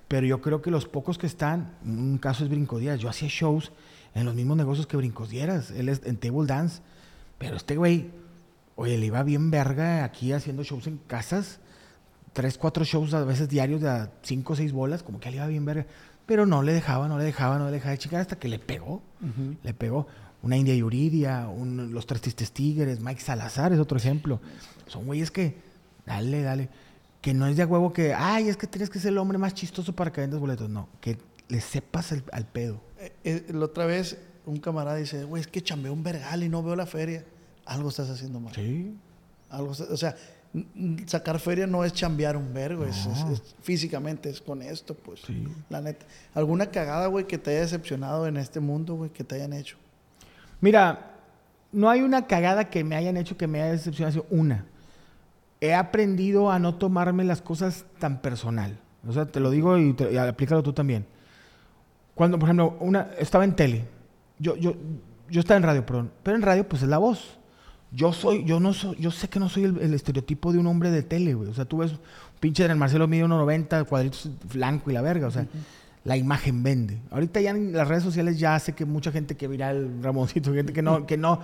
Pero 0.08 0.26
yo 0.26 0.40
creo 0.40 0.62
que 0.62 0.70
los 0.70 0.86
pocos 0.86 1.18
que 1.18 1.26
están, 1.26 1.76
un 1.84 2.16
caso 2.16 2.44
es 2.44 2.50
Brincodieras. 2.50 2.98
Yo 2.98 3.10
hacía 3.10 3.28
shows 3.30 3.72
en 4.14 4.24
los 4.24 4.34
mismos 4.34 4.56
negocios 4.56 4.86
que 4.86 4.96
Brincodieras. 4.96 5.70
Él 5.72 5.90
es 5.90 6.00
en 6.06 6.16
Table 6.16 6.46
Dance. 6.46 6.80
Pero 7.36 7.56
este 7.56 7.76
güey, 7.76 8.10
oye, 8.74 8.96
le 8.96 9.04
iba 9.04 9.22
bien 9.22 9.50
verga 9.50 10.02
aquí 10.04 10.32
haciendo 10.32 10.62
shows 10.62 10.86
en 10.86 10.96
casas. 10.96 11.60
Tres, 12.32 12.56
cuatro 12.56 12.84
shows 12.84 13.12
a 13.12 13.22
veces 13.24 13.50
diarios 13.50 13.82
de 13.82 13.90
a 13.90 14.12
cinco 14.22 14.54
o 14.54 14.56
seis 14.56 14.72
bolas. 14.72 15.02
Como 15.02 15.20
que 15.20 15.30
le 15.30 15.36
iba 15.36 15.46
bien 15.46 15.66
verga. 15.66 15.84
Pero 16.28 16.44
no 16.44 16.62
le 16.62 16.74
dejaba, 16.74 17.08
no 17.08 17.16
le 17.16 17.24
dejaba, 17.24 17.58
no 17.58 17.64
le 17.66 17.72
dejaba 17.72 17.92
de 17.92 17.98
chicar 17.98 18.20
hasta 18.20 18.38
que 18.38 18.48
le 18.48 18.58
pegó. 18.58 19.02
Le 19.64 19.72
pegó. 19.72 20.06
Una 20.42 20.56
India 20.58 20.74
Yuridia, 20.74 21.48
un- 21.48 21.92
los 21.92 22.06
Tres 22.06 22.20
Tristes 22.20 22.52
Tigres, 22.52 23.00
Mike 23.00 23.20
Salazar 23.20 23.72
es 23.72 23.78
otro 23.80 23.96
ejemplo. 23.96 24.38
Son 24.86 25.06
güeyes 25.06 25.30
que, 25.30 25.56
dale, 26.04 26.42
dale. 26.42 26.68
Que 27.22 27.32
no 27.32 27.46
es 27.46 27.56
de 27.56 27.62
a 27.62 27.66
huevo 27.66 27.92
que, 27.94 28.12
ay, 28.14 28.48
es 28.48 28.58
que 28.58 28.66
tienes 28.66 28.90
que 28.90 29.00
ser 29.00 29.12
el 29.12 29.18
hombre 29.18 29.38
más 29.38 29.54
chistoso 29.54 29.94
para 29.96 30.12
que 30.12 30.20
vendas 30.20 30.38
boletos. 30.38 30.68
No, 30.68 30.88
que 31.00 31.16
le 31.48 31.60
sepas 31.62 32.12
el- 32.12 32.22
al 32.30 32.44
pedo. 32.46 32.80
Eh, 32.98 33.12
eh, 33.24 33.46
la 33.52 33.64
otra 33.64 33.86
vez 33.86 34.18
un 34.44 34.58
camarada 34.58 34.96
dice, 34.98 35.24
güey, 35.24 35.40
es 35.40 35.46
que 35.48 35.62
chambeo 35.62 35.92
un 35.94 36.02
vergal 36.02 36.42
y 36.42 36.50
no 36.50 36.62
veo 36.62 36.76
la 36.76 36.86
feria. 36.86 37.24
Algo 37.64 37.88
estás 37.88 38.10
haciendo 38.10 38.38
mal. 38.38 38.54
Sí. 38.54 38.94
Algo, 39.50 39.70
o 39.70 39.96
sea, 39.96 40.14
sacar 41.06 41.38
feria 41.38 41.66
no 41.66 41.84
es 41.84 41.92
chambear 41.92 42.36
un 42.36 42.52
vergo, 42.54 42.84
es, 42.84 43.06
es- 43.06 43.24
es- 43.32 43.54
físicamente 43.62 44.30
es 44.30 44.40
con 44.40 44.62
esto, 44.62 44.94
pues. 44.94 45.20
Sí. 45.26 45.46
La 45.68 45.80
neta. 45.80 46.06
¿Alguna 46.34 46.66
cagada, 46.70 47.06
güey, 47.06 47.26
que 47.26 47.38
te 47.38 47.50
haya 47.50 47.60
decepcionado 47.60 48.26
en 48.26 48.36
este 48.36 48.60
mundo, 48.60 48.94
güey, 48.94 49.10
que 49.10 49.24
te 49.24 49.34
hayan 49.36 49.52
hecho? 49.52 49.76
Mira, 50.60 51.12
no 51.70 51.90
hay 51.90 52.00
una 52.00 52.26
cagada 52.26 52.70
que 52.70 52.82
me 52.82 52.96
hayan 52.96 53.16
hecho 53.16 53.36
que 53.36 53.46
me 53.46 53.62
haya 53.62 53.72
decepcionado. 53.72 54.26
Una. 54.30 54.64
He 55.60 55.74
aprendido 55.74 56.50
a 56.50 56.58
no 56.58 56.74
tomarme 56.76 57.24
las 57.24 57.42
cosas 57.42 57.84
tan 57.98 58.20
personal. 58.22 58.78
O 59.06 59.12
sea, 59.12 59.26
te 59.26 59.40
lo 59.40 59.50
digo 59.50 59.76
y, 59.78 59.92
te- 59.92 60.12
y 60.12 60.16
aplícalo 60.16 60.62
tú 60.62 60.72
también. 60.72 61.04
Cuando, 62.14 62.38
por 62.38 62.48
ejemplo, 62.48 62.76
una, 62.80 63.08
estaba 63.18 63.44
en 63.44 63.54
tele. 63.54 63.84
Yo, 64.38 64.56
yo, 64.56 64.74
yo 65.28 65.40
estaba 65.40 65.56
en 65.56 65.62
radio, 65.64 65.84
perdón. 65.84 66.10
Pero 66.22 66.36
en 66.36 66.42
radio, 66.42 66.66
pues 66.68 66.82
es 66.82 66.88
la 66.88 66.98
voz. 66.98 67.38
Yo 67.90 68.12
soy, 68.12 68.44
yo 68.44 68.60
no 68.60 68.74
soy, 68.74 68.96
yo 68.98 69.10
sé 69.10 69.28
que 69.28 69.40
no 69.40 69.48
soy 69.48 69.64
el, 69.64 69.78
el 69.78 69.94
estereotipo 69.94 70.52
de 70.52 70.58
un 70.58 70.66
hombre 70.66 70.90
de 70.90 71.02
tele, 71.02 71.34
güey. 71.34 71.48
O 71.48 71.54
sea, 71.54 71.64
tú 71.64 71.78
ves 71.78 71.92
un 71.92 71.98
pinche 72.40 72.64
en 72.64 72.70
el 72.70 72.76
Marcelo 72.76 73.08
mide 73.08 73.24
1.90, 73.24 73.86
cuadritos 73.86 74.28
blanco 74.52 74.90
y 74.90 74.94
la 74.94 75.00
verga. 75.00 75.26
O 75.26 75.30
sea, 75.30 75.46
la 76.04 76.16
imagen 76.16 76.62
vende. 76.62 76.98
Ahorita 77.10 77.40
ya 77.40 77.50
en 77.50 77.72
las 77.72 77.88
redes 77.88 78.02
sociales 78.02 78.38
ya 78.38 78.58
sé 78.58 78.72
que 78.74 78.84
mucha 78.84 79.10
gente 79.10 79.36
que 79.36 79.48
viral, 79.48 80.02
Ramoncito, 80.02 80.52
gente 80.52 80.72
que 80.72 80.82
no, 80.82 81.06
que 81.06 81.16
no, 81.16 81.40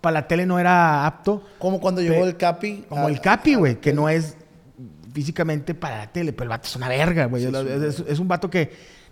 para 0.00 0.14
la 0.14 0.28
tele 0.28 0.46
no 0.46 0.58
era 0.58 1.06
apto. 1.06 1.42
Como 1.58 1.80
cuando 1.80 2.00
llegó 2.00 2.24
el 2.24 2.36
Capi. 2.36 2.84
Como 2.88 3.06
a- 3.06 3.10
el 3.10 3.20
Capi, 3.20 3.54
güey, 3.54 3.80
que 3.80 3.92
no 3.92 4.08
es 4.08 4.36
físicamente 5.12 5.74
para 5.74 5.98
la 5.98 6.06
tele, 6.12 6.32
pero 6.32 6.44
el 6.44 6.48
vato 6.50 6.68
es 6.68 6.76
una 6.76 6.88
verga, 6.88 7.26
güey. 7.26 7.42
Sí, 7.42 7.52
es, 8.06 8.18
un 8.18 8.28
vato 8.28 8.48
que 8.48 8.70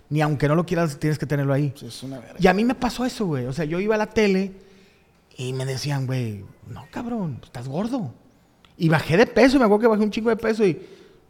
ni 0.09 0.21
aunque 0.21 0.47
no 0.47 0.55
lo 0.55 0.65
quieras 0.65 0.97
tienes 0.97 1.19
que 1.19 1.25
tenerlo 1.25 1.53
ahí. 1.53 1.73
Sí, 1.75 1.87
es 1.87 2.03
una 2.03 2.19
verga. 2.19 2.35
Y 2.39 2.47
a 2.47 2.53
mí 2.53 2.63
me 2.63 2.75
pasó 2.75 3.05
eso, 3.05 3.25
güey. 3.25 3.45
O 3.45 3.53
sea, 3.53 3.65
yo 3.65 3.79
iba 3.79 3.95
a 3.95 3.97
la 3.97 4.07
tele 4.07 4.53
y 5.37 5.53
me 5.53 5.65
decían, 5.65 6.07
güey, 6.07 6.43
no, 6.67 6.87
cabrón, 6.91 7.39
estás 7.43 7.67
gordo. 7.67 8.13
Y 8.75 8.89
bajé 8.89 9.17
de 9.17 9.27
peso, 9.27 9.59
me 9.59 9.65
acuerdo 9.65 9.81
que 9.81 9.87
bajé 9.87 10.03
un 10.03 10.11
chingo 10.11 10.29
de 10.29 10.35
peso 10.35 10.65
y 10.65 10.81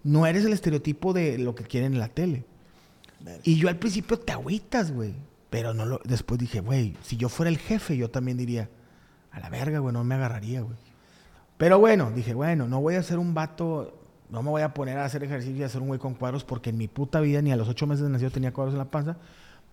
no 0.03 0.25
eres 0.25 0.45
el 0.45 0.53
estereotipo 0.53 1.11
de 1.11 1.37
lo 1.37 1.53
que 1.53 1.65
quieren 1.65 1.93
en 1.93 1.99
la 1.99 2.07
tele. 2.07 2.45
Y 3.43 3.57
yo 3.57 3.67
al 3.67 3.77
principio 3.77 4.17
te 4.17 4.31
agüitas, 4.31 4.91
güey. 4.91 5.13
Pero 5.49 5.73
no 5.73 5.85
lo, 5.85 6.01
después 6.03 6.39
dije, 6.39 6.59
güey, 6.59 6.95
si 7.03 7.17
yo 7.17 7.29
fuera 7.29 7.49
el 7.49 7.57
jefe, 7.57 7.95
yo 7.95 8.09
también 8.09 8.37
diría, 8.37 8.69
a 9.31 9.39
la 9.39 9.49
verga, 9.49 9.79
güey, 9.79 9.93
no 9.93 10.03
me 10.03 10.15
agarraría, 10.15 10.61
güey. 10.61 10.77
Pero 11.57 11.79
bueno, 11.79 12.11
dije, 12.11 12.33
bueno, 12.33 12.67
no 12.67 12.81
voy 12.81 12.95
a 12.95 13.03
ser 13.03 13.17
un 13.17 13.33
vato, 13.33 13.97
no 14.29 14.43
me 14.43 14.49
voy 14.49 14.61
a 14.61 14.73
poner 14.73 14.97
a 14.97 15.05
hacer 15.05 15.23
ejercicio 15.23 15.57
y 15.57 15.63
a 15.63 15.69
ser 15.69 15.81
un 15.81 15.87
güey 15.87 15.99
con 15.99 16.13
cuadros 16.13 16.43
porque 16.43 16.69
en 16.69 16.77
mi 16.77 16.87
puta 16.87 17.19
vida 17.19 17.41
ni 17.41 17.51
a 17.51 17.55
los 17.55 17.67
ocho 17.67 17.87
meses 17.87 18.03
de 18.03 18.09
nacido 18.09 18.31
tenía 18.31 18.53
cuadros 18.53 18.73
en 18.73 18.79
la 18.79 18.91
panza. 18.91 19.17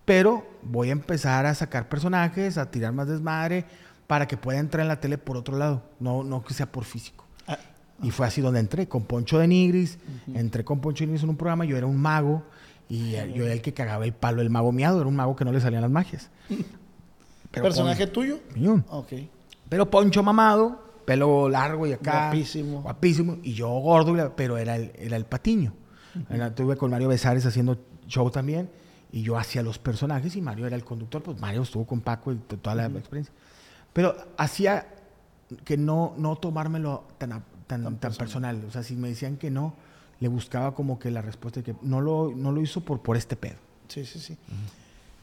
Pero 0.05 0.45
voy 0.61 0.89
a 0.89 0.93
empezar 0.93 1.45
a 1.45 1.55
sacar 1.55 1.89
personajes, 1.89 2.57
a 2.57 2.71
tirar 2.71 2.93
más 2.93 3.07
desmadre 3.07 3.65
para 4.07 4.27
que 4.27 4.37
pueda 4.37 4.59
entrar 4.59 4.81
en 4.83 4.87
la 4.87 4.99
tele 4.99 5.17
por 5.17 5.37
otro 5.37 5.57
lado, 5.57 5.83
no, 5.99 6.23
no 6.23 6.43
que 6.43 6.53
sea 6.53 6.71
por 6.71 6.83
físico. 6.83 7.25
Ah, 7.47 7.57
Y 8.03 8.11
fue 8.11 8.27
así 8.27 8.41
donde 8.41 8.59
entré, 8.59 8.87
con 8.87 9.03
Poncho 9.05 9.39
de 9.39 9.47
Nigris. 9.47 9.97
Entré 10.33 10.63
con 10.63 10.79
Poncho 10.81 11.03
de 11.03 11.07
Nigris 11.07 11.23
en 11.23 11.29
un 11.29 11.37
programa, 11.37 11.65
yo 11.65 11.77
era 11.77 11.87
un 11.87 11.97
mago 11.97 12.43
y 12.87 13.11
yo 13.11 13.43
era 13.45 13.53
el 13.53 13.61
que 13.61 13.73
cagaba 13.73 14.05
el 14.05 14.13
palo, 14.13 14.41
el 14.41 14.49
mago 14.49 14.71
miado, 14.71 14.99
era 14.99 15.07
un 15.07 15.15
mago 15.15 15.35
que 15.35 15.43
no 15.45 15.51
le 15.51 15.59
salían 15.61 15.81
las 15.81 15.91
magias. 15.91 16.29
Pero 17.51 17.63
¿Personaje 17.63 18.07
tuyo? 18.07 18.39
Mío. 18.55 18.83
Ok. 18.89 19.13
Pero 19.69 19.89
Poncho 19.89 20.21
mamado, 20.21 20.83
pelo 21.05 21.47
largo 21.49 21.87
y 21.87 21.93
acá. 21.93 22.23
Guapísimo. 22.29 22.81
Guapísimo. 22.81 23.37
Y 23.43 23.53
yo 23.53 23.69
gordo, 23.69 24.33
pero 24.35 24.57
era 24.57 24.75
el, 24.75 24.91
era 24.95 25.15
el 25.15 25.25
patiño. 25.25 25.73
Era- 26.29 26.47
Estuve 26.47 26.75
con 26.75 26.91
Mario 26.91 27.07
Besares 27.07 27.45
haciendo 27.45 27.77
show 28.07 28.29
también. 28.29 28.69
Y 29.11 29.21
yo 29.21 29.37
hacía 29.37 29.63
los 29.63 29.79
personajes 29.79 30.35
y 30.35 30.41
Mario 30.41 30.67
era 30.67 30.75
el 30.75 30.83
conductor. 30.83 31.23
Pues 31.23 31.39
Mario 31.39 31.61
estuvo 31.61 31.85
con 31.85 32.01
Paco 32.01 32.33
y 32.33 32.35
toda 32.35 32.75
la 32.75 32.85
experiencia. 32.87 33.33
Pero 33.95 34.13
hacía 34.35 34.87
que 35.63 35.77
no, 35.77 36.15
no 36.17 36.35
tomármelo 36.35 37.05
tan, 37.17 37.45
tan, 37.65 37.95
tan 37.95 38.13
personal. 38.13 38.61
O 38.67 38.71
sea, 38.71 38.83
si 38.83 38.93
me 38.93 39.07
decían 39.07 39.37
que 39.37 39.49
no, 39.49 39.73
le 40.19 40.27
buscaba 40.27 40.75
como 40.75 40.99
que 40.99 41.09
la 41.11 41.21
respuesta 41.21 41.61
de 41.61 41.63
que 41.63 41.75
no 41.81 42.01
lo, 42.01 42.33
no 42.35 42.51
lo 42.51 42.59
hizo 42.59 42.81
por, 42.81 42.99
por 42.99 43.15
este 43.15 43.37
pedo. 43.37 43.55
Sí, 43.87 44.05
sí, 44.05 44.19
sí. 44.19 44.37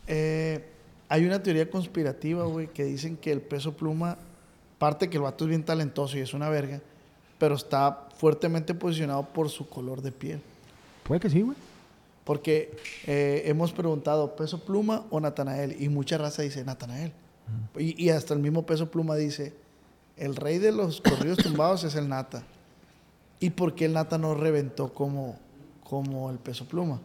Eh, 0.07 0.65
hay 1.11 1.27
una 1.27 1.43
teoría 1.43 1.69
conspirativa, 1.69 2.47
güey, 2.47 2.69
que 2.69 2.85
dicen 2.85 3.19
que 3.19 3.31
el 3.31 3.43
peso 3.43 3.75
pluma, 3.75 4.17
parte 4.79 5.11
que 5.11 5.19
el 5.19 5.23
vato 5.23 5.45
es 5.45 5.51
bien 5.51 5.65
talentoso 5.65 6.17
y 6.17 6.21
es 6.21 6.33
una 6.33 6.49
verga, 6.49 6.81
pero 7.39 7.57
está 7.57 8.09
fuertemente 8.17 8.73
posicionado 8.73 9.23
por 9.35 9.51
su 9.51 9.69
color 9.69 10.01
de 10.01 10.13
piel. 10.13 10.41
Puede 11.05 11.21
que 11.21 11.29
sí, 11.29 11.43
güey. 11.43 11.59
Porque 12.25 12.75
eh, 13.07 13.43
hemos 13.45 13.71
preguntado, 13.73 14.35
¿peso 14.35 14.65
pluma 14.65 15.05
o 15.11 15.21
Natanael? 15.21 15.77
Y 15.79 15.91
mucha 15.91 16.17
raza 16.17 16.41
dice 16.41 16.65
Natanael. 16.65 17.13
Y, 17.79 18.03
y 18.05 18.11
hasta 18.11 18.35
el 18.35 18.41
mismo 18.41 18.65
peso 18.67 18.91
pluma 18.91 19.17
dice, 19.17 19.55
el 20.17 20.37
rey 20.37 20.59
de 20.59 20.73
los 20.73 21.01
corridos 21.01 21.39
tumbados 21.39 21.85
es 21.85 21.95
el 21.95 22.09
Nata. 22.09 22.43
¿Y 23.41 23.51
por 23.51 23.75
qué 23.75 23.87
el 23.87 23.95
Nata 23.95 24.19
no 24.19 24.35
reventó 24.35 24.93
como, 24.93 25.37
como 25.83 26.31
el 26.31 26.39
peso 26.39 26.65
pluma? 26.67 27.01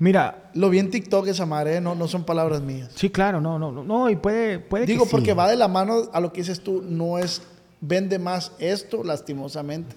Mira, 0.00 0.50
Lo 0.54 0.70
vi 0.70 0.78
en 0.78 0.90
TikTok 0.90 1.26
esa 1.26 1.44
madre, 1.46 1.76
¿eh? 1.76 1.80
no, 1.80 1.94
no 1.94 2.06
son 2.06 2.24
palabras 2.24 2.60
mías. 2.62 2.90
sí, 2.94 3.10
claro, 3.10 3.40
no, 3.40 3.58
no, 3.58 3.72
no, 3.72 4.10
y 4.10 4.16
puede, 4.16 4.60
puede 4.60 4.86
que 4.86 4.92
Digo, 4.92 5.04
sí. 5.06 5.10
porque 5.10 5.34
va 5.34 5.48
de 5.48 5.56
la 5.56 5.66
mano 5.66 6.02
a 6.12 6.20
lo 6.20 6.32
que 6.32 6.42
dices 6.42 6.60
tú, 6.60 6.82
no 6.86 7.18
es, 7.18 7.42
vende 7.80 8.18
más 8.20 8.52
esto, 8.60 9.02
lastimosamente, 9.02 9.96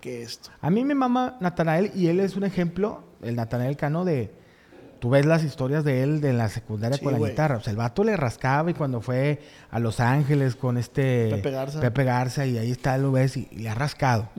que 0.00 0.22
esto. 0.22 0.50
A 0.60 0.68
mí 0.68 0.84
me 0.84 0.94
mama 0.94 1.38
Natanael 1.40 1.90
y 1.94 2.08
él 2.08 2.20
es 2.20 2.36
un 2.36 2.44
ejemplo, 2.44 3.02
el 3.22 3.36
Natanael 3.36 3.76
Cano 3.76 4.04
de... 4.04 4.30
Tú 5.04 5.10
ves 5.10 5.26
las 5.26 5.44
historias 5.44 5.84
de 5.84 6.02
él 6.02 6.22
de 6.22 6.32
la 6.32 6.48
secundaria 6.48 6.96
Sí, 6.96 7.04
con 7.04 7.12
la 7.12 7.18
guitarra. 7.18 7.58
O 7.58 7.60
sea, 7.60 7.72
el 7.72 7.76
vato 7.76 8.04
le 8.04 8.16
rascaba 8.16 8.70
y 8.70 8.72
cuando 8.72 9.02
fue 9.02 9.38
a 9.70 9.78
Los 9.78 10.00
Ángeles 10.00 10.56
con 10.56 10.78
este... 10.78 11.28
Pepe 11.28 11.50
Garza. 11.50 11.78
Pepe 11.78 12.04
Garza 12.04 12.46
y 12.46 12.56
ahí 12.56 12.70
está, 12.70 12.96
lo 12.96 13.12
ves 13.12 13.36
y, 13.36 13.46
y 13.50 13.58
le 13.58 13.68
ha 13.68 13.74
rascado. 13.74 14.30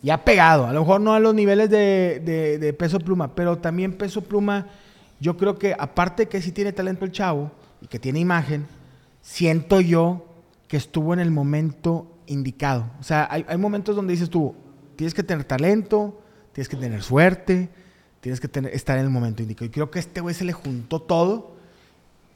Y 0.00 0.10
ha 0.10 0.24
pegado. 0.24 0.68
A 0.68 0.72
lo 0.72 0.82
mejor 0.82 1.00
no 1.00 1.14
a 1.14 1.18
los 1.18 1.34
niveles 1.34 1.68
de, 1.68 2.22
de- 2.24 2.58
de 2.58 2.72
peso 2.74 3.00
pluma, 3.00 3.34
pero 3.34 3.58
también 3.58 3.92
peso 3.94 4.22
pluma, 4.22 4.68
yo 5.18 5.36
creo 5.36 5.58
que 5.58 5.74
aparte 5.76 6.28
que 6.28 6.40
sí 6.40 6.52
tiene 6.52 6.72
talento 6.72 7.04
el 7.04 7.10
chavo 7.10 7.50
y 7.80 7.88
que 7.88 7.98
tiene 7.98 8.20
imagen, 8.20 8.66
siento 9.20 9.80
yo 9.80 10.26
que 10.68 10.76
estuvo 10.76 11.12
en 11.12 11.18
el 11.18 11.32
momento 11.32 12.06
indicado. 12.26 12.88
O 13.00 13.02
sea, 13.02 13.26
hay, 13.28 13.44
hay 13.48 13.58
momentos 13.58 13.96
donde 13.96 14.12
dices 14.12 14.30
tú, 14.30 14.54
tienes 14.94 15.12
que 15.12 15.24
tener 15.24 15.42
talento, 15.42 16.22
tienes 16.52 16.68
que 16.68 16.76
tener 16.76 17.02
suerte, 17.02 17.68
tienes 18.20 18.40
que 18.40 18.48
tener, 18.48 18.74
estar 18.74 18.98
en 18.98 19.04
el 19.04 19.10
momento 19.10 19.42
indicado. 19.42 19.66
Y 19.66 19.70
creo 19.70 19.90
que 19.90 19.98
a 19.98 20.00
este 20.00 20.20
güey 20.20 20.34
se 20.34 20.44
le 20.44 20.52
juntó 20.52 21.00
todo 21.00 21.56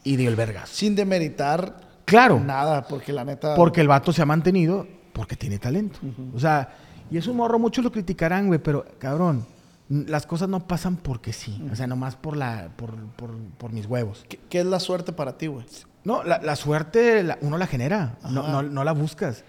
y 0.04 0.16
dio 0.16 0.28
el 0.28 0.36
vergazo. 0.36 0.74
Sin 0.74 0.94
demeritar 0.94 1.92
Claro. 2.04 2.40
Nada, 2.40 2.86
porque 2.88 3.12
la 3.12 3.24
neta. 3.24 3.54
Porque 3.54 3.80
el 3.80 3.88
vato 3.88 4.12
se 4.12 4.20
ha 4.20 4.26
mantenido 4.26 4.86
porque 5.12 5.36
tiene 5.36 5.58
talento. 5.58 5.98
O 6.34 6.38
sea, 6.40 6.74
y 7.10 7.16
es 7.16 7.26
un 7.26 7.36
morro, 7.36 7.58
muchos 7.58 7.84
lo 7.84 7.92
criticarán, 7.92 8.48
güey, 8.48 8.58
pero 8.58 8.84
cabrón, 8.98 9.46
las 9.88 10.26
cosas 10.26 10.48
no 10.48 10.66
pasan 10.66 10.96
porque 10.96 11.32
sí. 11.32 11.62
O 11.72 11.76
sea, 11.76 11.86
nomás 11.86 12.16
por 12.16 12.36
la, 12.36 12.70
por, 12.76 12.96
por, 13.16 13.30
por 13.56 13.72
mis 13.72 13.86
huevos. 13.86 14.24
¿Qué, 14.28 14.38
qué 14.50 14.60
es 14.60 14.66
la 14.66 14.80
suerte 14.80 15.12
para 15.12 15.38
ti, 15.38 15.46
güey? 15.46 15.64
No, 16.04 16.24
la, 16.24 16.38
la 16.42 16.56
suerte 16.56 17.22
la- 17.22 17.38
uno 17.40 17.56
la 17.56 17.66
genera, 17.68 18.18
no, 18.28 18.40
Ajá. 18.42 18.50
no, 18.52 18.62
no 18.62 18.84
la 18.84 18.92
buscas. 18.92 19.44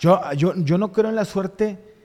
Yo, 0.00 0.20
yo, 0.36 0.54
yo 0.56 0.78
no 0.78 0.92
creo 0.92 1.10
en 1.10 1.16
la 1.16 1.24
suerte 1.24 1.95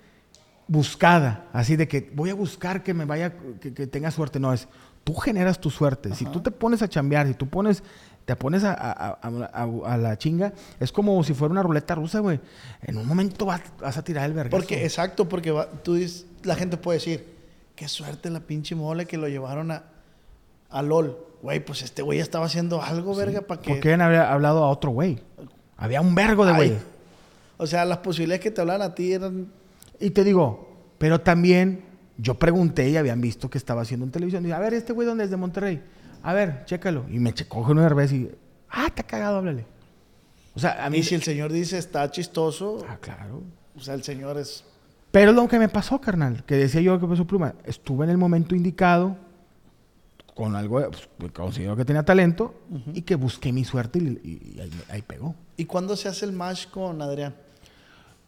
buscada, 0.72 1.48
así 1.52 1.76
de 1.76 1.86
que 1.88 2.10
voy 2.16 2.30
a 2.30 2.34
buscar 2.34 2.82
que 2.82 2.94
me 2.94 3.04
vaya, 3.04 3.34
que, 3.60 3.74
que 3.74 3.88
tenga 3.88 4.10
suerte. 4.10 4.40
No, 4.40 4.54
es 4.54 4.70
tú 5.04 5.14
generas 5.16 5.60
tu 5.60 5.70
suerte. 5.70 6.16
Si 6.16 6.26
tú 6.26 6.40
te 6.40 6.50
pones 6.50 6.82
a 6.82 6.88
chambear, 6.88 7.28
si 7.28 7.34
tú 7.34 7.50
pones, 7.50 7.84
te 8.26 8.36
pones 8.38 8.64
a, 8.64 8.72
a- 8.74 9.20
a- 9.22 9.98
la 9.98 10.18
chinga, 10.18 10.54
es 10.80 10.94
como 10.94 11.22
si 11.26 11.34
fuera 11.34 11.52
una 11.52 11.62
ruleta 11.64 11.94
rusa, 11.96 12.20
güey. 12.20 12.40
En 12.84 12.98
un 12.98 13.06
momento 13.06 13.46
vas, 13.46 13.62
vas 13.82 13.98
a 13.98 14.04
tirar 14.04 14.26
el 14.28 14.34
vergazo. 14.34 14.56
Porque, 14.58 14.86
exacto, 14.86 15.28
porque 15.28 15.52
va- 15.52 15.68
tú 15.70 15.96
dices, 15.96 16.26
la 16.44 16.56
gente 16.56 16.78
puede 16.78 17.00
decir, 17.00 17.36
qué 17.76 17.90
suerte 17.90 18.30
la 18.30 18.40
pinche 18.40 18.74
mole 18.74 19.06
que 19.08 19.18
lo 19.18 19.28
llevaron 19.28 19.72
a, 19.72 19.84
a 20.70 20.82
LOL. 20.82 21.18
Güey, 21.42 21.60
pues 21.66 21.82
este 21.82 22.02
güey 22.02 22.20
estaba 22.20 22.46
haciendo 22.46 22.82
algo, 22.82 23.14
verga, 23.14 23.42
para 23.42 23.60
que. 23.62 23.72
¿Por 23.72 23.80
qué 23.82 23.94
había 23.96 24.32
hablado 24.32 24.64
a 24.64 24.70
otro 24.70 24.92
güey? 24.92 25.20
Había 25.76 26.00
un 26.00 26.16
vergo 26.16 26.46
de 26.46 26.52
Ay. 26.52 26.58
güeyes. 26.58 26.84
O 27.58 27.68
sea, 27.68 27.84
las 27.84 27.98
posibilidades 27.98 28.42
que 28.42 28.52
te 28.52 28.62
hablaran 28.62 28.84
a 28.84 28.96
ti 28.96 29.12
eran. 29.12 29.48
Y 30.02 30.10
te 30.12 30.24
digo, 30.24 30.68
pero 30.98 31.22
también 31.22 31.84
yo 32.18 32.36
pregunté 32.38 32.90
y 32.90 32.98
habían 32.98 33.22
visto 33.22 33.50
que 33.50 33.58
estaba 33.58 33.82
haciendo 33.84 34.06
en 34.06 34.12
televisión. 34.12 34.44
Dije, 34.44 34.54
a 34.56 34.60
ver, 34.60 34.74
este 34.74 34.94
güey, 34.94 35.08
¿dónde 35.08 35.24
es 35.24 35.30
de 35.32 35.38
Monterrey? 35.38 35.82
A 36.24 36.34
ver, 36.34 36.64
chécalo. 36.66 37.06
Y 37.10 37.20
me 37.20 37.34
checó 37.34 37.60
una 37.62 37.88
vez 37.90 38.12
y, 38.14 38.30
ah, 38.70 38.86
está 38.88 39.04
cagado, 39.04 39.38
háblale. 39.38 39.66
O 40.54 40.60
sea, 40.60 40.86
a 40.86 40.90
mí. 40.90 40.98
Y 41.00 41.04
si 41.04 41.16
el 41.16 41.24
señor 41.24 41.52
dice 41.52 41.78
está 41.78 42.10
chistoso, 42.12 42.86
Ah, 42.90 42.98
claro. 43.00 43.42
o 43.76 43.80
sea, 43.80 43.94
el 43.94 44.04
señor 44.04 44.38
es. 44.38 44.64
Pero 45.12 45.32
lo 45.32 45.48
que 45.48 45.60
me 45.60 45.68
pasó, 45.70 46.00
carnal, 46.00 46.44
que 46.46 46.56
decía 46.56 46.82
yo 46.82 47.00
que 47.00 47.08
pasó 47.08 47.26
pluma, 47.26 47.54
estuve 47.66 48.06
en 48.06 48.12
el 48.12 48.18
momento 48.18 48.56
indicado, 48.56 49.18
con 50.36 50.56
algo, 50.56 50.82
pues, 51.18 51.32
considero 51.34 51.76
que 51.76 51.84
tenía 51.86 52.04
talento, 52.04 52.54
y 52.94 53.02
que 53.02 53.16
busqué 53.16 53.52
mi 53.52 53.66
suerte 53.66 54.00
y, 54.00 54.04
y- 54.24 54.54
y 54.56 54.60
ahí, 54.62 54.72
ahí 54.90 55.02
pegó. 55.02 55.36
¿Y 55.58 55.66
cuándo 55.66 55.96
se 55.98 56.08
hace 56.08 56.26
el 56.26 56.32
match 56.32 56.68
con 56.68 57.02
Adrián? 57.02 57.36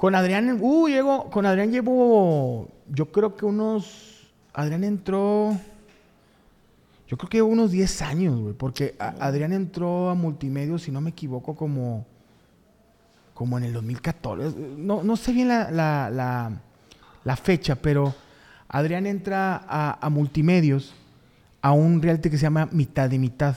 Con 0.04 0.16
Adrián, 0.16 0.58
uh, 0.60 0.88
llegó, 0.90 1.30
con 1.30 1.46
Adrián 1.46 1.72
llevo, 1.72 2.68
yo 2.90 3.10
creo 3.10 3.38
que 3.38 3.46
unos, 3.46 4.28
Adrián 4.54 4.84
entró, 4.84 5.58
yo 7.08 7.16
creo 7.16 7.30
que 7.30 7.38
llevo 7.38 7.48
unos 7.48 7.72
10 7.72 8.02
años, 8.02 8.38
güey, 8.38 8.54
porque 8.54 8.96
a- 9.00 9.16
Adrián 9.26 9.54
entró 9.54 10.10
a 10.10 10.14
multimedia, 10.14 10.78
si 10.78 10.92
no 10.92 11.00
me 11.00 11.12
equivoco, 11.12 11.56
como, 11.56 12.06
como 13.34 13.58
en 13.58 13.64
el 13.64 13.72
2014. 13.72 14.54
No, 14.76 15.04
no 15.04 15.16
sé 15.16 15.32
bien 15.32 15.48
la, 15.48 15.72
la, 15.72 16.10
la- 16.10 16.52
la 17.24 17.36
fecha, 17.38 17.76
pero 17.76 18.14
Adrián 18.68 19.06
entra 19.06 19.56
a, 19.66 20.06
a 20.06 20.10
multimedios, 20.10 20.94
a 21.62 21.72
un 21.72 22.02
reality 22.02 22.30
que 22.30 22.38
se 22.38 22.44
llama 22.44 22.68
Mitad 22.74 23.10
de 23.10 23.20
Mitad. 23.20 23.56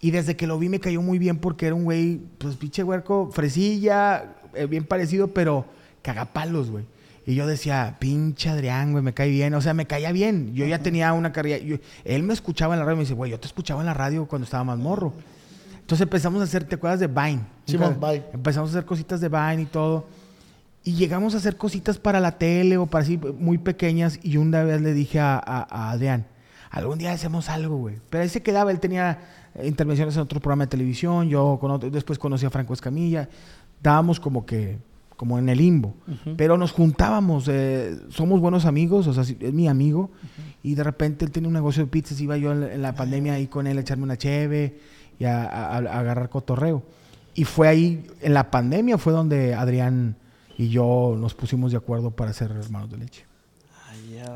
Y 0.00 0.12
desde 0.12 0.36
que 0.36 0.46
lo 0.46 0.60
vi 0.60 0.68
me 0.68 0.78
cayó 0.78 1.02
muy 1.02 1.18
bien 1.18 1.38
porque 1.38 1.66
era 1.66 1.74
un 1.74 1.82
güey, 1.82 2.20
pues 2.38 2.54
pinche 2.54 2.84
huerco, 2.84 3.30
fresilla, 3.32 4.36
bien 4.64 4.84
parecido, 4.84 5.28
pero 5.28 5.66
cagapalos, 6.02 6.70
güey. 6.70 6.84
Y 7.26 7.34
yo 7.34 7.46
decía, 7.46 7.96
pinche 7.98 8.48
Adrián, 8.48 8.92
güey, 8.92 9.02
me 9.02 9.12
cae 9.12 9.28
bien. 9.28 9.52
O 9.54 9.60
sea, 9.60 9.74
me 9.74 9.86
caía 9.86 10.12
bien. 10.12 10.54
Yo 10.54 10.64
ya 10.64 10.78
tenía 10.78 11.12
una 11.12 11.32
carrera. 11.32 11.58
yo- 11.58 11.76
él 12.04 12.22
me 12.22 12.32
escuchaba 12.32 12.74
en 12.74 12.78
la 12.80 12.86
radio 12.86 12.96
me 12.98 13.02
dice, 13.02 13.14
güey, 13.14 13.32
yo 13.32 13.40
te 13.40 13.46
escuchaba 13.48 13.80
en 13.80 13.86
la 13.86 13.94
radio 13.94 14.26
cuando 14.26 14.44
estaba 14.44 14.62
más 14.62 14.78
morro. 14.78 15.12
Entonces 15.80 16.02
empezamos 16.02 16.40
a 16.40 16.44
hacer, 16.44 16.64
¿te 16.64 16.76
acuerdas 16.76 17.00
de 17.00 17.08
Vine? 17.08 17.40
Nunca- 17.90 18.12
Vine. 18.12 18.24
Empezamos 18.32 18.70
a 18.70 18.72
hacer 18.78 18.84
cositas 18.86 19.20
de 19.20 19.28
Vine 19.28 19.62
y 19.62 19.66
todo. 19.66 20.06
Y 20.84 20.92
llegamos 20.94 21.34
a 21.34 21.38
hacer 21.38 21.56
cositas 21.56 21.98
para 21.98 22.20
la 22.20 22.38
tele 22.38 22.76
o 22.76 22.86
para 22.86 23.02
así 23.02 23.18
muy 23.18 23.58
pequeñas. 23.58 24.20
Y 24.22 24.36
una 24.36 24.62
vez 24.62 24.80
le 24.80 24.94
dije 24.94 25.18
a, 25.18 25.34
a- 25.36 25.66
a 25.68 25.90
Adrián, 25.90 26.26
algún 26.70 26.96
día 26.98 27.10
hacemos 27.10 27.48
algo, 27.48 27.76
güey. 27.76 27.96
Pero 28.08 28.22
ahí 28.22 28.28
se 28.28 28.40
quedaba, 28.42 28.70
él 28.70 28.78
tenía 28.78 29.18
eh, 29.56 29.66
intervenciones 29.66 30.14
en 30.14 30.22
otro 30.22 30.38
programa 30.38 30.64
de 30.64 30.68
televisión, 30.70 31.28
yo 31.28 31.58
con 31.60 31.72
otro- 31.72 31.90
después 31.90 32.20
conocí 32.20 32.46
a 32.46 32.50
Franco 32.50 32.72
Escamilla. 32.72 33.28
Dábamos 33.82 34.18
como 34.20 34.44
que, 34.46 34.78
como 35.16 35.38
en 35.38 35.48
el 35.48 35.58
limbo. 35.58 35.94
Pero 36.36 36.58
nos 36.58 36.72
juntábamos, 36.72 37.46
eh, 37.48 37.96
somos 38.08 38.40
buenos 38.40 38.64
amigos, 38.66 39.06
o 39.06 39.12
sea, 39.12 39.22
es 39.22 39.52
mi 39.52 39.68
amigo. 39.68 40.10
Y 40.62 40.74
de 40.74 40.82
repente 40.84 41.24
él 41.24 41.30
tenía 41.30 41.48
un 41.48 41.54
negocio 41.54 41.84
de 41.84 41.90
pizzas, 41.90 42.20
iba 42.20 42.36
yo 42.36 42.52
en 42.52 42.60
la, 42.60 42.74
en 42.74 42.82
la 42.82 42.94
pandemia 42.94 43.34
ahí 43.34 43.46
con 43.46 43.66
él 43.66 43.78
a 43.78 43.80
echarme 43.80 44.02
una 44.04 44.16
cheve 44.16 44.78
y 45.18 45.24
a, 45.24 45.44
a- 45.44 45.76
a 45.76 45.98
agarrar 46.00 46.28
cotorreo. 46.28 46.82
Y 47.34 47.44
fue 47.44 47.68
ahí, 47.68 48.06
en 48.22 48.34
la 48.34 48.50
pandemia 48.50 48.98
fue 48.98 49.12
donde 49.12 49.54
Adrián 49.54 50.16
y 50.58 50.68
yo 50.70 51.14
nos 51.18 51.34
pusimos 51.34 51.70
de 51.70 51.76
acuerdo 51.78 52.10
para 52.10 52.32
ser 52.32 52.50
hermanos 52.50 52.90
de 52.90 52.96
leche. 52.96 53.24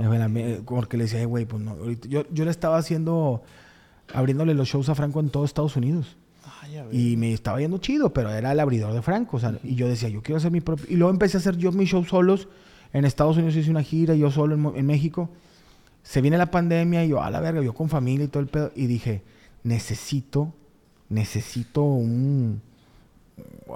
Bueno, 0.06 0.24
a 0.24 0.28
mí, 0.28 0.58
Porque 0.66 0.96
le 0.98 1.04
decía, 1.04 1.20
"Eh, 1.20 1.24
güey, 1.26 1.46
pues 1.46 1.62
no. 1.62 1.76
yo, 2.08 2.24
yo 2.30 2.44
le 2.44 2.50
estaba 2.50 2.76
haciendo, 2.76 3.42
abriéndole 4.14 4.54
los 4.54 4.68
shows 4.68 4.88
a 4.90 4.94
Franco 4.94 5.20
en 5.20 5.30
todo 5.30 5.44
Estados 5.44 5.76
Unidos. 5.76 6.16
Y 6.92 7.16
me 7.16 7.32
estaba 7.32 7.60
yendo 7.60 7.78
chido, 7.78 8.12
pero 8.12 8.30
era 8.30 8.52
el 8.52 8.60
abridor 8.60 8.92
de 8.92 9.02
Franco. 9.02 9.36
O 9.36 9.40
sea, 9.40 9.58
Y 9.64 9.74
yo 9.74 9.88
decía, 9.88 10.08
yo 10.08 10.22
quiero 10.22 10.38
hacer 10.38 10.50
mi 10.50 10.60
propio. 10.60 10.86
Y 10.88 10.96
luego 10.96 11.12
empecé 11.12 11.36
a 11.36 11.40
hacer 11.40 11.56
yo 11.56 11.72
mis 11.72 11.88
shows 11.88 12.08
solos. 12.08 12.48
En 12.92 13.04
Estados 13.04 13.36
Unidos 13.36 13.56
hice 13.56 13.70
una 13.70 13.82
gira, 13.82 14.14
yo 14.14 14.30
solo 14.30 14.54
en, 14.54 14.78
en 14.78 14.86
México. 14.86 15.30
Se 16.02 16.20
viene 16.20 16.38
la 16.38 16.50
pandemia 16.50 17.04
y 17.04 17.08
yo, 17.08 17.22
a 17.22 17.30
la 17.30 17.40
verga, 17.40 17.62
yo 17.62 17.72
con 17.72 17.88
familia 17.88 18.24
y 18.24 18.28
todo 18.28 18.42
el 18.42 18.48
pedo. 18.48 18.72
Y 18.74 18.86
dije, 18.86 19.22
necesito, 19.62 20.52
necesito 21.08 21.82
un. 21.82 22.62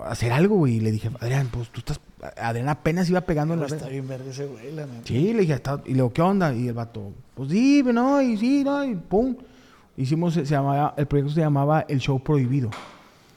hacer 0.06 0.32
algo, 0.32 0.56
güey. 0.56 0.76
Y 0.76 0.80
le 0.80 0.90
dije, 0.90 1.10
Adrián, 1.20 1.48
pues 1.52 1.70
tú 1.70 1.80
estás. 1.80 2.00
Adrián 2.38 2.68
apenas 2.70 3.08
iba 3.10 3.20
pegando 3.20 3.52
en 3.54 3.60
la 3.60 3.66
está 3.66 3.86
bien 3.88 4.08
verga 4.08 4.30
ese 4.30 4.46
güey, 4.46 4.72
la 4.72 4.86
neta. 4.86 5.02
Sí, 5.04 5.34
le 5.34 5.40
dije, 5.42 5.52
"Está-" 5.54 5.82
y 5.84 5.88
le 5.90 5.94
digo, 5.96 6.12
¿qué 6.12 6.22
onda? 6.22 6.54
Y 6.54 6.68
el 6.68 6.74
vato, 6.74 7.12
pues 7.34 7.50
sí, 7.50 7.82
no, 7.84 8.22
y 8.22 8.36
sí, 8.38 8.64
no, 8.64 8.82
y 8.82 8.94
pum. 8.94 9.36
Hicimos, 9.96 10.34
se 10.34 10.44
llamaba, 10.44 10.94
el 10.96 11.06
proyecto 11.06 11.32
se 11.34 11.40
llamaba 11.40 11.80
El 11.88 11.98
Show 12.00 12.20
Prohibido. 12.22 12.70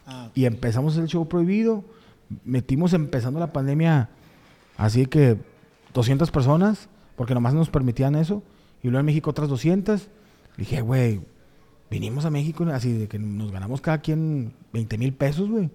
Ah, 0.06 0.30
Y 0.34 0.46
empezamos 0.46 0.98
el 0.98 1.08
Show 1.08 1.28
Prohibido. 1.28 1.84
Metimos 2.44 2.94
empezando 2.94 3.40
la 3.40 3.54
pandemia, 3.54 4.10
así 4.78 5.06
que 5.06 5.38
200 5.94 6.30
personas, 6.32 6.90
porque 7.16 7.34
nomás 7.34 7.54
nos 7.54 7.70
permitían 7.70 8.16
eso. 8.16 8.44
Y 8.84 8.88
luego 8.88 9.00
en 9.02 9.06
México 9.06 9.30
otras 9.30 9.50
200. 9.50 10.08
Le 10.58 10.64
dije, 10.64 10.82
güey, 10.82 11.22
vinimos 11.90 12.26
a 12.26 12.30
México 12.30 12.66
así 12.72 12.92
de 12.92 13.08
que 13.08 13.18
nos 13.20 13.52
ganamos 13.52 13.80
cada 13.82 14.00
quien 14.00 14.54
20 14.74 14.98
mil 14.98 15.14
pesos, 15.14 15.50
güey. 15.50 15.70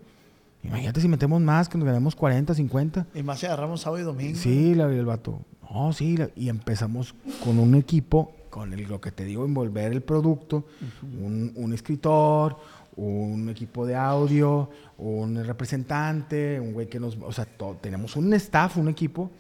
Imagínate 0.65 1.01
si 1.01 1.09
metemos 1.09 1.41
más, 1.41 1.69
que 1.69 1.77
nos 1.79 1.87
ganamos 1.87 2.15
40, 2.15 2.55
50. 2.55 3.07
y 3.15 3.23
más 3.23 3.41
si 3.41 3.47
agarramos 3.47 3.81
sábado 3.81 4.01
y 4.03 4.05
domingo. 4.05 4.37
Sí, 4.39 4.75
la, 4.75 4.85
el 4.93 5.05
vato. 5.07 5.41
No, 5.73 5.93
sí. 5.93 6.17
la- 6.17 6.29
y 6.37 6.49
empezamos 6.51 7.15
con 7.43 7.59
un 7.59 7.75
equipo, 7.75 8.31
con 8.53 8.71
el, 8.75 8.83
lo 8.83 9.01
que 9.01 9.11
te 9.13 9.25
digo, 9.25 9.47
envolver 9.47 9.91
el 9.93 10.03
producto, 10.03 10.67
un, 11.03 11.53
un 11.57 11.73
escritor, 11.73 12.59
un 12.97 13.49
equipo 13.49 13.87
de 13.87 13.97
audio, 13.97 14.69
un 14.99 15.43
representante, 15.43 16.61
un 16.61 16.75
güey 16.75 16.87
que 16.87 17.01
nos... 17.01 17.17
O 17.23 17.33
sea, 17.33 17.47
to- 17.47 17.79
tenemos 17.81 18.15
un 18.15 18.31
staff, 18.35 18.77
un 18.77 18.89
equipo. 18.91 19.31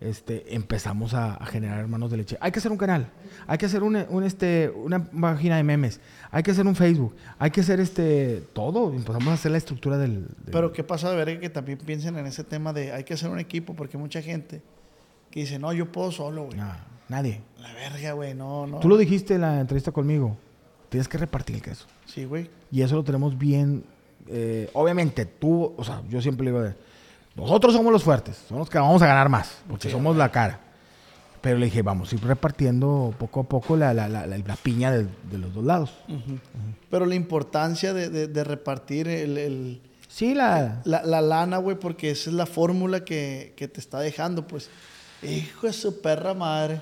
Este, 0.00 0.54
empezamos 0.54 1.12
a, 1.12 1.34
a 1.34 1.44
generar 1.46 1.78
hermanos 1.78 2.10
de 2.10 2.16
leche. 2.16 2.38
Hay 2.40 2.50
que 2.52 2.58
hacer 2.58 2.72
un 2.72 2.78
canal, 2.78 3.10
hay 3.46 3.58
que 3.58 3.66
hacer 3.66 3.82
un, 3.82 3.96
un, 4.08 4.24
este, 4.24 4.70
una 4.74 5.02
página 5.04 5.56
de 5.58 5.62
memes, 5.62 6.00
hay 6.30 6.42
que 6.42 6.50
hacer 6.50 6.66
un 6.66 6.74
Facebook, 6.74 7.14
hay 7.38 7.50
que 7.50 7.60
hacer 7.60 7.80
este 7.80 8.42
todo. 8.54 8.92
Empezamos 8.94 9.28
a 9.28 9.32
hacer 9.34 9.52
la 9.52 9.58
estructura 9.58 9.98
del... 9.98 10.22
del- 10.24 10.52
Pero 10.52 10.72
qué 10.72 10.82
pasa 10.84 11.10
de 11.10 11.16
ver 11.22 11.38
que 11.40 11.50
también 11.50 11.76
piensen 11.78 12.16
en 12.16 12.26
ese 12.26 12.44
tema 12.44 12.72
de 12.72 12.92
hay 12.92 13.04
que 13.04 13.12
hacer 13.14 13.28
un 13.30 13.38
equipo, 13.38 13.74
porque 13.74 13.96
mucha 13.98 14.20
gente 14.22 14.62
que 15.30 15.40
dice, 15.40 15.58
no, 15.58 15.72
yo 15.72 15.90
puedo 15.92 16.10
solo, 16.10 16.44
güey. 16.46 16.56
No, 16.58 16.93
nadie. 17.08 17.40
La 17.60 17.72
verga, 17.72 18.12
güey, 18.12 18.34
no, 18.34 18.66
no. 18.66 18.78
Tú 18.80 18.88
lo 18.88 18.96
dijiste 18.96 19.34
en 19.34 19.40
la 19.42 19.60
entrevista 19.60 19.92
conmigo. 19.92 20.36
Tienes 20.88 21.08
que 21.08 21.18
repartir 21.18 21.56
el 21.56 21.62
queso. 21.62 21.86
Sí, 22.06 22.24
güey. 22.24 22.48
Y 22.70 22.82
eso 22.82 22.94
lo 22.96 23.04
tenemos 23.04 23.36
bien. 23.38 23.84
eh, 24.28 24.70
obviamente, 24.74 25.26
tú, 25.26 25.74
o 25.76 25.84
sea, 25.84 26.02
yo 26.08 26.20
siempre 26.22 26.44
le 26.44 26.50
digo, 26.52 26.62
de, 26.62 26.74
nosotros 27.36 27.74
somos 27.74 27.92
los 27.92 28.02
fuertes, 28.04 28.36
somos 28.48 28.60
los 28.62 28.70
que 28.70 28.78
vamos 28.78 29.02
a 29.02 29.06
ganar 29.06 29.28
más, 29.28 29.58
porque 29.68 29.90
somos 29.90 30.16
la 30.16 30.30
cara. 30.30 30.60
Pero 31.40 31.58
le 31.58 31.66
dije, 31.66 31.82
vamos 31.82 32.10
a 32.10 32.14
ir 32.14 32.24
repartiendo 32.24 33.12
poco 33.18 33.40
a 33.40 33.42
poco 33.44 33.76
la, 33.76 33.92
la, 33.92 34.08
la, 34.08 34.26
la- 34.26 34.38
la 34.38 34.56
piña 34.56 34.90
de, 34.92 35.06
de 35.30 35.36
los 35.38 35.52
dos 35.52 35.62
lados. 35.64 35.92
Pero 36.90 37.04
la 37.06 37.14
importancia 37.16 37.92
de, 37.92 38.08
de- 38.08 38.28
de 38.28 38.44
repartir 38.44 39.08
el, 39.08 39.36
el- 39.36 39.80
Sí, 40.08 40.32
la. 40.34 40.80
la, 40.84 41.02
la 41.02 41.20
lana, 41.20 41.58
güey, 41.58 41.76
porque 41.78 42.10
esa 42.12 42.30
es 42.30 42.36
la 42.36 42.46
fórmula 42.46 43.04
que, 43.04 43.52
que 43.56 43.66
te 43.68 43.80
está 43.80 43.98
dejando, 44.00 44.46
pues. 44.46 44.70
Hijo 45.22 45.66
de 45.66 45.72
su 45.72 46.00
perra 46.00 46.32
madre. 46.34 46.80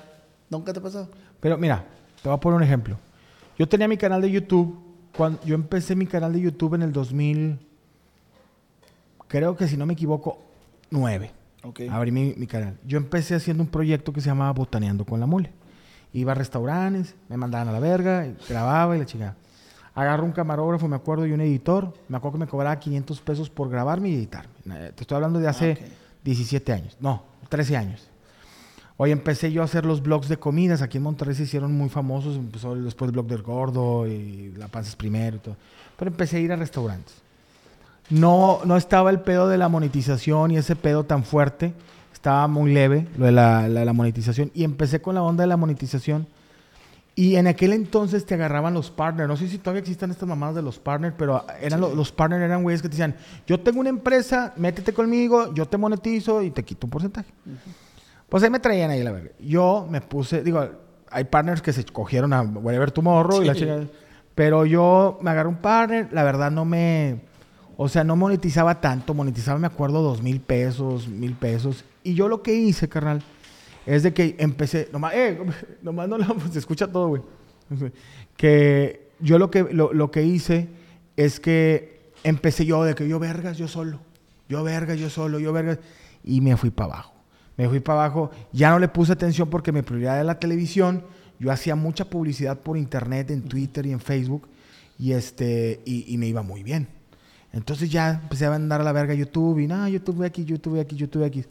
¿Nunca 0.49 0.73
te 0.73 0.79
ha 0.79 0.83
pasado? 0.83 1.09
Pero 1.39 1.57
mira, 1.57 1.83
te 2.21 2.29
voy 2.29 2.35
a 2.35 2.39
poner 2.39 2.57
un 2.57 2.63
ejemplo. 2.63 2.97
Yo 3.57 3.67
tenía 3.67 3.87
mi 3.87 3.97
canal 3.97 4.21
de 4.21 4.31
YouTube. 4.31 4.79
Cuando 5.15 5.39
yo 5.43 5.53
empecé 5.55 5.95
mi 5.95 6.07
canal 6.07 6.33
de 6.33 6.41
YouTube 6.41 6.73
en 6.73 6.81
el 6.81 6.91
2000, 6.91 7.59
creo 9.27 9.55
que 9.55 9.67
si 9.67 9.77
no 9.77 9.85
me 9.85 9.93
equivoco, 9.93 10.39
9. 10.89 11.31
Ok. 11.63 11.81
Abrí 11.89 12.11
mi, 12.11 12.33
mi 12.35 12.47
canal. 12.47 12.77
Yo 12.85 12.97
empecé 12.97 13.35
haciendo 13.35 13.63
un 13.63 13.69
proyecto 13.69 14.11
que 14.11 14.21
se 14.21 14.27
llamaba 14.29 14.51
Botaneando 14.53 15.05
con 15.05 15.19
la 15.19 15.25
Mole. 15.25 15.51
Iba 16.13 16.33
a 16.33 16.35
restaurantes, 16.35 17.15
me 17.29 17.37
mandaban 17.37 17.67
a 17.67 17.71
la 17.71 17.79
verga, 17.79 18.25
y 18.27 18.35
grababa 18.47 18.95
y 18.95 18.99
la 18.99 19.05
chingada. 19.05 19.35
Agarro 19.95 20.25
un 20.25 20.31
camarógrafo, 20.31 20.87
me 20.87 20.95
acuerdo, 20.95 21.25
y 21.25 21.31
un 21.31 21.41
editor. 21.41 21.93
Me 22.07 22.17
acuerdo 22.17 22.37
que 22.39 22.45
me 22.45 22.47
cobraba 22.49 22.77
500 22.79 23.21
pesos 23.21 23.49
por 23.49 23.69
grabarme 23.69 24.09
y 24.09 24.15
editarme. 24.15 24.51
Eh, 24.65 24.91
Te 24.95 25.03
estoy 25.03 25.15
hablando 25.15 25.39
de 25.39 25.47
hace 25.47 25.77
17 26.23 26.73
años. 26.73 26.97
No, 26.99 27.23
13 27.49 27.77
años. 27.77 28.09
Hoy 28.97 29.11
empecé 29.11 29.51
yo 29.51 29.61
a 29.61 29.65
hacer 29.65 29.85
los 29.85 30.01
blogs 30.03 30.29
de 30.29 30.37
comidas. 30.37 30.81
Aquí 30.81 30.97
en 30.97 31.03
Monterrey 31.03 31.35
se 31.35 31.43
hicieron 31.43 31.73
muy 31.73 31.89
famosos. 31.89 32.35
Empezó 32.35 32.75
después 32.75 33.09
el 33.09 33.13
blog 33.13 33.27
del 33.27 33.41
gordo 33.41 34.07
y 34.07 34.53
La 34.57 34.67
Panza 34.67 34.89
es 34.89 34.95
primero 34.95 35.37
y 35.37 35.39
todo. 35.39 35.55
Pero 35.97 36.11
empecé 36.11 36.37
a 36.37 36.39
ir 36.39 36.51
a 36.51 36.55
restaurantes. 36.55 37.15
No, 38.09 38.59
no 38.65 38.77
estaba 38.77 39.09
el 39.09 39.21
pedo 39.21 39.47
de 39.47 39.57
la 39.57 39.69
monetización 39.69 40.51
y 40.51 40.57
ese 40.57 40.75
pedo 40.75 41.03
tan 41.05 41.23
fuerte. 41.23 41.73
Estaba 42.13 42.47
muy 42.47 42.71
leve 42.73 43.07
lo 43.17 43.25
de 43.25 43.31
la, 43.31 43.67
la- 43.67 43.83
la 43.85 43.93
monetización. 43.93 44.51
Y 44.53 44.63
empecé 44.63 45.01
con 45.01 45.15
la 45.15 45.23
onda 45.23 45.43
de 45.43 45.47
la 45.47 45.57
monetización. 45.57 46.27
Y 47.15 47.35
en 47.35 47.45
aquel 47.47 47.73
entonces 47.73 48.25
te 48.25 48.33
agarraban 48.35 48.73
los 48.73 48.89
partners. 48.89 49.27
No 49.27 49.37
sé 49.37 49.47
si 49.47 49.57
todavía 49.57 49.81
existen 49.81 50.09
estas 50.11 50.27
mamadas 50.27 50.55
de 50.55 50.61
los 50.63 50.79
partners, 50.79 51.13
pero 51.17 51.45
eran 51.61 51.79
lo- 51.81 51.93
los 51.95 52.11
partners 52.11 52.41
eran 52.43 52.63
güeyes 52.63 52.81
que 52.81 52.89
te 52.89 52.93
decían, 52.93 53.15
yo 53.47 53.59
tengo 53.59 53.79
una 53.79 53.89
empresa, 53.89 54.53
métete 54.57 54.93
conmigo, 54.93 55.53
yo 55.53 55.67
te 55.67 55.77
monetizo 55.77 56.41
y 56.41 56.49
te 56.51 56.63
quito 56.63 56.87
un 56.87 56.91
porcentaje. 56.91 57.31
Pues 58.33 58.41
ahí 58.41 58.49
me 58.49 58.59
traían 58.59 58.89
ahí 58.89 59.03
la 59.03 59.11
verga. 59.11 59.29
Yo 59.39 59.87
me 59.87 60.01
puse, 60.01 60.41
digo, 60.41 60.67
hay 61.11 61.23
partners 61.25 61.61
que 61.61 61.71
se 61.71 61.85
cogieron 61.85 62.33
a 62.33 62.41
Whatever 62.41 62.89
Tomorrow 62.89 63.43
y 63.43 63.45
la 63.45 63.53
chingada. 63.53 63.85
Pero 64.33 64.65
yo 64.65 65.19
me 65.21 65.29
agarré 65.29 65.49
un 65.49 65.57
partner, 65.57 66.09
la 66.11 66.23
verdad 66.23 66.49
no 66.49 66.65
me, 66.65 67.21
o 67.77 67.87
sea, 67.87 68.03
no 68.03 68.15
monetizaba 68.15 68.81
tanto, 68.81 69.13
monetizaba, 69.13 69.59
me 69.59 69.67
acuerdo, 69.67 70.01
dos 70.01 70.23
mil 70.23 70.41
pesos, 70.41 71.07
mil 71.07 71.35
pesos. 71.35 71.85
Y 72.01 72.15
yo 72.15 72.27
lo 72.27 72.41
que 72.41 72.55
hice, 72.55 72.89
carnal, 72.89 73.21
es 73.85 74.01
de 74.01 74.15
que 74.15 74.35
empecé, 74.39 74.89
nomás, 74.91 75.13
eh, 75.13 75.39
nomás 75.83 76.09
no 76.09 76.17
lo, 76.17 76.25
se 76.51 76.57
escucha 76.57 76.91
todo, 76.91 77.09
güey. 77.09 77.21
Que 78.35 79.11
yo 79.19 79.37
lo 79.37 79.51
que, 79.51 79.61
lo, 79.61 79.93
lo 79.93 80.09
que 80.09 80.23
hice 80.23 80.69
es 81.17 81.39
que 81.39 82.09
empecé 82.23 82.65
yo 82.65 82.83
de 82.83 82.95
que 82.95 83.07
yo 83.07 83.19
vergas, 83.19 83.59
yo 83.59 83.67
solo. 83.67 83.99
Yo 84.49 84.63
vergas, 84.63 84.97
yo 84.97 85.11
solo, 85.11 85.37
yo 85.37 85.53
vergas. 85.53 85.77
Y 86.23 86.41
me 86.41 86.57
fui 86.57 86.71
para 86.71 86.93
abajo. 86.93 87.12
Me 87.57 87.69
fui 87.69 87.79
para 87.79 88.05
abajo. 88.05 88.31
Ya 88.51 88.69
no 88.69 88.79
le 88.79 88.87
puse 88.87 89.11
atención 89.11 89.49
porque 89.49 89.71
mi 89.71 89.81
prioridad 89.81 90.15
era 90.15 90.23
la 90.23 90.39
televisión. 90.39 91.03
Yo 91.39 91.51
hacía 91.51 91.75
mucha 91.75 92.05
publicidad 92.05 92.59
por 92.59 92.77
internet, 92.77 93.31
en 93.31 93.43
Twitter 93.43 93.85
y 93.85 93.91
en 93.91 93.99
Facebook. 93.99 94.47
Y, 94.97 95.11
este, 95.11 95.81
y, 95.85 96.13
y 96.13 96.17
me 96.17 96.27
iba 96.27 96.41
muy 96.41 96.63
bien. 96.63 96.87
Entonces 97.51 97.91
ya 97.91 98.19
empecé 98.21 98.47
a 98.47 98.49
mandar 98.49 98.81
a 98.81 98.83
la 98.83 98.91
verga 98.91 99.13
YouTube. 99.13 99.59
Y 99.59 99.67
nada, 99.67 99.87
YouTube 99.89 100.23
aquí, 100.23 100.43
YouTube 100.43 100.79
aquí, 100.79 100.95
YouTube 100.95 101.23
aquí. 101.23 101.45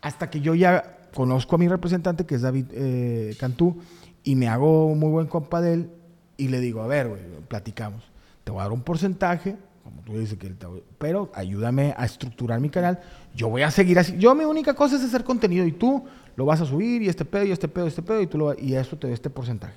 Hasta 0.00 0.30
que 0.30 0.40
yo 0.40 0.54
ya 0.54 0.98
conozco 1.14 1.56
a 1.56 1.58
mi 1.58 1.68
representante, 1.68 2.26
que 2.26 2.34
es 2.34 2.42
David 2.42 2.66
eh, 2.72 3.36
Cantú, 3.38 3.78
y 4.22 4.34
me 4.34 4.48
hago 4.48 4.94
muy 4.94 5.10
buen 5.10 5.26
compa 5.26 5.60
de 5.60 5.74
él. 5.74 5.90
Y 6.36 6.48
le 6.48 6.60
digo, 6.60 6.82
a 6.82 6.86
ver, 6.86 7.08
güey, 7.08 7.20
platicamos. 7.48 8.02
Te 8.42 8.50
voy 8.50 8.60
a 8.60 8.64
dar 8.64 8.72
un 8.72 8.82
porcentaje, 8.82 9.56
como 9.84 10.00
tú 10.02 10.18
dices, 10.18 10.36
que 10.38 10.48
voy- 10.66 10.82
pero 10.98 11.30
ayúdame 11.34 11.94
a 11.96 12.04
estructurar 12.04 12.58
mi 12.60 12.70
canal. 12.70 13.00
Yo 13.34 13.48
voy 13.48 13.62
a 13.62 13.70
seguir 13.70 13.98
así. 13.98 14.16
Yo 14.18 14.34
mi 14.34 14.44
única 14.44 14.74
cosa 14.74 14.96
es 14.96 15.02
hacer 15.04 15.22
contenido 15.24 15.66
y 15.66 15.72
tú 15.72 16.04
lo 16.36 16.44
vas 16.46 16.60
a 16.60 16.64
subir 16.66 17.02
y 17.02 17.08
este 17.08 17.24
pedo 17.24 17.44
y 17.44 17.52
este 17.52 17.68
pedo 17.68 17.84
y 17.84 17.88
este 17.88 18.02
pedo 18.02 18.20
y 18.20 18.26
tú 18.26 18.38
lo 18.38 18.58
y 18.58 18.74
eso 18.74 18.96
te 18.96 19.06
da 19.06 19.12
este 19.14 19.30
porcentaje. 19.30 19.74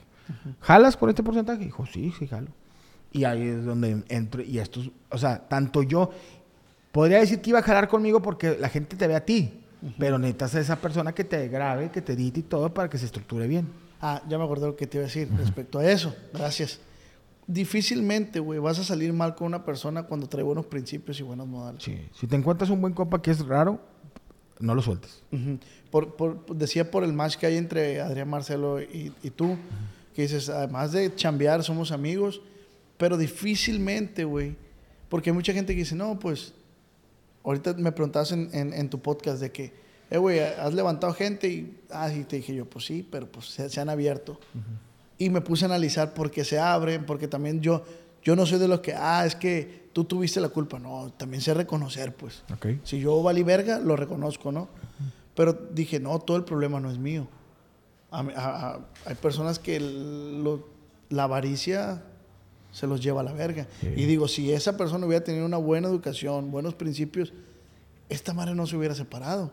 ¿Jalas 0.61 0.97
por 0.97 1.09
este 1.09 1.21
porcentaje? 1.23 1.63
Dijo, 1.65 1.85
sí, 1.85 2.13
sí, 2.17 2.25
jalo. 2.27 2.47
Y 3.11 3.23
ahí 3.25 3.43
es 3.43 3.63
donde 3.65 4.03
entro 4.09 4.41
y 4.41 4.59
esto, 4.59 4.81
es- 4.81 4.89
o 5.09 5.17
sea, 5.17 5.39
tanto 5.47 5.83
yo 5.83 6.09
podría 6.91 7.19
decir 7.19 7.41
que 7.41 7.51
iba 7.51 7.59
a 7.59 7.63
jalar 7.63 7.87
conmigo 7.87 8.21
porque 8.21 8.57
la 8.59 8.69
gente 8.69 8.95
te 8.95 9.07
ve 9.07 9.15
a 9.15 9.23
ti, 9.25 9.61
pero 9.99 10.17
necesitas 10.17 10.55
a 10.55 10.59
esa 10.59 10.75
persona 10.77 11.13
que 11.13 11.23
te 11.23 11.47
grabe, 11.47 11.91
que 11.91 12.01
te 12.01 12.13
edite 12.13 12.39
y 12.39 12.43
todo 12.43 12.73
para 12.73 12.89
que 12.89 12.97
se 12.97 13.05
estructure 13.05 13.47
bien. 13.47 13.67
Ah, 14.01 14.21
ya 14.27 14.37
me 14.37 14.43
acordé 14.43 14.67
lo 14.67 14.75
que 14.75 14.87
te 14.87 14.97
iba 14.97 15.03
a 15.05 15.07
decir 15.07 15.29
respecto 15.37 15.79
a 15.79 15.89
eso. 15.89 16.15
Gracias. 16.33 16.79
Difícilmente, 17.47 18.39
güey, 18.41 18.59
vas 18.59 18.77
a 18.77 18.83
salir 18.83 19.13
mal 19.13 19.33
con 19.35 19.47
una 19.47 19.63
persona 19.63 20.03
cuando 20.03 20.27
trae 20.27 20.43
buenos 20.43 20.65
principios 20.65 21.17
y 21.19 21.23
buenos 21.23 21.47
modales. 21.47 21.81
Sí. 21.81 21.97
Si 22.13 22.27
te 22.27 22.35
encuentras 22.35 22.69
un 22.69 22.81
buen 22.81 22.93
compa 22.93 23.21
que 23.21 23.31
es 23.31 23.39
raro, 23.45 23.79
no 24.59 24.75
lo 24.75 24.81
sueltes. 24.81 25.23
Ujú. 25.31 25.57
por, 25.89 26.15
por- 26.17 26.45
decía 26.55 26.91
por 26.91 27.03
el 27.05 27.13
match 27.13 27.37
que 27.37 27.45
hay 27.45 27.55
entre 27.57 28.01
Adrián 28.01 28.29
Marcelo 28.29 28.81
y, 28.81 29.13
y 29.23 29.29
tú, 29.29 29.55
que 30.13 30.23
dices, 30.23 30.49
además 30.49 30.91
de 30.91 31.15
chambear, 31.15 31.63
somos 31.63 31.91
amigos, 31.93 32.41
pero 32.97 33.15
difícilmente, 33.17 34.25
güey, 34.25 34.55
porque 35.07 35.29
hay 35.29 35.33
mucha 35.35 35.53
gente 35.53 35.73
que 35.73 35.79
dice, 35.79 35.95
no, 35.95 36.19
pues, 36.19 36.53
ahorita 37.45 37.75
me 37.75 37.93
preguntabas 37.93 38.33
en, 38.33 38.49
en- 38.51 38.73
en 38.73 38.89
tu 38.89 38.99
podcast 38.99 39.39
de 39.39 39.51
que, 39.53 39.71
eh, 40.09 40.17
güey, 40.17 40.39
has 40.39 40.73
levantado 40.73 41.13
gente 41.13 41.47
y, 41.47 41.77
ah, 41.91 42.11
y 42.11 42.23
te 42.25 42.37
dije 42.37 42.53
yo, 42.53 42.65
pues 42.65 42.83
sí, 42.85 43.07
pero 43.09 43.25
pues 43.31 43.45
se, 43.45 43.69
se 43.69 43.79
han 43.79 43.87
abierto. 43.89 44.37
Y 45.17 45.29
me 45.29 45.41
puse 45.41 45.65
a 45.65 45.67
analizar 45.67 46.13
por 46.13 46.29
qué 46.31 46.43
se 46.45 46.59
abren, 46.59 47.05
porque 47.05 47.27
también 47.27 47.61
yo, 47.61 47.83
yo 48.23 48.35
no 48.35 48.45
soy 48.45 48.59
de 48.59 48.67
los 48.67 48.81
que, 48.81 48.93
ah, 48.93 49.25
es 49.25 49.35
que 49.35 49.89
tú 49.93 50.03
tuviste 50.03 50.39
la 50.39 50.49
culpa, 50.49 50.77
no, 50.79 51.11
también 51.17 51.41
sé 51.41 51.53
reconocer, 51.53 52.13
pues. 52.15 52.43
Ok. 52.53 52.67
Si 52.83 52.99
yo 52.99 53.21
valí 53.23 53.41
verga, 53.43 53.79
lo 53.79 53.95
reconozco, 53.95 54.51
¿no? 54.51 54.69
Pero 55.35 55.53
dije, 55.53 55.99
no, 55.99 56.19
todo 56.19 56.37
el 56.37 56.43
problema 56.43 56.79
no 56.79 56.91
es 56.91 56.97
mío. 56.99 57.27
A 58.11 58.19
a- 58.19 58.69
a- 58.75 58.79
hay 59.05 59.15
personas 59.15 59.59
que 59.59 59.75
el- 59.77 60.43
lo- 60.43 60.67
la 61.09 61.23
avaricia 61.23 62.03
se 62.71 62.85
los 62.85 63.01
lleva 63.01 63.21
a 63.21 63.23
la 63.23 63.33
verga. 63.33 63.65
Y 63.81 64.05
digo, 64.05 64.27
si 64.27 64.51
esa 64.51 64.77
persona 64.77 65.05
hubiera 65.07 65.23
tenido 65.23 65.45
una 65.45 65.57
buena 65.57 65.87
educación, 65.87 66.51
buenos 66.51 66.75
principios, 66.75 67.33
esta 68.09 68.33
madre 68.33 68.53
no 68.55 68.67
se 68.67 68.77
hubiera 68.77 68.93
separado. 68.93 69.51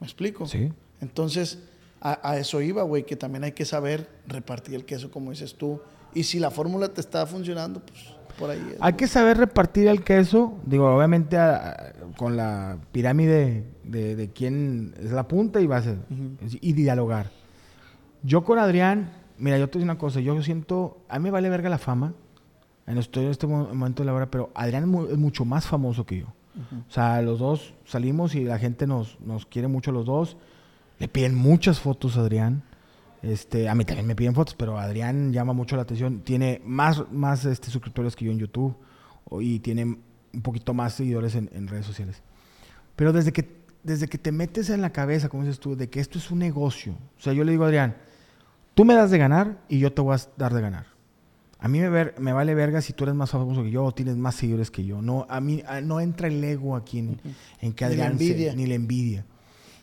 ¿Me 0.00 0.06
explico? 0.06 0.46
Sí. 0.46 0.70
Entonces, 1.00 1.58
a, 2.02 2.30
a 2.30 2.38
eso 2.38 2.60
iba, 2.60 2.82
güey, 2.82 3.04
que 3.04 3.16
también 3.16 3.44
hay 3.44 3.52
que 3.52 3.64
saber 3.64 4.08
repartir 4.26 4.74
el 4.74 4.84
queso, 4.84 5.10
como 5.10 5.30
dices 5.30 5.54
tú. 5.54 5.80
Y 6.14 6.24
si 6.24 6.38
la 6.38 6.50
fórmula 6.50 6.88
te 6.88 7.00
está 7.00 7.24
funcionando, 7.26 7.80
pues 7.80 7.98
por 8.38 8.50
ahí 8.50 8.58
es. 8.72 8.76
Hay 8.80 8.94
que 8.94 9.06
saber 9.06 9.38
repartir 9.38 9.86
el 9.88 10.02
queso, 10.04 10.58
digo, 10.66 10.94
obviamente 10.94 11.36
a- 11.38 11.70
a- 11.70 11.92
con 12.18 12.36
la 12.36 12.78
pirámide 12.92 13.64
de, 13.84 14.16
de 14.16 14.28
quién 14.30 14.94
es 14.98 15.12
la 15.12 15.26
punta 15.28 15.60
y 15.60 15.66
base, 15.66 15.96
y 16.60 16.72
dialogar. 16.74 17.30
Yo 18.22 18.44
con 18.44 18.58
Adrián, 18.58 19.10
mira, 19.38 19.58
yo 19.58 19.68
te 19.68 19.78
digo 19.78 19.84
una 19.90 19.98
cosa, 19.98 20.20
yo 20.20 20.40
siento, 20.42 20.98
a 21.08 21.18
mí 21.18 21.24
me 21.24 21.30
vale 21.30 21.48
verga 21.48 21.68
la 21.70 21.78
fama, 21.78 22.14
en 22.86 22.98
estoy 22.98 23.24
en 23.24 23.30
este 23.30 23.46
mo- 23.46 23.68
momento 23.68 24.02
de 24.02 24.06
la 24.06 24.14
hora, 24.14 24.30
pero 24.30 24.50
Adrián 24.54 24.82
es, 24.84 24.88
mu- 24.88 25.06
es 25.06 25.16
mucho 25.18 25.44
más 25.44 25.66
famoso 25.66 26.04
que 26.04 26.18
yo. 26.20 26.26
O 26.86 26.90
sea, 26.92 27.22
los 27.22 27.38
dos 27.38 27.72
salimos 27.86 28.34
y 28.34 28.44
la 28.44 28.58
gente 28.58 28.86
nos, 28.86 29.18
nos 29.20 29.46
quiere 29.46 29.68
mucho 29.68 29.90
los 29.90 30.04
dos. 30.04 30.36
Le 31.02 31.08
piden 31.08 31.34
muchas 31.34 31.80
fotos 31.80 32.16
a 32.16 32.20
Adrián. 32.20 32.62
Este, 33.22 33.68
a 33.68 33.74
mí 33.74 33.84
también 33.84 34.06
me 34.06 34.14
piden 34.14 34.34
fotos, 34.36 34.54
pero 34.54 34.78
Adrián 34.78 35.32
llama 35.32 35.52
mucho 35.52 35.74
la 35.74 35.82
atención. 35.82 36.20
Tiene 36.20 36.62
más, 36.64 37.02
más 37.10 37.44
este, 37.44 37.70
suscriptores 37.70 38.14
que 38.14 38.24
yo 38.24 38.30
en 38.30 38.38
YouTube 38.38 38.76
y 39.40 39.58
tiene 39.58 39.84
un 39.84 40.42
poquito 40.42 40.74
más 40.74 40.94
seguidores 40.94 41.34
en, 41.34 41.50
en 41.52 41.66
redes 41.66 41.86
sociales. 41.86 42.22
Pero 42.94 43.12
desde 43.12 43.32
que, 43.32 43.64
desde 43.82 44.06
que 44.06 44.16
te 44.16 44.30
metes 44.30 44.70
en 44.70 44.80
la 44.80 44.90
cabeza, 44.90 45.28
como 45.28 45.42
dices 45.42 45.58
tú, 45.58 45.74
de 45.74 45.90
que 45.90 45.98
esto 45.98 46.18
es 46.18 46.30
un 46.30 46.38
negocio. 46.38 46.92
O 47.18 47.20
sea, 47.20 47.32
yo 47.32 47.42
le 47.42 47.50
digo 47.50 47.64
a 47.64 47.66
Adrián, 47.66 47.96
tú 48.74 48.84
me 48.84 48.94
das 48.94 49.10
de 49.10 49.18
ganar 49.18 49.58
y 49.68 49.80
yo 49.80 49.92
te 49.92 50.02
voy 50.02 50.14
a 50.14 50.20
dar 50.36 50.54
de 50.54 50.60
ganar. 50.60 50.86
A 51.58 51.66
mí 51.66 51.80
me, 51.80 51.88
ver- 51.88 52.14
me 52.20 52.32
vale 52.32 52.54
verga 52.54 52.80
si 52.80 52.92
tú 52.92 53.02
eres 53.02 53.16
más 53.16 53.30
famoso 53.30 53.64
que 53.64 53.72
yo 53.72 53.84
o 53.84 53.92
tienes 53.92 54.16
más 54.16 54.36
seguidores 54.36 54.70
que 54.70 54.84
yo. 54.84 55.02
No, 55.02 55.26
a 55.28 55.40
mí 55.40 55.64
a- 55.66 55.80
no 55.80 55.98
entra 55.98 56.28
el 56.28 56.42
ego 56.44 56.76
aquí 56.76 57.00
en, 57.00 57.20
en 57.60 57.72
que 57.72 57.88
Ni 57.88 57.96
la 57.96 58.04
Adrián 58.06 58.18
se- 58.18 58.24
envidia. 58.30 58.54
ni 58.54 58.66
la 58.66 58.74
envidia. 58.74 59.24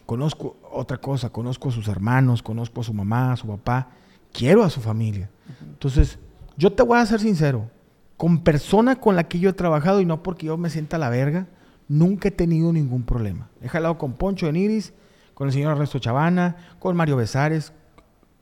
Conozco 0.10 0.58
otra 0.72 0.98
cosa, 0.98 1.30
conozco 1.30 1.70
a 1.70 1.72
sus 1.72 1.88
hermanos, 1.88 2.42
conozco 2.42 2.82
a 2.82 2.84
su 2.84 2.96
mamá, 2.96 3.32
a 3.32 3.36
su 3.38 3.46
papá, 3.46 3.90
quiero 4.34 4.64
a 4.64 4.70
su 4.72 4.82
familia. 4.82 5.30
Entonces, 5.62 6.18
yo 6.58 6.74
te 6.74 6.82
voy 6.82 6.98
a 6.98 7.06
ser 7.06 7.20
sincero, 7.20 7.70
con 8.18 8.40
persona 8.40 8.96
con 8.96 9.16
la 9.16 9.28
que 9.28 9.38
yo 9.38 9.52
he 9.52 9.54
trabajado 9.54 10.02
y 10.02 10.06
no 10.06 10.24
porque 10.24 10.48
yo 10.48 10.58
me 10.58 10.72
sienta 10.72 10.98
la 10.98 11.10
verga, 11.10 11.46
nunca 11.88 12.30
he 12.30 12.32
tenido 12.32 12.74
ningún 12.74 13.04
problema. 13.04 13.52
He 13.62 13.70
jalado 13.70 14.00
con 14.00 14.14
Poncho 14.14 14.48
de 14.48 14.54
Niris, 14.54 14.94
con 15.36 15.46
el 15.46 15.54
señor 15.54 15.74
Ernesto 15.74 16.00
Chavana, 16.00 16.56
con 16.80 16.96
Mario 16.96 17.16
Besares, 17.16 17.72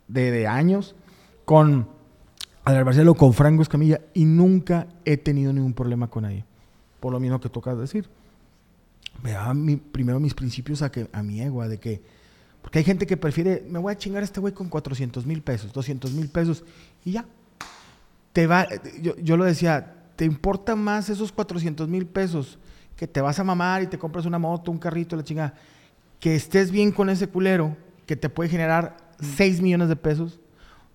de, 0.07 0.31
de 0.31 0.47
años, 0.47 0.95
con 1.43 1.89
Adrián 2.63 2.85
Barcelo, 2.85 3.13
con 3.15 3.33
Franco 3.33 3.61
Escamilla, 3.61 3.99
y 4.13 4.23
nunca 4.23 4.87
he 5.03 5.17
tenido 5.17 5.51
ningún 5.51 5.73
problema 5.73 6.09
con 6.09 6.23
nadie. 6.23 6.45
Por 7.01 7.11
lo 7.11 7.19
mismo 7.19 7.41
que 7.41 7.49
tocas 7.49 7.77
decir. 7.77 8.07
Vea 9.23 9.53
mi- 9.53 9.77
primero 9.77 10.19
mis 10.19 10.33
principios 10.33 10.81
a, 10.81 10.91
que, 10.91 11.09
a 11.11 11.23
mi 11.23 11.41
ego, 11.41 11.61
a 11.61 11.67
de 11.67 11.79
que... 11.79 12.01
Porque 12.61 12.79
hay 12.79 12.85
gente 12.85 13.07
que 13.07 13.15
prefiere, 13.17 13.65
me 13.69 13.79
voy 13.79 13.93
a 13.93 13.97
chingar 13.97 14.21
a 14.21 14.25
este 14.25 14.39
güey 14.39 14.53
con 14.53 14.67
400 14.69 15.25
mil 15.25 15.41
pesos, 15.41 15.71
200 15.71 16.11
mil 16.11 16.27
pesos, 16.29 16.63
y 17.05 17.13
ya. 17.13 17.25
Te 18.33 18.45
va, 18.45 18.67
yo, 19.01 19.15
yo 19.17 19.37
lo 19.37 19.45
decía, 19.45 19.95
¿te 20.15 20.25
importa 20.25 20.75
más 20.75 21.09
esos 21.09 21.31
400 21.31 21.87
mil 21.87 22.05
pesos 22.05 22.59
que 22.95 23.07
te 23.07 23.21
vas 23.21 23.39
a 23.39 23.43
mamar 23.43 23.83
y 23.83 23.87
te 23.87 23.97
compras 23.97 24.25
una 24.25 24.37
moto, 24.37 24.69
un 24.71 24.77
carrito, 24.79 25.15
la 25.15 25.23
chingada? 25.23 25.53
Que 26.19 26.35
estés 26.35 26.69
bien 26.71 26.91
con 26.91 27.09
ese 27.09 27.27
culero 27.27 27.77
que 28.05 28.15
te 28.15 28.29
puede 28.29 28.49
generar 28.49 28.97
6 29.21 29.61
millones 29.61 29.87
de 29.89 29.95
pesos, 29.95 30.39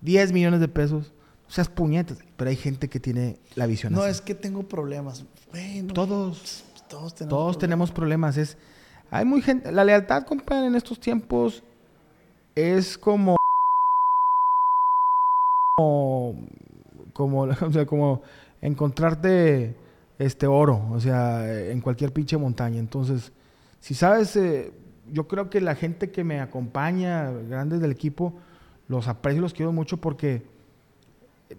10 0.03 0.33
millones 0.33 0.61
de 0.61 0.69
pesos. 0.69 1.13
O 1.49 1.51
seas 1.55 1.69
puñetas. 1.69 2.19
Pero 2.37 2.51
hay 2.51 2.57
gente 2.57 2.89
que 2.89 2.99
tiene 3.01 3.39
la 3.57 3.67
visión 3.67 3.93
No 3.93 4.03
así. 4.03 4.11
es 4.13 4.21
que 4.21 4.35
tengo 4.35 4.63
problemas. 4.69 5.25
Bueno, 5.51 5.93
Todos. 5.95 6.65
Todos 6.93 7.15
tenemos 7.15 7.31
Todos 7.31 7.57
problemas. 7.57 7.59
tenemos 7.59 7.91
problemas. 7.91 8.37
Es, 8.37 8.59
hay 9.11 9.25
muy 9.25 9.41
gente. 9.41 9.73
La 9.73 9.85
lealtad, 9.85 10.25
compadre, 10.25 10.67
en 10.67 10.75
estos 10.75 11.01
tiempos 11.01 11.63
es 12.55 12.99
como. 12.99 13.37
Como. 15.77 16.37
como, 17.15 17.41
o 17.67 17.73
sea, 17.73 17.87
como 17.87 18.23
encontrarte 18.61 19.75
este 20.19 20.47
oro, 20.47 20.87
o 20.93 21.01
sea, 21.01 21.71
en 21.71 21.81
cualquier 21.81 22.13
pinche 22.13 22.37
montaña. 22.37 22.79
Entonces, 22.79 23.33
si 23.81 23.95
sabes, 23.95 24.37
eh, 24.37 24.73
yo 25.11 25.27
creo 25.27 25.51
que 25.51 25.61
la 25.61 25.75
gente 25.75 26.11
que 26.11 26.23
me 26.25 26.41
acompaña, 26.41 27.31
grandes 27.31 27.81
del 27.81 27.91
equipo, 27.91 28.35
los 28.87 29.09
aprecio 29.09 29.39
y 29.39 29.43
los 29.43 29.55
quiero 29.55 29.73
mucho 29.73 29.97
porque 29.97 30.45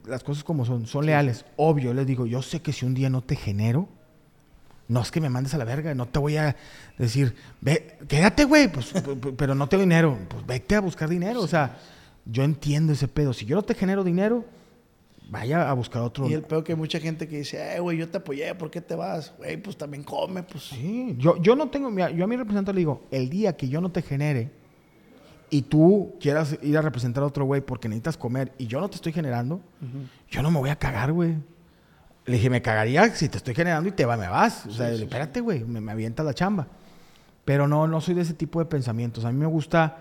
las 0.06 0.24
cosas 0.24 0.44
como 0.44 0.64
son, 0.64 0.86
son 0.86 1.06
leales. 1.06 1.46
Obvio, 1.58 1.94
les 1.94 2.06
digo, 2.06 2.26
yo 2.26 2.42
sé 2.42 2.62
que 2.62 2.72
si 2.72 2.86
un 2.86 2.94
día 2.94 3.10
no 3.10 3.22
te 3.22 3.36
genero, 3.36 3.90
no 4.88 5.02
es 5.02 5.12
que 5.12 5.22
me 5.22 5.30
mandes 5.30 5.54
a 5.54 5.58
la 5.58 5.66
verga, 5.66 5.94
no 5.96 6.08
te 6.08 6.20
voy 6.20 6.38
a 6.38 6.56
decir, 6.98 7.36
ve, 7.62 7.98
quédate, 8.08 8.44
güey, 8.44 8.72
pues, 8.72 8.94
pero 9.38 9.56
no 9.56 9.68
tengo 9.68 9.82
dinero. 9.82 10.18
Pues 10.28 10.46
vete 10.46 10.76
a 10.76 10.82
buscar 10.82 11.10
dinero. 11.10 11.42
O 11.42 11.48
sea, 11.48 11.78
yo 12.26 12.44
entiendo 12.44 12.94
ese 12.94 13.08
pedo. 13.08 13.34
Si 13.34 13.46
yo 13.46 13.56
no 13.56 13.64
te 13.64 13.74
genero 13.74 14.04
dinero, 14.04 14.46
vaya 15.30 15.70
a 15.70 15.74
buscar 15.74 16.02
otro. 16.02 16.30
Y 16.30 16.34
el 16.34 16.44
pedo 16.44 16.64
que 16.64 16.74
hay 16.74 16.78
mucha 16.78 17.00
gente 17.00 17.28
que 17.28 17.40
dice, 17.40 17.76
eh, 17.76 17.80
güey, 17.80 17.98
yo 17.98 18.10
te 18.10 18.18
apoyé, 18.18 18.54
¿por 18.56 18.70
qué 18.70 18.82
te 18.82 18.96
vas? 18.96 19.34
Güey, 19.38 19.58
pues 19.58 19.78
también 19.78 20.04
come, 20.04 20.44
pues. 20.44 20.66
Sí, 20.66 21.16
yo, 21.18 21.42
yo 21.42 21.56
no 21.56 21.70
tengo, 21.70 21.90
mira, 21.90 22.12
yo 22.12 22.24
a 22.24 22.28
mi 22.28 22.36
representante 22.36 22.74
le 22.74 22.80
digo, 22.80 23.04
el 23.12 23.30
día 23.30 23.56
que 23.56 23.68
yo 23.70 23.82
no 23.82 23.92
te 23.92 24.02
genere 24.02 24.52
y 25.50 25.62
tú 25.62 26.16
quieras 26.20 26.58
ir 26.62 26.78
a 26.78 26.82
representar 26.82 27.24
a 27.24 27.28
otro 27.28 27.46
güey 27.46 27.62
porque 27.62 27.88
necesitas 27.88 28.18
comer 28.18 28.54
y 28.58 28.68
yo 28.68 28.80
no 28.80 28.90
te 28.90 28.96
estoy 28.96 29.14
generando, 29.14 29.62
yo 30.30 30.42
no 30.42 30.50
me 30.50 30.60
voy 30.60 30.70
a 30.70 30.76
cagar, 30.76 31.12
güey. 31.12 31.36
Le 32.26 32.34
dije, 32.34 32.50
me 32.50 32.62
cagaría 32.62 33.14
si 33.16 33.28
te 33.28 33.38
estoy 33.38 33.54
generando 33.54 33.90
y 33.90 33.92
te 33.92 34.06
va, 34.06 34.16
me 34.16 34.28
vas. 34.28 34.66
O 34.66 34.72
sea, 34.72 34.90
espérate, 34.92 35.42
güey, 35.42 35.64
me, 35.64 35.82
me 35.82 35.92
avienta 35.92 36.24
la 36.24 36.34
chamba. 36.34 36.68
Pero 37.46 37.68
no, 37.68 37.88
no 37.88 38.00
soy 38.00 38.16
de 38.16 38.22
ese 38.22 38.34
tipo 38.34 38.60
de 38.60 38.66
pensamientos. 38.66 39.26
A 39.26 39.32
mí 39.32 39.38
me 39.38 39.46
gusta 39.46 39.98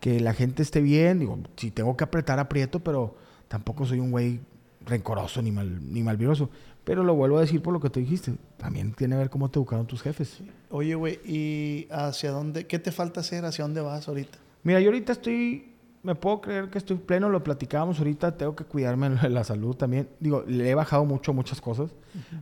que 0.00 0.18
la 0.18 0.34
gente 0.34 0.62
esté 0.62 0.80
bien. 0.80 1.20
Digo, 1.20 1.38
si 1.56 1.70
tengo 1.70 1.96
que 1.96 2.04
apretar, 2.04 2.38
aprieto, 2.40 2.80
pero 2.80 3.14
tampoco 3.48 3.86
soy 3.86 4.00
un 4.00 4.10
güey 4.10 4.40
rencoroso 4.84 5.40
ni, 5.42 5.52
mal, 5.52 5.92
ni 5.92 6.02
malviroso. 6.02 6.50
Pero 6.82 7.04
lo 7.04 7.14
vuelvo 7.14 7.38
a 7.38 7.42
decir 7.42 7.62
por 7.62 7.72
lo 7.72 7.80
que 7.80 7.90
tú 7.90 8.00
dijiste. 8.00 8.32
También 8.56 8.92
tiene 8.94 9.14
que 9.14 9.18
ver 9.18 9.30
cómo 9.30 9.48
te 9.50 9.58
educaron 9.58 9.86
tus 9.86 10.02
jefes. 10.02 10.40
Oye, 10.70 10.94
güey, 10.94 11.20
¿y 11.24 11.86
hacia 11.90 12.32
dónde? 12.32 12.66
¿Qué 12.66 12.78
te 12.78 12.90
falta 12.90 13.20
hacer? 13.20 13.44
¿Hacia 13.44 13.64
dónde 13.64 13.80
vas 13.80 14.08
ahorita? 14.08 14.38
Mira, 14.64 14.80
yo 14.80 14.88
ahorita 14.88 15.12
estoy 15.12 15.69
me 16.02 16.14
puedo 16.14 16.40
creer 16.40 16.70
que 16.70 16.78
estoy 16.78 16.96
pleno, 16.96 17.28
lo 17.28 17.44
platicábamos 17.44 17.98
ahorita, 17.98 18.36
tengo 18.36 18.56
que 18.56 18.64
cuidarme 18.64 19.10
de 19.10 19.28
la 19.30 19.44
salud 19.44 19.76
también. 19.76 20.08
Digo, 20.18 20.44
le 20.46 20.70
he 20.70 20.74
bajado 20.74 21.04
mucho 21.04 21.32
muchas 21.32 21.60
cosas, 21.60 21.90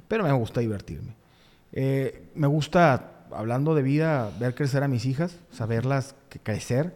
pero 0.07 0.25
me 0.25 0.33
gusta 0.33 0.61
divertirme. 0.61 1.15
Eh, 1.73 2.29
me 2.35 2.47
gusta, 2.47 3.25
hablando 3.33 3.75
de 3.75 3.83
vida, 3.83 4.31
ver 4.39 4.55
crecer 4.55 4.83
a 4.83 4.89
mis 4.89 5.07
hijas, 5.07 5.37
saberlas 5.51 6.15
crecer. 6.43 6.95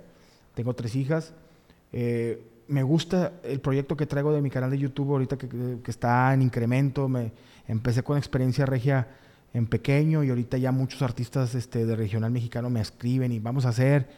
Tengo 0.54 0.74
tres 0.74 0.94
hijas. 0.94 1.34
Eh, 1.92 2.42
me 2.68 2.82
gusta 2.82 3.32
el 3.42 3.60
proyecto 3.60 3.96
que 3.96 4.06
traigo 4.06 4.32
de 4.32 4.40
mi 4.40 4.48
canal 4.48 4.70
de 4.70 4.78
YouTube 4.78 5.10
ahorita 5.10 5.36
que, 5.36 5.48
que, 5.48 5.90
está 5.90 6.32
en 6.32 6.42
incremento. 6.42 7.08
Me, 7.08 7.32
empecé 7.68 8.02
con 8.02 8.16
experiencia 8.18 8.66
regia 8.66 9.08
en 9.54 9.66
pequeño 9.66 10.24
y 10.24 10.30
ahorita 10.30 10.56
ya 10.58 10.72
muchos 10.72 11.02
artistas 11.02 11.54
este, 11.54 11.84
de 11.84 11.96
regional 11.96 12.30
mexicano 12.30 12.70
me 12.70 12.80
escriben 12.80 13.32
y 13.32 13.38
vamos 13.38 13.66
a 13.66 13.70
hacer 13.70 14.08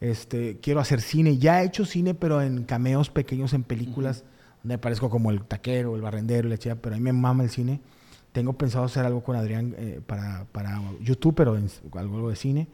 este, 0.00 0.58
quiero 0.60 0.80
hacer 0.80 1.00
cine. 1.00 1.38
Ya 1.38 1.62
he 1.62 1.66
hecho 1.66 1.84
cine, 1.84 2.14
pero 2.14 2.42
en 2.42 2.64
cameos 2.64 3.10
pequeños 3.10 3.52
en 3.52 3.62
películas, 3.62 4.24
donde 4.62 4.74
aparezco 4.74 5.10
como 5.10 5.30
el 5.30 5.42
taquero, 5.44 5.96
el 5.96 6.02
barrendero, 6.02 6.48
la 6.48 6.58
chica, 6.58 6.76
pero 6.76 6.94
a 6.94 6.98
mí 6.98 7.04
me 7.04 7.12
mama 7.12 7.44
el 7.44 7.50
cine. 7.50 7.80
Tengo 8.32 8.52
pensado 8.52 8.84
hacer 8.84 9.06
algo 9.06 9.22
con 9.22 9.36
Adrián 9.36 9.74
eh, 9.78 10.00
para, 10.06 10.44
para, 10.52 10.80
YouTube, 11.00 11.34
pero 11.34 11.56
en, 11.56 11.70
algo 11.94 12.28
de 12.28 12.36
cine. 12.36 12.68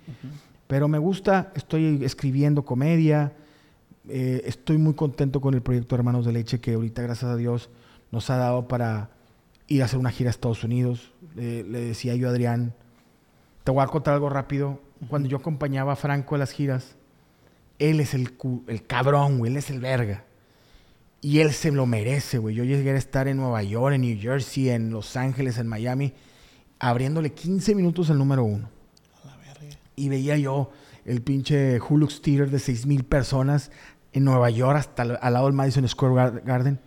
Pero 0.67 0.89
me 0.89 0.99
gusta, 0.99 1.53
estoy 1.55 2.05
escribiendo 2.05 2.65
comedia. 2.65 3.33
Eh, 4.09 4.43
estoy 4.45 4.79
muy 4.79 4.95
contento 4.95 5.41
con 5.41 5.55
el 5.55 5.63
proyecto 5.63 5.95
Hermanos 5.95 6.27
de 6.27 6.33
Leche, 6.33 6.59
que 6.59 6.75
ahorita, 6.75 7.03
gracias 7.03 7.31
a 7.31 7.37
Dios, 7.37 7.71
nos 8.11 8.29
ha 8.31 8.37
dado 8.37 8.67
para 8.67 9.11
ir 9.69 9.83
a 9.83 9.85
hacer 9.85 10.01
una 10.01 10.11
gira 10.11 10.31
a 10.31 10.33
Estados 10.33 10.65
Unidos. 10.65 11.13
le 11.37 11.63
decía 11.63 12.17
yo 12.17 12.27
a 12.27 12.31
Adrián, 12.33 12.75
te 13.63 13.71
voy 13.71 13.85
a 13.85 13.87
contar 13.87 14.15
algo 14.15 14.29
rápido. 14.29 14.81
Cuando 15.09 15.29
yo 15.29 15.37
acompañaba 15.37 15.93
a 15.93 15.97
Franco 15.97 16.35
a 16.35 16.39
las 16.39 16.51
giras, 16.51 16.97
él 17.91 18.01
es 18.01 18.15
el, 18.15 18.33
el 18.69 18.87
cabrón, 18.87 19.39
güey, 19.39 19.51
él 19.51 19.59
es 19.59 19.71
el 19.71 19.81
verga. 19.81 20.25
Y 21.21 21.41
él 21.41 21.53
se 21.53 21.71
lo 21.71 21.87
merece, 21.87 22.39
güey. 22.39 22.55
Yo 22.55 22.65
llegué 22.65 22.91
a 22.91 22.97
estar 22.97 23.29
en 23.29 23.37
Nueva 23.37 23.63
York, 23.63 23.95
en 23.95 24.03
New 24.03 24.19
Jersey, 24.21 24.71
en 24.71 24.91
Los 24.91 25.17
Ángeles, 25.17 25.59
en 25.59 25.69
Miami, 25.69 26.15
abriéndole 26.79 27.33
15 27.33 27.75
minutos 27.75 28.11
al 28.11 28.19
número 28.19 28.45
uno. 28.45 28.69
A 29.23 29.27
la 29.27 29.37
verga. 29.37 29.77
Y 29.95 30.09
veía 30.09 30.37
yo 30.37 30.71
el 31.05 31.23
pinche 31.23 31.81
Hulux 31.81 32.23
Theater 32.23 32.51
de 32.51 32.59
6 32.59 32.87
mil 32.87 33.05
personas 33.05 33.71
en 34.13 34.25
Nueva 34.25 34.51
York, 34.51 34.79
hasta 34.79 35.03
al, 35.03 35.33
lado 35.33 35.47
del 35.47 35.55
Madison 35.55 35.89
Square 35.89 36.43
Garden. 36.45 36.81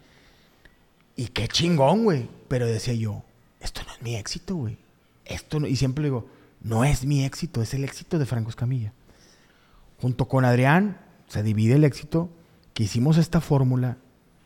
Y 1.15 1.27
qué 1.27 1.47
chingón, 1.47 2.03
güey. 2.03 2.29
Pero 2.47 2.67
decía 2.67 2.93
yo, 2.93 3.23
esto 3.59 3.81
no 3.85 3.93
es 3.93 4.01
mi 4.01 4.15
éxito, 4.15 4.55
güey. 4.55 4.77
Esto 5.25 5.59
no, 5.59 5.67
y 5.67 5.75
siempre 5.75 6.03
digo, 6.03 6.27
no 6.61 6.83
es 6.83 7.05
mi 7.05 7.25
éxito, 7.25 7.61
es 7.61 7.73
el 7.73 7.83
éxito 7.83 8.19
de 8.19 8.25
Franco 8.25 8.49
Escamilla. 8.49 8.93
Junto 10.05 10.27
con 10.27 10.45
Adrián 10.45 10.99
se 11.25 11.41
divide 11.41 11.77
el 11.77 11.83
éxito, 11.83 12.29
que 12.75 12.83
hicimos 12.83 13.17
esta 13.17 13.41
fórmula, 13.41 13.97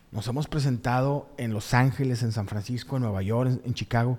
nos 0.10 0.26
hemos 0.30 0.48
presentado 0.48 1.28
en 1.36 1.52
Los 1.52 1.74
Ángeles, 1.74 2.24
en 2.24 2.32
San 2.32 2.48
Francisco, 2.48 2.96
en 2.96 3.02
Nueva 3.02 3.22
York, 3.24 3.60
en, 3.66 3.74
Chicago, 3.74 4.18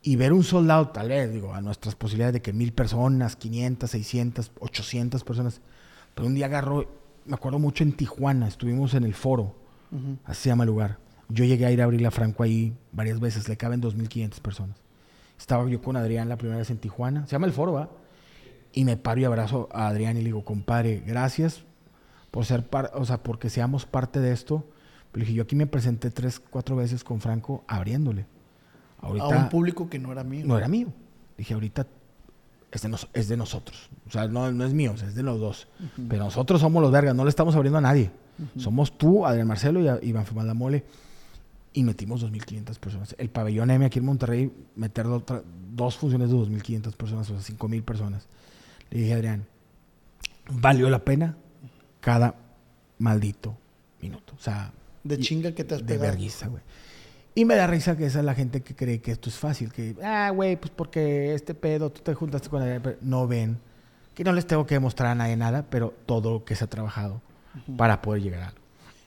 y 0.00 0.16
ver 0.16 0.32
un 0.32 0.44
soldado, 0.44 0.88
tal 0.88 1.10
vez, 1.10 1.30
digo, 1.30 1.52
a 1.52 1.60
nuestras 1.60 1.94
posibilidades 1.94 2.32
de 2.32 2.40
que 2.40 2.54
mil 2.54 2.72
personas, 2.72 3.36
500, 3.36 3.90
600, 3.90 4.52
800 4.58 5.24
personas, 5.24 5.60
pero 6.14 6.26
un 6.26 6.34
día 6.34 6.46
agarró, 6.46 6.90
me 7.26 7.34
acuerdo 7.34 7.58
mucho 7.58 7.84
en 7.84 7.92
Tijuana, 7.92 8.48
estuvimos 8.48 8.94
en 8.94 9.04
el 9.04 9.12
foro, 9.12 9.54
así 10.24 10.44
se 10.44 10.48
llama 10.48 10.64
el 10.64 10.68
lugar. 10.68 10.96
Yo 11.28 11.44
llegué 11.44 11.66
a 11.66 11.70
ir 11.70 11.82
a 11.82 11.84
abrir 11.84 12.00
la 12.00 12.10
Franco 12.10 12.42
ahí 12.42 12.74
varias 12.92 13.20
veces, 13.20 13.46
le 13.46 13.58
caben 13.58 13.82
2.500 13.82 14.40
personas. 14.40 14.78
Estaba 15.38 15.68
yo 15.68 15.82
con 15.82 15.98
Adrián 15.98 16.30
la 16.30 16.38
primera 16.38 16.56
vez 16.56 16.70
en 16.70 16.78
Tijuana, 16.78 17.26
se 17.26 17.32
llama 17.32 17.46
el 17.46 17.52
foro, 17.52 17.74
¿va? 17.74 17.90
Y 18.76 18.84
me 18.84 18.98
paro 18.98 19.22
y 19.22 19.24
abrazo 19.24 19.70
a 19.72 19.88
Adrián 19.88 20.18
y 20.18 20.20
le 20.20 20.26
digo, 20.26 20.44
compadre, 20.44 21.02
gracias 21.04 21.64
por 22.30 22.44
ser 22.44 22.68
o 22.92 23.04
sea, 23.06 23.22
porque 23.22 23.48
seamos 23.48 23.86
parte 23.86 24.20
de 24.20 24.32
esto. 24.32 24.66
Pero 25.10 25.24
dije, 25.24 25.32
yo 25.34 25.44
aquí 25.44 25.56
me 25.56 25.66
presenté 25.66 26.10
tres, 26.10 26.38
cuatro 26.38 26.76
veces 26.76 27.02
con 27.02 27.22
Franco 27.22 27.64
abriéndole. 27.66 28.26
Ahorita, 29.00 29.24
a 29.24 29.28
un 29.28 29.48
público 29.48 29.88
que 29.88 29.98
no 29.98 30.12
era 30.12 30.24
mío. 30.24 30.44
No 30.46 30.58
era 30.58 30.68
mío. 30.68 30.88
Dije, 31.38 31.54
ahorita 31.54 31.86
es 32.70 32.82
de, 32.82 32.98
es 33.14 33.28
de 33.28 33.38
nosotros. 33.38 33.88
O 34.06 34.10
sea, 34.10 34.28
no, 34.28 34.52
no 34.52 34.66
es 34.66 34.74
mío, 34.74 34.92
es 34.92 35.14
de 35.14 35.22
los 35.22 35.40
dos. 35.40 35.68
Pero 36.10 36.24
nosotros 36.24 36.60
somos 36.60 36.82
los 36.82 36.92
vergas, 36.92 37.14
no 37.14 37.24
le 37.24 37.30
estamos 37.30 37.56
abriendo 37.56 37.78
a 37.78 37.82
nadie. 37.82 38.10
Somos 38.58 38.98
tú, 38.98 39.24
Adrián 39.24 39.46
Marcelo 39.46 39.80
y 39.80 40.06
Iván 40.06 40.26
Femada 40.26 40.52
Mole. 40.52 40.84
Y 41.72 41.82
metimos 41.82 42.22
2.500 42.22 42.78
personas. 42.78 43.16
El 43.16 43.30
pabellón 43.30 43.70
M 43.70 43.86
aquí 43.86 44.00
en 44.00 44.04
Monterrey, 44.04 44.52
meter 44.74 45.06
dos 45.74 45.96
funciones 45.96 46.28
de 46.28 46.36
2.500 46.36 46.92
personas, 46.92 47.30
o 47.30 47.40
sea, 47.40 47.56
5.000 47.56 47.82
personas. 47.82 48.28
Le 48.90 49.00
dije, 49.00 49.14
Adrián, 49.14 49.46
valió 50.50 50.88
la 50.90 51.04
pena 51.04 51.36
cada 52.00 52.34
maldito 52.98 53.56
minuto. 54.00 54.34
O 54.36 54.40
sea, 54.40 54.72
de 55.02 55.18
chinga 55.18 55.52
que 55.52 55.64
te 55.64 55.74
has 55.74 55.86
De 55.86 55.98
vergüenza, 55.98 56.48
güey. 56.48 56.62
Y 57.34 57.44
me 57.44 57.54
da 57.54 57.66
risa 57.66 57.96
que 57.96 58.06
esa 58.06 58.20
es 58.20 58.24
la 58.24 58.34
gente 58.34 58.62
que 58.62 58.74
cree 58.74 59.00
que 59.00 59.12
esto 59.12 59.28
es 59.28 59.36
fácil. 59.36 59.70
Que, 59.70 59.94
ah, 60.02 60.30
güey, 60.30 60.56
pues 60.56 60.72
porque 60.74 61.34
este 61.34 61.54
pedo, 61.54 61.90
tú 61.90 62.00
te 62.00 62.14
juntaste 62.14 62.48
con 62.48 62.62
Adrián. 62.62 62.96
no 63.02 63.26
ven 63.26 63.58
que 64.16 64.24
no 64.24 64.32
les 64.32 64.46
tengo 64.46 64.64
que 64.64 64.74
demostrar 64.74 65.10
a 65.10 65.14
nadie 65.14 65.36
nada, 65.36 65.66
pero 65.68 65.92
todo 66.06 66.32
lo 66.32 66.44
que 66.44 66.54
se 66.56 66.64
ha 66.64 66.66
trabajado 66.68 67.20
para 67.76 68.00
poder 68.00 68.22
llegar 68.22 68.42
a 68.42 68.46
algo. 68.48 68.60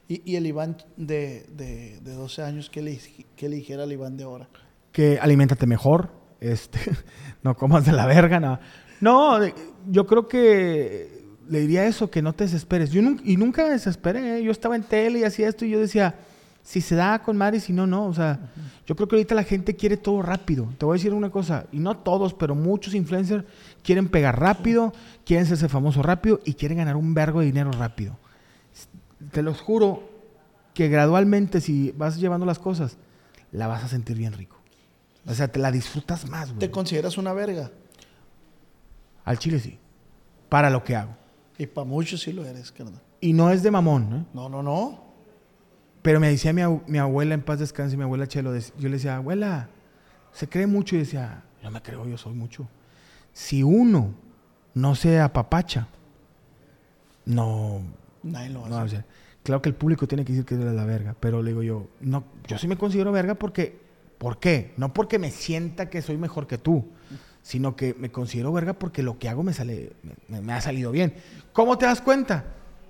¿Y, 0.08 0.22
y 0.32 0.36
el 0.36 0.46
Iván 0.46 0.78
de, 0.98 1.48
de, 1.50 2.00
de 2.02 2.12
12 2.14 2.44
años, 2.44 2.70
¿qué 2.70 2.84
le, 2.84 3.00
qué 3.36 3.50
le 3.50 3.56
dijera 3.56 3.84
al 3.84 3.92
Iván 3.92 4.18
de 4.18 4.26
ahora? 4.26 4.48
Que 4.92 5.18
aliméntate 5.20 5.66
mejor, 5.66 6.12
este, 6.40 6.80
no 7.44 7.56
comas 7.56 7.86
de 7.86 7.92
la 7.92 8.06
verga, 8.06 8.40
no. 8.40 8.60
No, 9.02 9.40
yo 9.90 10.06
creo 10.06 10.28
que 10.28 11.26
le 11.50 11.62
diría 11.62 11.86
eso, 11.86 12.10
que 12.10 12.22
no 12.22 12.34
te 12.34 12.44
desesperes. 12.44 12.92
Yo 12.92 13.02
y 13.24 13.38
nunca 13.38 13.64
me 13.64 13.72
desesperé. 13.72 14.40
¿eh? 14.40 14.44
Yo 14.44 14.52
estaba 14.52 14.76
en 14.76 14.84
tele 14.84 15.20
y 15.20 15.24
hacía 15.24 15.50
esto 15.50 15.66
y 15.66 15.72
yo 15.72 15.80
decía, 15.80 16.16
si 16.64 16.82
se 16.82 16.96
da 16.96 17.20
con 17.20 17.38
madre, 17.38 17.60
si 17.60 17.74
no, 17.74 17.88
no. 17.88 18.06
O 18.06 18.14
sea, 18.14 18.40
yo 18.86 18.96
creo 18.96 19.08
que 19.08 19.16
ahorita 19.16 19.34
la 19.34 19.44
gente 19.44 19.76
quiere 19.76 19.98
todo 19.98 20.22
rápido. 20.22 20.70
Te 20.78 20.86
voy 20.86 20.96
a 20.96 20.98
decir 21.00 21.14
una 21.14 21.32
cosa, 21.32 21.66
y 21.72 21.80
no 21.80 21.98
todos, 21.98 22.34
pero 22.34 22.54
muchos 22.56 22.94
influencers 22.94 23.46
quieren 23.84 24.08
pegar 24.08 24.40
rápido, 24.40 24.94
quieren 25.26 25.46
serse 25.48 25.70
famoso 25.70 26.04
rápido 26.04 26.40
y 26.46 26.54
quieren 26.54 26.78
ganar 26.78 26.96
un 26.96 27.14
vergo 27.14 27.40
de 27.40 27.48
dinero 27.48 27.72
rápido. 27.72 28.18
Te 29.32 29.42
los 29.42 29.62
juro 29.62 30.08
que 30.74 30.88
gradualmente, 30.88 31.62
si 31.62 31.92
vas 31.98 32.18
llevando 32.20 32.46
las 32.46 32.60
cosas, 32.60 32.98
la 33.52 33.68
vas 33.68 33.84
a 33.84 33.88
sentir 33.88 34.18
bien 34.18 34.34
rico. 34.34 34.58
O 35.26 35.34
sea, 35.34 35.48
te 35.48 35.60
la 35.60 35.72
disfrutas 35.72 36.30
más, 36.30 36.50
güey. 36.50 36.60
¿Te 36.60 36.72
consideras 36.72 37.18
una 37.18 37.34
verga? 37.34 37.72
Al 39.26 39.40
chile 39.40 39.60
sí. 39.60 39.78
Para 40.50 40.70
lo 40.70 40.84
que 40.84 40.96
hago. 40.96 41.16
Y 41.58 41.68
para 41.68 41.86
muchos 41.86 42.22
sí 42.22 42.34
lo 42.34 42.46
eres, 42.46 42.72
carnal. 42.72 43.02
Y 43.22 43.34
no 43.34 43.52
es 43.52 43.64
de 43.64 43.72
mamón, 43.72 44.10
¿no? 44.10 44.26
No, 44.34 44.50
no, 44.50 44.64
no. 44.64 45.04
Pero 46.02 46.20
me 46.20 46.30
decía 46.30 46.54
mi, 46.54 46.62
mi 46.88 46.98
abuela 46.98 47.34
en 47.34 47.42
paz 47.42 47.60
descanse, 47.60 47.98
mi 47.98 48.04
abuela 48.04 48.28
Chelo, 48.28 48.58
yo 48.58 48.90
le 48.90 48.92
decía, 48.92 49.18
abuela, 49.18 49.70
se 50.32 50.48
cree 50.48 50.66
mucho 50.66 50.96
y 50.96 51.00
decía, 51.00 51.44
yo 51.62 51.70
me 51.70 51.82
creo, 51.82 52.06
yo 52.08 52.18
soy 52.18 52.34
mucho. 52.34 52.68
Si 53.34 53.62
uno 53.62 54.14
no 54.74 54.96
se 54.96 55.20
apapacha, 55.20 55.88
no... 57.26 57.82
Nadie 58.24 58.50
lo 58.50 58.62
va 58.62 58.82
a 58.82 58.84
hacer. 58.84 59.06
Claro 59.44 59.62
que 59.62 59.70
el 59.70 59.76
público 59.76 60.08
tiene 60.08 60.26
que 60.26 60.34
decir 60.34 60.46
que 60.46 60.56
es 60.56 60.62
la 60.62 60.86
verga, 60.86 61.16
pero 61.20 61.42
le 61.42 61.52
digo 61.52 61.64
yo, 61.64 61.88
no, 62.02 62.24
yo 62.48 62.58
sí 62.58 62.68
me 62.68 62.78
considero 62.78 63.12
verga 63.12 63.36
porque 63.36 63.90
¿Por 64.20 64.38
qué? 64.38 64.74
No 64.76 64.94
porque 64.94 65.18
me 65.18 65.32
sienta 65.32 65.90
que 65.90 66.02
soy 66.04 66.18
mejor 66.18 66.46
que 66.46 66.58
tú, 66.58 66.86
sino 67.42 67.76
que 67.76 67.96
me 67.98 68.12
considero 68.12 68.52
verga 68.52 68.74
porque 68.74 69.02
lo 69.04 69.18
que 69.18 69.30
hago 69.30 69.44
me, 69.44 69.54
sale, 69.54 69.94
me, 70.28 70.42
me 70.42 70.54
ha 70.54 70.62
salido 70.62 70.92
bien. 70.92 71.14
¿Cómo 71.54 71.78
te 71.78 71.86
das 71.86 72.02
cuenta? 72.02 72.46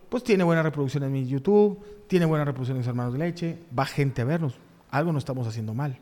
Pues 0.10 0.24
tiene 0.24 0.43
buena 0.43 0.64
reproducción 0.64 1.04
en 1.04 1.12
mi 1.12 1.28
YouTube, 1.28 1.80
tiene 2.08 2.26
buena 2.26 2.43
reproducción 2.45 2.76
en 2.78 2.80
mis 2.80 2.88
hermanos 2.88 3.14
de 3.14 3.20
leche, 3.20 3.60
va 3.78 3.86
gente 3.86 4.22
a 4.22 4.26
vernos. 4.26 4.56
Algo 4.91 5.12
no 5.12 5.20
estamos 5.20 5.47
haciendo 5.47 5.74
mal. 5.74 6.00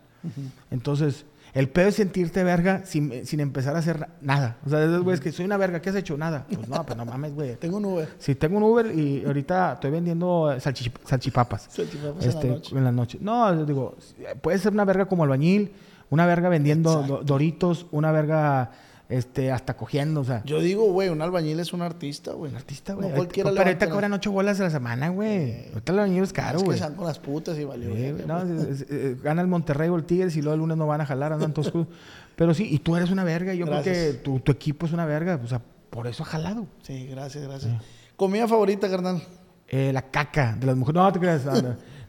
Entonces, 0.71 1.25
el 1.53 1.69
pedo 1.69 1.87
es 1.89 1.95
sentirte 1.95 2.43
verga 2.43 2.83
sin, 2.85 3.25
sin 3.25 3.39
empezar 3.39 3.75
a 3.75 3.79
hacer 3.79 4.07
nada. 4.21 4.57
O 4.65 4.69
sea, 4.69 4.83
esos 4.83 5.03
güeyes 5.03 5.19
que 5.21 5.31
soy 5.31 5.45
una 5.45 5.57
verga, 5.57 5.81
¿qué 5.81 5.89
has 5.89 5.95
hecho? 5.95 6.17
Nada. 6.17 6.45
Pues 6.53 6.67
no, 6.67 6.85
pues 6.85 6.97
no 6.97 7.05
mames, 7.05 7.33
güey. 7.33 7.55
Tengo 7.59 7.77
un 7.77 7.85
Uber. 7.85 8.09
Sí, 8.19 8.35
tengo 8.35 8.57
un 8.57 8.63
Uber 8.63 8.93
y 8.97 9.23
ahorita 9.25 9.73
estoy 9.73 9.91
vendiendo 9.91 10.47
salchi- 10.59 10.91
salchipapas. 11.05 11.67
Salchipapas 11.69 12.23
en 12.25 12.29
la 12.29 12.35
Este, 12.35 12.47
noche. 12.49 12.77
en 12.77 12.83
la 12.83 12.91
noche. 12.91 13.17
No, 13.21 13.65
digo, 13.65 13.95
puede 14.41 14.57
ser 14.59 14.73
una 14.73 14.85
verga 14.85 15.05
como 15.05 15.23
albañil, 15.23 15.71
una 16.09 16.25
verga 16.25 16.49
vendiendo 16.49 17.03
do- 17.03 17.23
doritos, 17.23 17.85
una 17.91 18.11
verga 18.11 18.71
este, 19.09 19.51
hasta 19.53 19.75
cogiendo, 19.77 20.21
o 20.21 20.23
sea. 20.25 20.41
Yo 20.45 20.59
digo, 20.59 20.91
güey, 20.91 21.07
un 21.09 21.21
albañil 21.21 21.59
es 21.61 21.71
un 21.71 21.81
artista, 21.81 22.33
güey. 22.33 22.51
Un 22.51 22.57
artista, 22.57 22.93
No 22.93 22.99
güey. 23.03 23.13
cualquiera 23.13 23.49
Pero 23.51 23.61
ahorita 23.63 23.89
cobran 23.89 24.11
ocho 24.13 24.31
bolas 24.31 24.59
a 24.59 24.63
la 24.63 24.69
semana, 24.69 25.09
güey. 25.09 25.67
Ahorita 25.69 25.93
el 25.93 25.99
albañil 25.99 26.23
es 26.23 26.33
caro, 26.33 26.57
Es 26.57 26.63
que 26.63 26.67
güey. 26.69 26.79
van 26.79 26.95
con 26.95 27.05
las 27.07 27.19
putas 27.19 27.57
y 27.57 27.63
valió. 27.63 27.93
Sí, 27.95 28.13
no, 28.27 28.45
güey. 28.45 28.57
es- 28.71 28.81
es- 28.81 28.85
eh, 28.89 29.17
gana 29.23 29.41
el 29.41 29.47
Monterrey 29.47 29.87
o 29.89 29.95
el 29.95 30.03
Tigres 30.03 30.35
y 30.35 30.41
luego 30.41 30.55
el 30.55 30.59
lunes 30.59 30.75
no 30.77 30.87
van 30.87 30.99
a 31.01 31.05
jalar, 31.05 31.31
andan 31.33 31.53
todos. 31.53 31.71
Pero 32.35 32.53
sí, 32.53 32.67
y 32.69 32.79
tú 32.79 32.95
eres 32.97 33.09
una 33.09 33.23
verga. 33.23 33.53
Yo 33.53 33.65
creo 33.65 33.81
que 33.81 34.13
tu, 34.23 34.39
tu 34.41 34.51
equipo 34.51 34.85
es 34.85 34.91
una 34.93 35.05
verga. 35.05 35.39
O 35.43 35.47
sea, 35.47 35.61
por 35.89 36.05
eso 36.07 36.23
ha 36.23 36.25
jalado. 36.25 36.67
Sí, 36.83 37.07
gracias, 37.07 37.43
gracias. 37.47 37.81
Comida 38.17 38.47
favorita, 38.47 38.89
carnal. 38.89 39.23
Eh, 39.69 39.91
la 39.93 40.01
caca 40.03 40.55
de 40.59 40.67
las 40.67 40.75
mujeres. 40.75 41.01
No, 41.01 41.11
te 41.13 41.19
creas. 41.19 41.41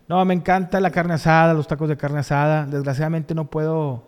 No, 0.09 0.25
me 0.25 0.35
encanta 0.35 0.81
la 0.81 0.91
carne 0.91 1.15
asada, 1.15 1.53
los 1.55 1.67
tacos 1.67 1.89
de 1.89 1.97
carne 1.97 2.21
asada. 2.21 2.67
Desgraciadamente 2.67 3.35
no 3.35 3.45
puedo. 3.51 4.05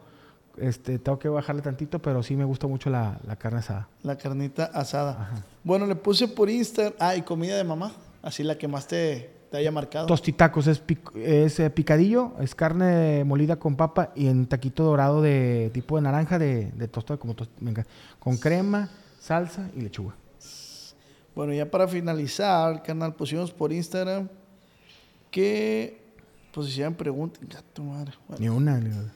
Este, 0.57 0.99
tengo 0.99 1.19
que 1.19 1.29
bajarle 1.29 1.63
tantito, 1.63 2.01
pero 2.01 2.23
sí 2.23 2.37
me 2.37 2.45
gusta 2.45 2.67
mucho 2.67 2.91
la, 2.91 3.19
la 3.27 3.37
carne 3.37 3.61
asada. 3.61 3.89
La 4.03 4.17
carnita 4.17 4.65
asada. 4.75 5.31
Bueno, 5.65 5.87
le 5.87 5.95
puse 5.95 6.29
por 6.29 6.51
Instagram. 6.51 6.95
Ah, 6.99 7.17
y 7.17 7.23
comida 7.23 7.57
de 7.57 7.65
mamá. 7.65 7.93
Así 8.23 8.43
la 8.43 8.59
que 8.59 8.69
más 8.69 8.87
te, 8.87 9.31
te 9.51 9.57
haya 9.57 9.71
marcado. 9.71 10.07
Tostitacos 10.07 10.67
es, 10.67 10.85
pic- 10.87 11.17
es 11.17 11.59
eh, 11.61 11.71
picadillo, 11.71 12.33
es 12.41 12.55
carne 12.55 13.25
molida 13.25 13.57
con 13.57 13.77
papa 13.77 14.11
y 14.15 14.27
en 14.27 14.47
taquito 14.47 14.85
dorado 14.85 15.23
de 15.23 15.71
tipo 15.73 15.97
de 15.97 16.03
naranja 16.03 16.39
de, 16.39 16.71
de 16.73 16.89
tostado, 16.89 17.19
como 17.19 17.35
tost- 17.35 17.49
me 17.61 17.71
encanta. 17.71 17.91
con 18.19 18.37
crema, 18.37 18.91
salsa 19.19 19.71
y 19.75 19.81
lechuga. 19.81 20.15
Bueno, 21.35 21.55
ya 21.55 21.71
para 21.71 21.89
finalizar, 21.89 22.83
carnal, 22.83 23.15
pusimos 23.15 23.53
por 23.53 23.73
Instagram 23.73 24.29
que 25.31 26.01
pues 26.53 26.69
hicieran 26.69 26.95
preguntas. 26.95 27.41
Gato 27.49 27.83
madre. 27.83 28.13
Bueno, 28.29 28.41
Ni 28.41 28.49
una. 28.49 28.79
ni 28.79 28.91
una. 28.91 29.13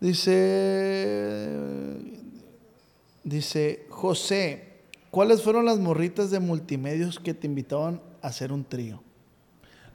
Dice. 0.00 1.96
Dice 3.24 3.86
José, 3.90 4.82
¿cuáles 5.10 5.42
fueron 5.42 5.64
las 5.66 5.78
morritas 5.78 6.30
de 6.30 6.40
multimedios 6.40 7.18
que 7.18 7.34
te 7.34 7.46
invitaban 7.46 8.00
a 8.22 8.28
hacer 8.28 8.52
un 8.52 8.64
trío? 8.64 9.02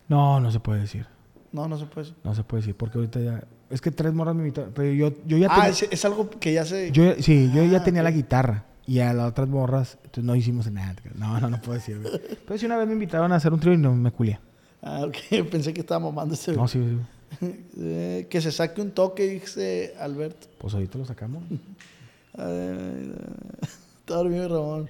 No, 0.08 0.40
no 0.40 0.52
se 0.52 0.60
puede 0.60 0.82
decir. 0.82 1.08
No, 1.52 1.68
no 1.68 1.78
se 1.78 1.86
puede. 1.86 2.08
decir. 2.08 2.22
No 2.24 2.36
se 2.36 2.44
puede 2.44 2.62
decir, 2.62 2.76
porque 2.76 2.98
ahorita 2.98 3.20
ya... 3.20 3.44
Es 3.70 3.82
que 3.82 3.90
tres 3.90 4.14
morras 4.14 4.36
me 4.36 4.42
invitaron, 4.42 4.72
pero 4.76 4.92
yo, 4.92 5.14
yo 5.26 5.38
ya 5.38 5.48
Ah, 5.50 5.56
tenía... 5.56 5.70
es, 5.70 5.84
es 5.90 6.06
algo 6.06 6.30
que 6.30 6.54
ya 6.54 6.64
se. 6.66 6.92
Yo, 6.92 7.16
sí, 7.20 7.50
yo 7.56 7.64
ya 7.66 7.80
Ah, 7.80 7.84
tenía 7.84 8.04
la 8.04 8.12
guitarra 8.12 8.66
y 8.86 9.00
a 9.00 9.14
las 9.14 9.30
otras 9.32 9.48
morras 9.48 9.98
entonces 10.04 10.24
no 10.26 10.36
hicimos 10.36 10.70
nada. 10.72 10.96
No, 11.16 11.40
no, 11.40 11.50
no 11.50 11.60
puedo 11.62 11.74
decir. 11.76 12.00
Pero 12.46 12.60
si 12.60 12.66
una 12.68 12.78
vez 12.78 12.86
me 12.86 12.94
invitaron 12.94 13.32
a 13.32 13.38
hacer 13.38 13.52
un 13.52 13.60
trío 13.60 13.74
y 13.74 13.78
no 13.78 13.96
me 13.96 14.12
culié. 14.12 14.40
Ah, 14.84 15.06
ok. 15.06 15.18
Pensé 15.52 15.74
que 15.74 15.82
estaba 15.82 16.00
mamando 16.00 16.34
ese. 16.34 16.54
No, 16.54 16.68
sí, 16.68 16.80
sí. 16.80 16.98
Eh, 17.80 18.28
que 18.30 18.42
se 18.42 18.52
saque 18.52 18.80
un 18.80 18.92
toque, 18.92 19.28
dice 19.28 19.96
Alberto. 20.00 20.48
Pues 20.60 20.74
ahorita 20.76 21.00
lo 21.00 21.06
sacamos. 21.06 21.44
Está 22.34 24.16
dormido 24.16 24.48
Ramón. 24.50 24.90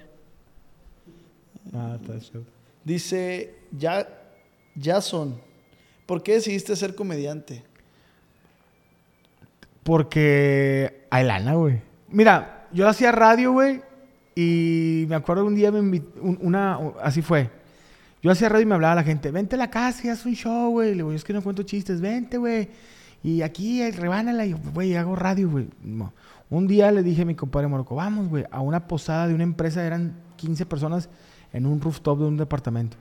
Ah, 1.72 1.98
está 2.00 2.18
chido. 2.18 2.42
Dice 2.84 3.54
ya, 3.70 4.06
Jason, 4.80 5.40
¿por 6.06 6.22
qué 6.22 6.34
decidiste 6.34 6.76
ser 6.76 6.94
comediante? 6.94 7.62
Porque 9.82 11.06
hay 11.10 11.24
lana, 11.24 11.54
güey. 11.54 11.80
Mira, 12.08 12.66
yo 12.72 12.88
hacía 12.88 13.12
radio, 13.12 13.52
güey, 13.52 13.82
y 14.34 15.04
me 15.08 15.14
acuerdo 15.14 15.44
un 15.44 15.54
día 15.54 15.70
me 15.70 15.78
invitó, 15.78 16.20
una, 16.20 16.78
así 17.02 17.22
fue. 17.22 17.50
Yo 18.24 18.30
hacía 18.30 18.48
radio 18.48 18.62
y 18.62 18.66
me 18.66 18.74
hablaba 18.74 18.94
la 18.94 19.02
gente, 19.02 19.30
vente 19.30 19.56
a 19.56 19.58
la 19.58 19.68
casa 19.68 20.06
y 20.06 20.08
haz 20.08 20.24
un 20.24 20.32
show, 20.32 20.70
güey. 20.70 20.92
Le 20.92 20.94
digo, 20.94 21.12
es 21.12 21.22
que 21.22 21.34
no 21.34 21.42
cuento 21.42 21.62
chistes, 21.62 22.00
vente, 22.00 22.38
güey. 22.38 22.70
Y 23.22 23.42
aquí, 23.42 23.82
eh, 23.82 23.90
rebánala. 23.90 24.46
Y 24.46 24.52
yo, 24.52 24.56
güey, 24.72 24.96
hago 24.96 25.14
radio, 25.14 25.50
güey. 25.50 25.68
No. 25.82 26.14
Un 26.48 26.66
día 26.66 26.90
le 26.90 27.02
dije 27.02 27.20
a 27.20 27.24
mi 27.26 27.34
compadre 27.34 27.68
Morocco, 27.68 27.94
vamos, 27.94 28.30
güey, 28.30 28.46
a 28.50 28.62
una 28.62 28.86
posada 28.86 29.28
de 29.28 29.34
una 29.34 29.42
empresa, 29.42 29.84
eran 29.84 30.14
15 30.36 30.64
personas 30.64 31.10
en 31.52 31.66
un 31.66 31.82
rooftop 31.82 32.18
de 32.18 32.24
un 32.24 32.38
departamento. 32.38 32.96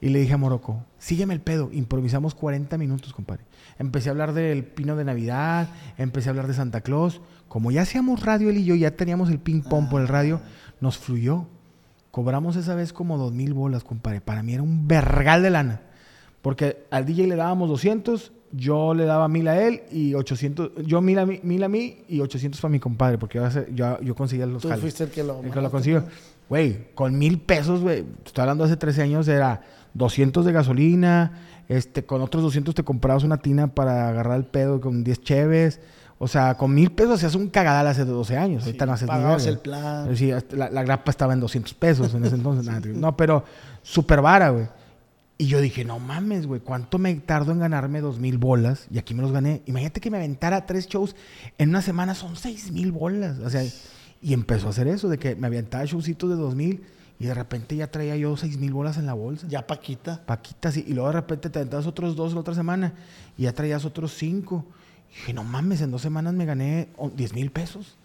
Y 0.00 0.10
le 0.10 0.20
dije 0.20 0.34
a 0.34 0.36
Morocco, 0.36 0.84
sígueme 0.98 1.34
el 1.34 1.40
pedo. 1.40 1.70
Improvisamos 1.72 2.36
40 2.36 2.78
minutos, 2.78 3.12
compadre. 3.12 3.42
Empecé 3.80 4.08
a 4.08 4.12
hablar 4.12 4.34
del 4.34 4.64
pino 4.64 4.94
de 4.94 5.04
Navidad, 5.04 5.66
empecé 5.98 6.28
a 6.28 6.30
hablar 6.30 6.46
de 6.46 6.54
Santa 6.54 6.80
Claus. 6.80 7.20
Como 7.48 7.72
ya 7.72 7.82
hacíamos 7.82 8.22
radio 8.22 8.50
él 8.50 8.58
y 8.58 8.64
yo, 8.64 8.76
ya 8.76 8.92
teníamos 8.92 9.30
el 9.30 9.40
ping 9.40 9.62
pong 9.62 9.88
por 9.88 10.00
el 10.00 10.06
radio, 10.06 10.40
nos 10.80 10.96
fluyó. 10.96 11.48
Cobramos 12.14 12.54
esa 12.54 12.76
vez 12.76 12.92
como 12.92 13.18
dos 13.18 13.32
mil 13.32 13.54
bolas, 13.54 13.82
compadre. 13.82 14.20
Para 14.20 14.44
mí 14.44 14.54
era 14.54 14.62
un 14.62 14.86
vergal 14.86 15.42
de 15.42 15.50
lana. 15.50 15.80
Porque 16.42 16.84
al 16.92 17.04
DJ 17.06 17.26
le 17.26 17.34
dábamos 17.34 17.68
200, 17.68 18.30
yo 18.52 18.94
le 18.94 19.04
daba 19.04 19.26
mil 19.26 19.48
a 19.48 19.60
él 19.60 19.82
y 19.90 20.14
800, 20.14 20.70
yo 20.86 21.00
mil 21.00 21.18
a 21.18 21.26
mí, 21.26 21.40
mil 21.42 21.64
a 21.64 21.68
mí 21.68 22.04
y 22.08 22.20
800 22.20 22.60
para 22.60 22.70
mi 22.70 22.78
compadre, 22.78 23.18
porque 23.18 23.38
yo, 23.38 23.44
hace- 23.44 23.66
yo, 23.74 24.00
yo 24.00 24.14
conseguía 24.14 24.46
los 24.46 24.62
Tú 24.62 24.68
jales. 24.68 24.80
fuiste 24.80 25.02
el 25.02 25.10
que 25.10 25.24
lo 25.24 25.40
El 25.42 25.50
que 25.50 25.60
lo 25.60 25.72
consiguió. 25.72 26.02
¿no? 26.02 26.06
Güey, 26.48 26.94
con 26.94 27.18
mil 27.18 27.40
pesos, 27.40 27.80
güey, 27.80 28.04
estoy 28.24 28.42
hablando 28.42 28.62
hace 28.62 28.76
13 28.76 29.02
años, 29.02 29.26
era 29.26 29.62
200 29.94 30.44
de 30.44 30.52
gasolina, 30.52 31.32
este, 31.68 32.04
con 32.04 32.22
otros 32.22 32.44
200 32.44 32.76
te 32.76 32.84
comprabas 32.84 33.24
una 33.24 33.38
tina 33.38 33.74
para 33.74 34.08
agarrar 34.08 34.36
el 34.36 34.44
pedo 34.44 34.80
con 34.80 35.02
10 35.02 35.20
cheves. 35.20 35.80
O 36.24 36.28
sea, 36.28 36.56
con 36.56 36.72
mil 36.72 36.90
pesos 36.90 37.16
hacías 37.16 37.34
un 37.34 37.48
cagadal 37.48 37.86
hace 37.86 38.02
12 38.02 38.38
años. 38.38 38.62
Sí, 38.62 38.70
Ahorita 38.70 38.86
no 38.86 38.92
haces 38.94 39.10
ni 39.10 39.46
el 39.46 39.58
plan. 39.58 40.16
Sí, 40.16 40.30
la, 40.52 40.70
la 40.70 40.82
grapa 40.82 41.10
estaba 41.10 41.34
en 41.34 41.40
200 41.40 41.74
pesos 41.74 42.14
en 42.14 42.24
ese 42.24 42.36
entonces. 42.36 42.66
no, 42.96 43.14
pero 43.14 43.44
súper 43.82 44.22
vara, 44.22 44.48
güey. 44.48 44.66
Y 45.36 45.48
yo 45.48 45.60
dije, 45.60 45.84
no 45.84 45.98
mames, 45.98 46.46
güey, 46.46 46.62
¿cuánto 46.62 46.98
me 46.98 47.14
tardo 47.16 47.52
en 47.52 47.58
ganarme 47.58 48.00
dos 48.00 48.20
mil 48.20 48.38
bolas? 48.38 48.86
Y 48.90 48.96
aquí 48.96 49.12
me 49.12 49.20
los 49.20 49.32
gané. 49.32 49.60
Imagínate 49.66 50.00
que 50.00 50.10
me 50.10 50.16
aventara 50.16 50.64
tres 50.64 50.88
shows 50.88 51.14
en 51.58 51.68
una 51.68 51.82
semana, 51.82 52.14
son 52.14 52.36
seis 52.36 52.72
mil 52.72 52.90
bolas. 52.90 53.38
O 53.40 53.50
sea, 53.50 53.62
y 54.22 54.32
empezó 54.32 54.68
a 54.68 54.70
hacer 54.70 54.88
eso, 54.88 55.10
de 55.10 55.18
que 55.18 55.36
me 55.36 55.48
aventaba 55.48 55.84
showcitos 55.84 56.30
de 56.30 56.36
dos 56.36 56.54
mil 56.54 56.84
y 57.18 57.26
de 57.26 57.34
repente 57.34 57.76
ya 57.76 57.90
traía 57.90 58.16
yo 58.16 58.34
seis 58.38 58.56
mil 58.56 58.72
bolas 58.72 58.96
en 58.96 59.04
la 59.04 59.12
bolsa. 59.12 59.46
Ya 59.46 59.66
Paquita. 59.66 60.22
Paquitas, 60.24 60.78
y, 60.78 60.86
y 60.88 60.94
luego 60.94 61.08
de 61.08 61.16
repente 61.16 61.50
te 61.50 61.58
aventabas 61.58 61.86
otros 61.86 62.16
dos 62.16 62.32
la 62.32 62.40
otra 62.40 62.54
semana 62.54 62.94
y 63.36 63.42
ya 63.42 63.52
traías 63.52 63.84
otros 63.84 64.14
cinco. 64.14 64.64
Y 65.14 65.16
dije, 65.16 65.32
no 65.34 65.44
mames, 65.44 65.80
en 65.80 65.90
dos 65.90 66.02
semanas 66.02 66.34
me 66.34 66.44
gané 66.44 66.88
oh, 66.96 67.08
10 67.10 67.34
mil 67.34 67.50
pesos. 67.50 67.96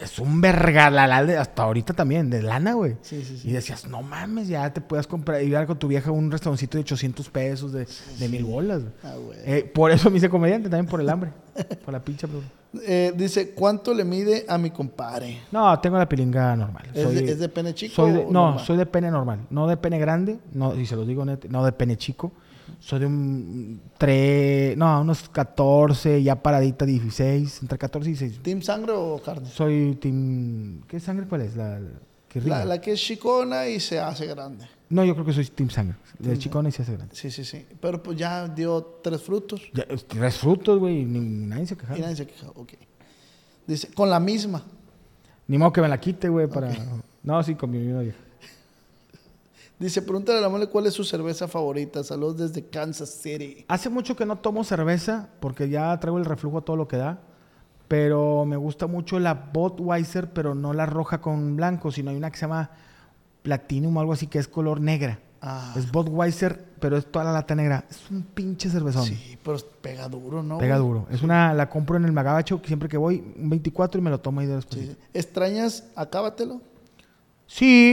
Es 0.00 0.18
un 0.18 0.40
vergalalal 0.40 1.28
de 1.28 1.36
hasta 1.36 1.62
ahorita 1.62 1.92
también, 1.94 2.28
de 2.28 2.42
lana, 2.42 2.72
güey. 2.72 2.96
Sí, 3.02 3.22
sí, 3.24 3.38
sí. 3.38 3.48
Y 3.48 3.52
decías, 3.52 3.86
no 3.86 4.02
mames, 4.02 4.48
ya 4.48 4.72
te 4.72 4.80
puedas 4.80 5.06
comprar, 5.06 5.40
ir 5.44 5.56
a 5.56 5.66
con 5.66 5.78
tu 5.78 5.86
vieja 5.86 6.10
a 6.10 6.12
un 6.12 6.32
restaurancito 6.32 6.76
de 6.78 6.82
800 6.82 7.30
pesos, 7.30 7.72
de, 7.72 7.86
de 8.18 8.28
mil 8.28 8.44
bolas. 8.44 8.82
Ah, 9.04 9.14
güey. 9.16 9.38
Eh, 9.44 9.70
por 9.72 9.92
eso 9.92 10.10
me 10.10 10.16
hice 10.18 10.28
comediante, 10.28 10.68
también 10.68 10.86
por 10.90 11.00
el 11.00 11.08
hambre. 11.08 11.30
por 11.84 11.94
la 11.94 12.04
pincha. 12.04 12.26
Eh, 12.84 13.12
dice, 13.16 13.50
¿cuánto 13.50 13.94
le 13.94 14.04
mide 14.04 14.44
a 14.48 14.58
mi 14.58 14.70
compadre? 14.70 15.42
No, 15.52 15.78
tengo 15.78 15.96
la 15.96 16.08
pilinga 16.08 16.56
normal. 16.56 16.88
¿Es 16.92 17.14
de- 17.14 17.30
es 17.30 17.38
de 17.38 17.48
pene 17.48 17.72
chico 17.72 17.94
soy 17.94 18.10
de- 18.10 18.18
o 18.24 18.32
no, 18.32 18.46
normal? 18.46 18.64
soy 18.66 18.76
de 18.76 18.86
pene 18.86 19.12
normal. 19.12 19.46
No 19.50 19.68
de 19.68 19.76
pene 19.76 20.00
grande, 20.00 20.38
no, 20.52 20.74
y 20.74 20.86
se 20.86 20.96
los 20.96 21.06
digo 21.06 21.24
net, 21.24 21.44
no 21.48 21.64
de 21.64 21.70
pene 21.70 21.96
chico. 21.96 22.32
Soy 22.84 23.00
de 23.00 23.06
un 23.06 23.80
3, 23.96 24.76
no, 24.76 25.00
unos 25.00 25.30
14, 25.30 26.22
ya 26.22 26.42
paradita 26.42 26.84
16, 26.84 27.62
entre 27.62 27.78
14 27.78 28.10
y 28.10 28.12
16. 28.12 28.42
¿Team 28.42 28.60
sangre 28.60 28.92
o 28.92 29.18
carne? 29.24 29.48
Soy 29.48 29.96
team... 29.98 30.82
¿Qué 30.86 31.00
sangre 31.00 31.26
cuál 31.26 31.40
es? 31.40 31.56
La, 31.56 31.80
que 32.28 32.42
La, 32.42 32.62
la 32.66 32.82
que 32.82 32.92
es 32.92 33.00
chicona 33.00 33.66
y 33.68 33.80
se 33.80 33.98
hace 33.98 34.26
grande. 34.26 34.66
No, 34.90 35.02
yo 35.02 35.14
creo 35.14 35.24
que 35.24 35.32
soy 35.32 35.46
team 35.46 35.70
sangre. 35.70 35.96
De 36.18 36.36
chicona 36.38 36.68
y 36.68 36.72
se 36.72 36.82
hace 36.82 36.92
grande. 36.92 37.16
Sí, 37.16 37.30
sí, 37.30 37.42
sí. 37.42 37.64
Pero 37.80 38.02
pues 38.02 38.18
ya 38.18 38.46
dio 38.48 38.98
tres 39.02 39.22
frutos 39.22 39.62
Ya, 39.72 39.86
tres 40.06 40.36
frutos, 40.36 40.78
güey, 40.78 41.06
nadie 41.06 41.66
se 41.66 41.78
queja. 41.78 41.96
y 41.96 42.02
nadie 42.02 42.16
se 42.16 42.26
quejó. 42.26 42.50
Ok. 42.54 42.74
Dice, 43.66 43.88
con 43.94 44.10
la 44.10 44.20
misma. 44.20 44.62
Ni 45.48 45.56
modo 45.56 45.72
que 45.72 45.80
me 45.80 45.88
la 45.88 45.98
quite, 45.98 46.28
güey, 46.28 46.48
para... 46.48 46.70
No, 47.22 47.42
sí, 47.42 47.54
con 47.54 47.70
mi 47.70 47.78
misma 47.78 48.02
vieja. 48.02 48.18
Dice, 49.78 50.02
pregúntale 50.02 50.38
a 50.38 50.42
la 50.42 50.48
mole 50.48 50.68
cuál 50.68 50.86
es 50.86 50.94
su 50.94 51.04
cerveza 51.04 51.48
favorita. 51.48 52.04
Saludos 52.04 52.38
desde 52.38 52.68
Kansas 52.68 53.10
City. 53.10 53.64
Hace 53.68 53.88
mucho 53.88 54.14
que 54.14 54.24
no 54.24 54.36
tomo 54.36 54.62
cerveza 54.62 55.28
porque 55.40 55.68
ya 55.68 55.98
traigo 55.98 56.18
el 56.18 56.24
reflujo 56.24 56.58
a 56.58 56.64
todo 56.64 56.76
lo 56.76 56.86
que 56.86 56.96
da. 56.96 57.20
Pero 57.88 58.44
me 58.46 58.56
gusta 58.56 58.86
mucho 58.86 59.18
la 59.18 59.34
Budweiser, 59.34 60.32
pero 60.32 60.54
no 60.54 60.72
la 60.72 60.86
roja 60.86 61.20
con 61.20 61.56
blanco, 61.56 61.90
sino 61.90 62.10
hay 62.10 62.16
una 62.16 62.30
que 62.30 62.38
se 62.38 62.42
llama 62.42 62.70
Platinum 63.42 63.96
o 63.96 64.00
algo 64.00 64.12
así 64.12 64.26
que 64.26 64.38
es 64.38 64.48
color 64.48 64.80
negra. 64.80 65.18
Ah. 65.42 65.74
Es 65.76 65.92
Budweiser, 65.92 66.64
pero 66.80 66.96
es 66.96 67.04
toda 67.04 67.26
la 67.26 67.32
lata 67.32 67.54
negra. 67.54 67.84
Es 67.90 68.10
un 68.10 68.22
pinche 68.22 68.70
cervezón. 68.70 69.04
Sí, 69.04 69.38
pero 69.44 69.58
pega 69.82 70.08
duro, 70.08 70.42
¿no? 70.42 70.56
Pega 70.56 70.78
duro. 70.78 71.06
Es 71.10 71.22
una, 71.22 71.52
la 71.52 71.68
compro 71.68 71.98
en 71.98 72.06
el 72.06 72.12
Magabacho, 72.12 72.62
que 72.62 72.68
siempre 72.68 72.88
que 72.88 72.96
voy, 72.96 73.22
un 73.36 73.50
24 73.50 74.00
y 74.00 74.04
me 74.04 74.08
lo 74.08 74.20
tomo 74.20 74.40
ahí 74.40 74.46
de 74.46 74.54
después. 74.54 74.80
Sí. 74.80 74.96
¿Extrañas? 75.12 75.84
Acábatelo. 75.96 76.62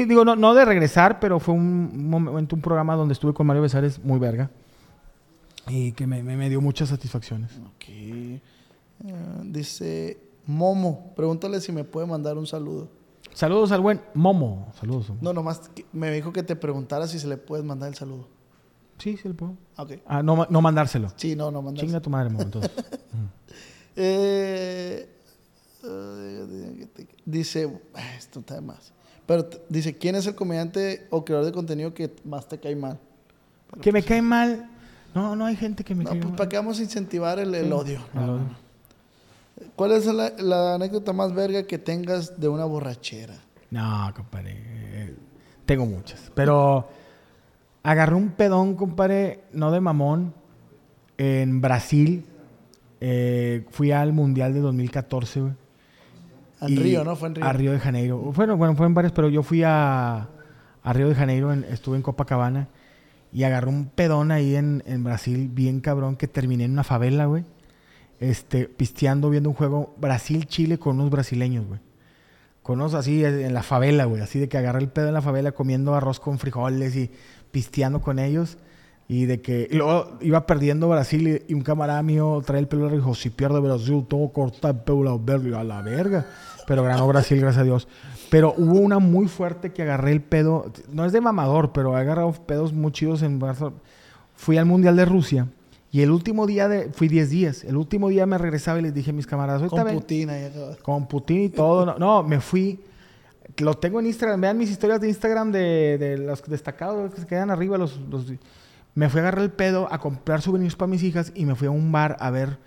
Digo, 0.07 0.25
no, 0.25 0.35
no 0.35 0.53
de 0.53 0.65
regresar, 0.65 1.19
pero 1.19 1.39
fue 1.39 1.53
un 1.53 2.09
momento, 2.09 2.55
un 2.55 2.61
programa 2.61 2.95
donde 2.95 3.13
estuve 3.13 3.33
con 3.33 3.45
Mario 3.47 3.61
Besares 3.63 4.03
muy 4.03 4.19
verga. 4.19 4.49
Y 5.67 5.91
que 5.91 6.07
me, 6.07 6.23
me- 6.23 6.35
me 6.37 6.49
dio 6.49 6.59
muchas 6.61 6.89
satisfacciones. 6.89 7.51
Ok. 7.75 7.87
Eh, 7.87 8.41
dice 9.43 10.19
Momo, 10.47 11.13
pregúntale 11.15 11.61
si 11.61 11.71
me 11.71 11.83
puede 11.83 12.07
mandar 12.07 12.37
un 12.37 12.47
saludo. 12.47 12.89
Saludos 13.33 13.71
al 13.71 13.81
buen 13.81 14.01
Momo. 14.13 14.71
Saludos. 14.79 15.11
No, 15.21 15.33
nomás 15.33 15.69
me 15.93 16.11
dijo 16.11 16.33
que 16.33 16.43
te 16.43 16.55
preguntara 16.55 17.07
si 17.07 17.19
se 17.19 17.27
le 17.27 17.37
puedes 17.37 17.63
mandar 17.65 17.89
el 17.89 17.95
saludo. 17.95 18.27
Sí, 18.97 19.17
sí, 19.17 19.27
le 19.27 19.33
puedo. 19.33 19.55
Ah, 19.77 19.83
Ok. 19.83 19.91
Ah, 20.05 20.21
no, 20.23 20.45
no 20.49 20.61
mandárselo. 20.61 21.11
Sí, 21.15 21.35
no, 21.35 21.49
no 21.51 21.61
mandas. 21.61 21.83
Chinga 21.85 21.99
tu 22.01 22.09
madre, 22.09 22.29
Momo, 22.29 22.43
entonces. 22.43 22.71
Eh, 23.95 25.05
eh, 25.83 26.87
dice, 27.25 27.81
ah, 27.93 28.15
esto 28.17 28.39
está 28.39 28.55
de 28.55 28.61
más. 28.61 28.93
Pero 29.31 29.49
dice, 29.69 29.95
¿quién 29.97 30.15
es 30.15 30.27
el 30.27 30.35
comediante 30.35 31.07
o 31.09 31.23
creador 31.23 31.45
de 31.45 31.51
contenido 31.53 31.93
que 31.93 32.13
más 32.25 32.47
te 32.47 32.59
cae 32.59 32.75
mal? 32.75 32.99
que 33.81 33.91
me 33.93 34.03
cae 34.03 34.21
mal. 34.21 34.69
No, 35.15 35.35
no 35.37 35.45
hay 35.45 35.55
gente 35.55 35.83
que 35.85 35.95
me 35.95 36.03
No, 36.03 36.09
cae 36.09 36.19
pues 36.19 36.29
mal. 36.31 36.37
para 36.37 36.49
qué 36.49 36.57
vamos 36.57 36.79
a 36.79 36.83
incentivar 36.83 37.39
el, 37.39 37.55
el 37.55 37.65
Sí, 37.67 37.71
odio. 37.71 37.99
No, 38.13 38.27
no. 38.39 38.55
¿Cuál 39.75 39.93
es 39.93 40.05
la, 40.05 40.31
la 40.39 40.75
anécdota 40.75 41.13
más 41.13 41.33
verga 41.33 41.63
que 41.63 41.77
tengas 41.77 42.39
de 42.39 42.47
una 42.49 42.65
borrachera? 42.65 43.35
No, 43.69 44.11
compadre. 44.15 44.55
eh, 44.57 45.15
Tengo 45.65 45.85
muchas. 45.85 46.29
Pero 46.35 46.89
agarré 47.83 48.15
un 48.15 48.31
pedón, 48.31 48.75
compadre, 48.75 49.45
no 49.53 49.71
de 49.71 49.79
mamón, 49.79 50.33
en 51.17 51.61
Brasil. 51.61 52.25
Eh, 52.99 53.65
fui 53.71 53.91
al 53.91 54.11
Mundial 54.13 54.53
de 54.53 54.59
2014, 54.59 55.39
güey. 55.41 55.53
En 56.61 56.75
Río, 56.77 57.03
¿no? 57.03 57.15
Fue 57.15 57.27
en 57.29 57.35
Río. 57.35 57.45
A 57.45 57.53
Río 57.53 57.71
de 57.71 57.79
Janeiro. 57.79 58.17
Bueno, 58.17 58.57
bueno, 58.57 58.75
fue 58.75 58.85
en 58.85 58.93
varias, 58.93 59.11
pero 59.13 59.29
yo 59.29 59.43
fui 59.43 59.63
a, 59.63 60.27
a 60.83 60.93
Río 60.93 61.09
de 61.09 61.15
Janeiro, 61.15 61.51
en- 61.53 61.63
estuve 61.65 61.97
en 61.97 62.03
Copacabana 62.03 62.67
y 63.33 63.43
agarré 63.43 63.69
un 63.69 63.85
pedón 63.85 64.31
ahí 64.31 64.55
en, 64.55 64.83
en 64.85 65.03
Brasil, 65.03 65.49
bien 65.51 65.79
cabrón, 65.79 66.15
que 66.17 66.27
terminé 66.27 66.65
en 66.65 66.71
una 66.73 66.83
favela, 66.83 67.25
güey. 67.25 67.43
Este, 68.19 68.65
pisteando, 68.67 69.29
viendo 69.29 69.49
un 69.49 69.55
juego 69.55 69.95
Brasil-Chile 69.99 70.77
con 70.77 70.99
unos 70.99 71.09
brasileños, 71.09 71.65
güey. 71.65 71.79
Con 72.61 72.79
unos 72.79 72.93
así 72.93 73.25
eh, 73.25 73.47
en 73.47 73.53
la 73.55 73.63
favela, 73.63 74.05
güey. 74.05 74.21
Así 74.21 74.37
de 74.39 74.47
que 74.47 74.57
agarré 74.59 74.79
el 74.79 74.89
pedo 74.89 75.07
en 75.07 75.15
la 75.15 75.21
favela 75.23 75.53
comiendo 75.53 75.95
arroz 75.95 76.19
con 76.19 76.37
frijoles 76.37 76.95
y 76.95 77.09
pisteando 77.51 78.01
con 78.01 78.19
ellos. 78.19 78.57
Y 79.07 79.25
de 79.25 79.41
que 79.41 79.67
y 79.69 79.75
luego 79.75 80.17
iba 80.21 80.45
perdiendo 80.45 80.87
Brasil 80.87 81.27
y, 81.47 81.51
y 81.51 81.53
un 81.53 81.61
camarada 81.61 82.01
mío 82.01 82.41
trae 82.45 82.59
el 82.59 82.67
pelo 82.67 82.83
largo 82.83 82.95
y 82.95 82.99
dijo, 82.99 83.13
si 83.15 83.29
pierde 83.29 83.59
Brasil, 83.59 84.05
tengo 84.07 84.27
que 84.29 84.33
cortar 84.33 84.75
el 84.75 84.81
pelo 84.81 85.19
verde 85.19 85.53
a 85.55 85.63
la 85.63 85.81
verga. 85.81 86.25
Pero 86.65 86.83
ganó 86.83 87.05
Brasil, 87.07 87.39
gracias 87.39 87.61
a 87.61 87.65
Dios. 87.65 87.87
Pero 88.29 88.53
hubo 88.57 88.79
una 88.79 88.99
muy 88.99 89.27
fuerte 89.27 89.71
que 89.73 89.81
agarré 89.81 90.13
el 90.13 90.21
pedo. 90.21 90.71
No 90.93 91.03
es 91.05 91.11
de 91.11 91.19
mamador, 91.19 91.73
pero 91.73 91.97
he 91.97 91.99
agarrado 91.99 92.31
pedos 92.31 92.71
muy 92.71 92.91
chidos 92.93 93.21
en 93.23 93.39
Barcelona. 93.39 93.75
Fui 94.35 94.57
al 94.57 94.65
Mundial 94.65 94.95
de 94.95 95.03
Rusia 95.05 95.47
y 95.91 96.01
el 96.01 96.11
último 96.11 96.47
día 96.47 96.69
de... 96.69 96.89
Fui 96.93 97.09
10 97.09 97.29
días. 97.29 97.63
El 97.65 97.75
último 97.75 98.07
día 98.07 98.25
me 98.25 98.37
regresaba 98.37 98.79
y 98.79 98.83
les 98.83 98.93
dije 98.93 99.09
a 99.09 99.13
mis 99.13 99.27
camaradas, 99.27 99.69
Con 99.69 99.83
ven- 99.83 99.95
Putin 99.95 100.29
ahí 100.29 100.45
acabas. 100.45 100.77
con 100.77 101.07
Putin 101.07 101.41
y 101.41 101.49
todo. 101.49 101.85
No, 101.85 101.97
no, 101.97 102.23
me 102.23 102.39
fui. 102.39 102.79
Lo 103.57 103.73
tengo 103.73 103.99
en 103.99 104.05
Instagram. 104.05 104.39
Vean 104.39 104.57
mis 104.57 104.69
historias 104.69 105.01
de 105.01 105.09
Instagram 105.09 105.51
de, 105.51 105.97
de 105.97 106.17
los 106.17 106.41
destacados 106.43 107.13
que 107.13 107.19
se 107.21 107.27
quedan 107.27 107.51
arriba. 107.51 107.77
Los, 107.77 107.99
los- 108.09 108.31
Me 108.93 109.09
fui 109.09 109.19
a 109.19 109.23
agarrar 109.23 109.43
el 109.43 109.51
pedo 109.51 109.87
a 109.91 109.99
comprar 109.99 110.41
souvenirs 110.41 110.75
para 110.75 110.89
mis 110.89 111.03
hijas 111.03 111.31
y 111.35 111.45
me 111.45 111.55
fui 111.55 111.67
a 111.67 111.71
un 111.71 111.91
bar 111.91 112.17
a 112.19 112.29
ver 112.29 112.57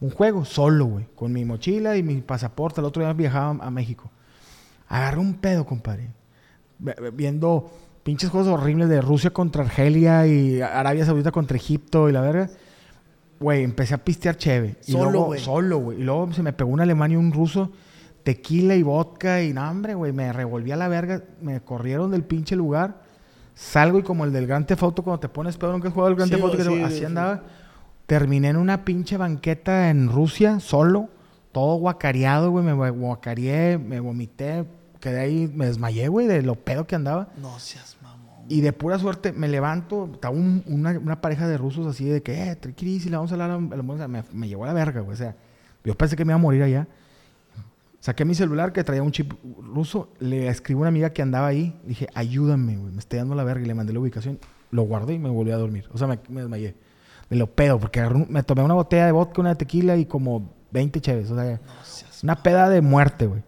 un 0.00 0.10
juego 0.10 0.44
solo, 0.44 0.86
güey. 0.86 1.06
Con 1.14 1.32
mi 1.32 1.44
mochila 1.44 1.96
y 1.96 2.02
mi 2.02 2.20
pasaporte. 2.20 2.80
El 2.80 2.86
otro 2.86 3.02
día 3.02 3.12
viajaba 3.12 3.64
a 3.64 3.70
México. 3.70 4.10
Agarré 4.88 5.18
un 5.18 5.34
pedo, 5.34 5.66
compadre. 5.66 6.10
Viendo 7.12 7.70
pinches 8.02 8.30
juegos 8.30 8.48
horribles 8.48 8.88
de 8.88 9.00
Rusia 9.00 9.30
contra 9.30 9.64
Argelia 9.64 10.26
y 10.26 10.60
Arabia 10.60 11.04
Saudita 11.04 11.32
contra 11.32 11.56
Egipto 11.56 12.08
y 12.08 12.12
la 12.12 12.20
verga. 12.20 12.48
Güey, 13.40 13.62
empecé 13.62 13.94
a 13.94 13.98
pistear 13.98 14.36
cheve. 14.36 14.76
Y 14.86 14.92
Solo, 14.92 15.10
luego-. 15.10 15.36
Solo, 15.38 15.78
güey. 15.78 16.00
Y 16.00 16.04
luego 16.04 16.32
se 16.32 16.42
me 16.42 16.52
pegó 16.52 16.70
un 16.70 16.80
alemán 16.80 17.12
y 17.12 17.16
un 17.16 17.32
ruso. 17.32 17.70
Tequila 18.22 18.74
y 18.74 18.82
vodka. 18.82 19.42
Y 19.42 19.52
no, 19.52 19.68
hombre, 19.68 19.94
güey. 19.94 20.12
Me 20.12 20.32
revolví 20.32 20.72
a 20.72 20.76
la 20.76 20.88
verga. 20.88 21.22
Me 21.40 21.60
corrieron 21.60 22.10
del 22.10 22.24
pinche 22.24 22.56
lugar. 22.56 23.02
Salgo 23.58 23.98
y 23.98 24.02
como 24.04 24.24
el 24.24 24.32
del 24.32 24.46
Gran 24.46 24.64
Auto 24.80 25.02
cuando 25.02 25.18
te 25.18 25.28
pones 25.28 25.56
pedo, 25.56 25.72
nunca 25.72 25.88
has 25.88 25.94
jugado 25.94 26.10
el 26.10 26.16
Gran 26.16 26.28
Sí, 26.28 26.36
que 26.56 26.62
sí, 26.64 26.82
así 26.82 26.98
sí. 27.00 27.04
andaba. 27.04 27.42
Terminé 28.06 28.50
en 28.50 28.56
una 28.56 28.84
pinche 28.84 29.16
banqueta 29.16 29.90
en 29.90 30.08
Rusia, 30.08 30.60
solo. 30.60 31.08
Todo 31.50 31.74
guacareado, 31.76 32.52
güey. 32.52 32.64
Me 32.64 32.72
gua- 32.72 32.92
guacareé, 32.96 33.76
me 33.76 33.98
vomité. 33.98 34.64
Quedé 35.00 35.18
ahí, 35.20 35.52
me 35.52 35.66
desmayé, 35.66 36.06
güey, 36.06 36.28
de 36.28 36.42
lo 36.42 36.54
pedo 36.54 36.86
que 36.86 36.94
andaba. 36.94 37.30
No 37.36 37.58
seas 37.58 37.96
mamón. 38.00 38.44
Y 38.48 38.60
de 38.60 38.72
pura 38.72 38.96
suerte 38.98 39.32
me 39.32 39.48
levanto, 39.48 40.08
estaba 40.14 40.34
un- 40.34 40.62
una, 40.68 40.92
una 40.96 41.20
pareja 41.20 41.48
de 41.48 41.58
rusos 41.58 41.84
así 41.88 42.04
de 42.04 42.22
que, 42.22 42.50
eh, 42.50 42.54
tranquilísimo, 42.56 43.10
le 43.10 43.16
vamos 43.16 43.32
a 43.32 43.34
hablar 43.34 43.50
a 43.50 43.58
la 43.58 43.80
ambulancia. 43.80 44.06
Me, 44.06 44.22
me 44.32 44.46
llevó 44.46 44.64
a 44.64 44.68
la 44.68 44.72
verga, 44.72 45.00
güey. 45.00 45.14
O 45.14 45.16
sea, 45.18 45.34
yo 45.84 45.96
pensé 45.96 46.14
que 46.14 46.24
me 46.24 46.30
iba 46.30 46.36
a 46.36 46.42
morir 46.42 46.62
allá. 46.62 46.86
Saqué 48.00 48.24
mi 48.24 48.34
celular 48.34 48.72
que 48.72 48.84
traía 48.84 49.02
un 49.02 49.10
chip 49.10 49.32
ruso, 49.60 50.10
le 50.20 50.48
escribí 50.48 50.78
a 50.78 50.80
una 50.82 50.88
amiga 50.88 51.10
que 51.10 51.20
andaba 51.20 51.48
ahí, 51.48 51.80
dije, 51.84 52.08
ayúdame, 52.14 52.76
güey, 52.76 52.92
me 52.92 53.00
estoy 53.00 53.18
dando 53.18 53.34
la 53.34 53.42
verga 53.44 53.64
y 53.64 53.66
le 53.66 53.74
mandé 53.74 53.92
la 53.92 53.98
ubicación. 54.00 54.38
Lo 54.70 54.82
guardé 54.82 55.14
y 55.14 55.18
me 55.18 55.28
volví 55.28 55.50
a 55.50 55.56
dormir. 55.56 55.88
O 55.92 55.98
sea, 55.98 56.06
me, 56.06 56.18
me 56.28 56.42
desmayé. 56.42 56.76
De 57.28 57.36
lo 57.36 57.46
pedo, 57.48 57.78
porque 57.78 58.02
me 58.28 58.42
tomé 58.42 58.62
una 58.62 58.74
botella 58.74 59.06
de 59.06 59.12
vodka, 59.12 59.40
una 59.40 59.50
de 59.50 59.56
tequila 59.56 59.96
y 59.96 60.06
como 60.06 60.50
20 60.70 61.00
cheves. 61.00 61.30
O 61.30 61.34
sea, 61.34 61.60
una 62.22 62.36
peda 62.36 62.68
de 62.68 62.80
muerte, 62.80 63.26
güey. 63.26 63.42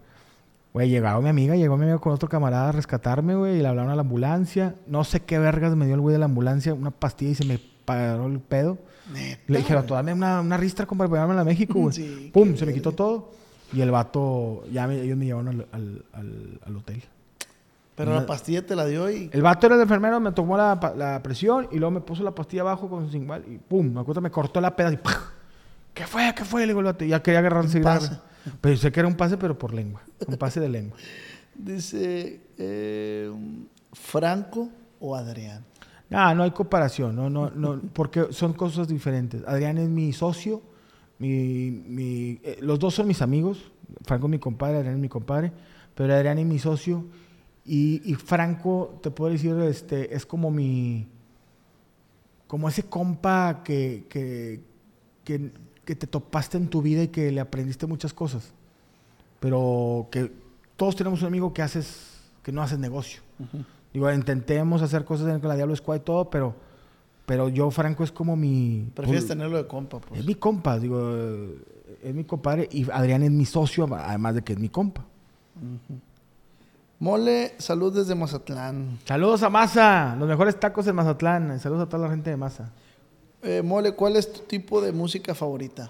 Güey, 0.73 0.89
llegaba 0.89 1.19
mi 1.21 1.29
amiga, 1.29 1.55
llegó 1.55 1.75
mi 1.77 1.83
amiga 1.83 1.99
con 1.99 2.13
otro 2.13 2.29
camarada 2.29 2.69
a 2.69 2.71
rescatarme, 2.71 3.35
güey, 3.35 3.57
y 3.57 3.61
le 3.61 3.67
hablaron 3.67 3.91
a 3.91 3.95
la 3.95 4.01
ambulancia. 4.01 4.75
No 4.87 5.03
sé 5.03 5.21
qué 5.21 5.37
vergas 5.37 5.75
me 5.75 5.85
dio 5.85 5.95
el 5.95 6.01
güey 6.01 6.13
de 6.13 6.19
la 6.19 6.25
ambulancia, 6.25 6.73
una 6.73 6.91
pastilla 6.91 7.31
y 7.31 7.35
se 7.35 7.45
me 7.45 7.59
paró 7.85 8.27
el 8.27 8.39
pedo. 8.39 8.77
Neta, 9.11 9.41
Le 9.47 9.57
dije, 9.59 9.73
güey. 9.73 9.81
vato, 9.83 9.95
dame 9.95 10.13
una, 10.13 10.39
una 10.39 10.57
ristra 10.57 10.85
como 10.85 11.07
para 11.09 11.23
a 11.23 11.43
México, 11.43 11.73
güey. 11.79 11.93
Sí, 11.93 12.31
Pum, 12.33 12.55
se 12.55 12.65
me 12.65 12.73
quitó 12.73 12.93
todo. 12.93 13.31
Y 13.73 13.81
el 13.81 13.91
vato, 13.91 14.63
ya 14.71 14.87
me- 14.87 15.01
ellos 15.01 15.17
me 15.17 15.25
llevaron 15.25 15.47
al, 15.49 15.67
al- 15.71 16.05
al- 16.13 16.59
al 16.65 16.75
hotel. 16.77 17.03
Pero 17.95 18.15
la 18.15 18.25
pastilla 18.25 18.65
te 18.65 18.75
la 18.75 18.85
dio 18.85 19.09
y... 19.11 19.29
El 19.31 19.41
vato 19.43 19.67
era 19.67 19.75
el 19.75 19.81
enfermero, 19.81 20.19
me 20.19 20.31
tomó 20.31 20.57
la, 20.57 20.79
la 20.97 21.21
presión 21.21 21.67
y 21.71 21.77
luego 21.77 21.91
me 21.91 22.01
puso 22.01 22.23
la 22.23 22.31
pastilla 22.33 22.61
abajo 22.63 22.89
con 22.89 23.09
su 23.11 23.15
igual 23.17 23.43
y 23.47 23.57
pum, 23.57 23.93
me 23.93 23.99
acuerdo, 23.99 24.21
me 24.21 24.31
cortó 24.31 24.59
la 24.59 24.75
peda 24.75 24.91
y. 24.93 24.99
¿Qué 25.93 26.07
fue? 26.07 26.33
¿Qué 26.35 26.43
fue? 26.45 26.61
Le 26.61 26.67
digo 26.67 26.79
el 26.79 26.85
vato. 26.85 27.05
Ya 27.05 27.21
quería 27.21 27.39
agarrar 27.39 27.63
enseguida. 27.65 27.93
pase. 27.99 28.17
Pensé 28.59 28.91
que 28.91 28.99
era 29.01 29.07
un 29.07 29.15
pase, 29.15 29.37
pero 29.37 29.57
por 29.57 29.73
lengua. 29.73 30.01
Un 30.25 30.35
pase 30.37 30.59
de 30.59 30.69
lengua. 30.69 30.97
Dice, 31.55 32.39
eh, 32.57 33.31
¿Franco 33.93 34.69
o 34.99 35.15
Adrián? 35.15 35.63
Ah, 36.09 36.33
no 36.33 36.43
hay 36.43 36.51
comparación, 36.51 37.15
no, 37.15 37.29
no, 37.29 37.51
no, 37.51 37.79
porque 37.93 38.27
son 38.31 38.53
cosas 38.53 38.87
diferentes. 38.87 39.43
Adrián 39.47 39.77
es 39.77 39.87
mi 39.89 40.11
socio, 40.11 40.61
mi, 41.21 41.71
mi- 41.71 42.39
eh, 42.43 42.57
los 42.61 42.79
dos 42.79 42.95
son 42.95 43.07
mis 43.07 43.21
amigos. 43.21 43.71
Franco 44.05 44.25
es 44.27 44.31
mi 44.31 44.39
compadre, 44.39 44.77
Adrián 44.77 44.95
es 44.95 45.01
mi 45.01 45.09
compadre, 45.09 45.51
pero 45.95 46.13
Adrián 46.13 46.39
es 46.39 46.45
mi 46.45 46.57
socio. 46.59 47.05
Y, 47.65 48.01
y 48.09 48.15
Franco, 48.15 48.99
te 49.03 49.11
puedo 49.11 49.31
decir, 49.31 49.53
este, 49.59 50.15
es 50.15 50.25
como 50.25 50.49
mi, 50.49 51.07
como 52.47 52.67
ese 52.67 52.83
compa 52.83 53.61
que, 53.63 54.05
que, 54.09 54.59
que, 55.23 55.51
que 55.85 55.95
te 55.95 56.07
topaste 56.07 56.57
en 56.57 56.67
tu 56.67 56.81
vida 56.81 57.03
y 57.03 57.07
que 57.09 57.31
le 57.31 57.39
aprendiste 57.39 57.85
muchas 57.85 58.13
cosas. 58.13 58.51
Pero 59.39 60.07
que 60.11 60.31
todos 60.75 60.95
tenemos 60.95 61.21
un 61.21 61.27
amigo 61.27 61.53
que 61.53 61.61
haces, 61.61 62.19
que 62.43 62.51
no 62.51 62.61
haces 62.63 62.79
negocio. 62.79 63.21
Digo, 63.93 64.11
intentemos 64.11 64.81
hacer 64.81 65.05
cosas 65.05 65.27
en 65.27 65.47
la 65.47 65.55
Diablo 65.55 65.75
Squad 65.75 65.97
y 65.97 65.99
todo, 65.99 66.29
pero, 66.29 66.55
pero 67.25 67.49
yo, 67.49 67.71
Franco, 67.71 68.03
es 68.03 68.11
como 68.11 68.35
mi... 68.35 68.89
Prefieres 68.93 69.23
pues, 69.23 69.29
tenerlo 69.29 69.57
de 69.57 69.67
compa, 69.67 69.99
pues. 69.99 70.19
Es 70.19 70.25
mi 70.25 70.35
compa, 70.35 70.79
digo, 70.79 70.99
es 72.03 72.13
mi 72.13 72.23
compadre 72.23 72.67
y 72.71 72.89
Adrián 72.91 73.23
es 73.23 73.31
mi 73.31 73.45
socio, 73.45 73.87
además 73.93 74.35
de 74.35 74.41
que 74.41 74.53
es 74.53 74.59
mi 74.59 74.69
compa. 74.69 75.05
Mole, 76.99 77.53
salud 77.57 77.93
desde 77.95 78.15
Mazatlán. 78.15 78.99
Saludos 79.05 79.43
a 79.43 79.49
Maza, 79.49 80.15
los 80.17 80.27
mejores 80.27 80.59
tacos 80.59 80.85
en 80.87 80.95
Mazatlán. 80.95 81.59
Saludos 81.59 81.83
a 81.83 81.89
toda 81.89 82.03
la 82.07 82.11
gente 82.11 82.29
de 82.29 82.37
Maza. 82.37 82.71
Eh, 83.41 83.61
Mole, 83.63 83.93
¿cuál 83.93 84.15
es 84.17 84.31
tu 84.31 84.41
tipo 84.41 84.81
de 84.81 84.91
música 84.91 85.33
favorita? 85.33 85.89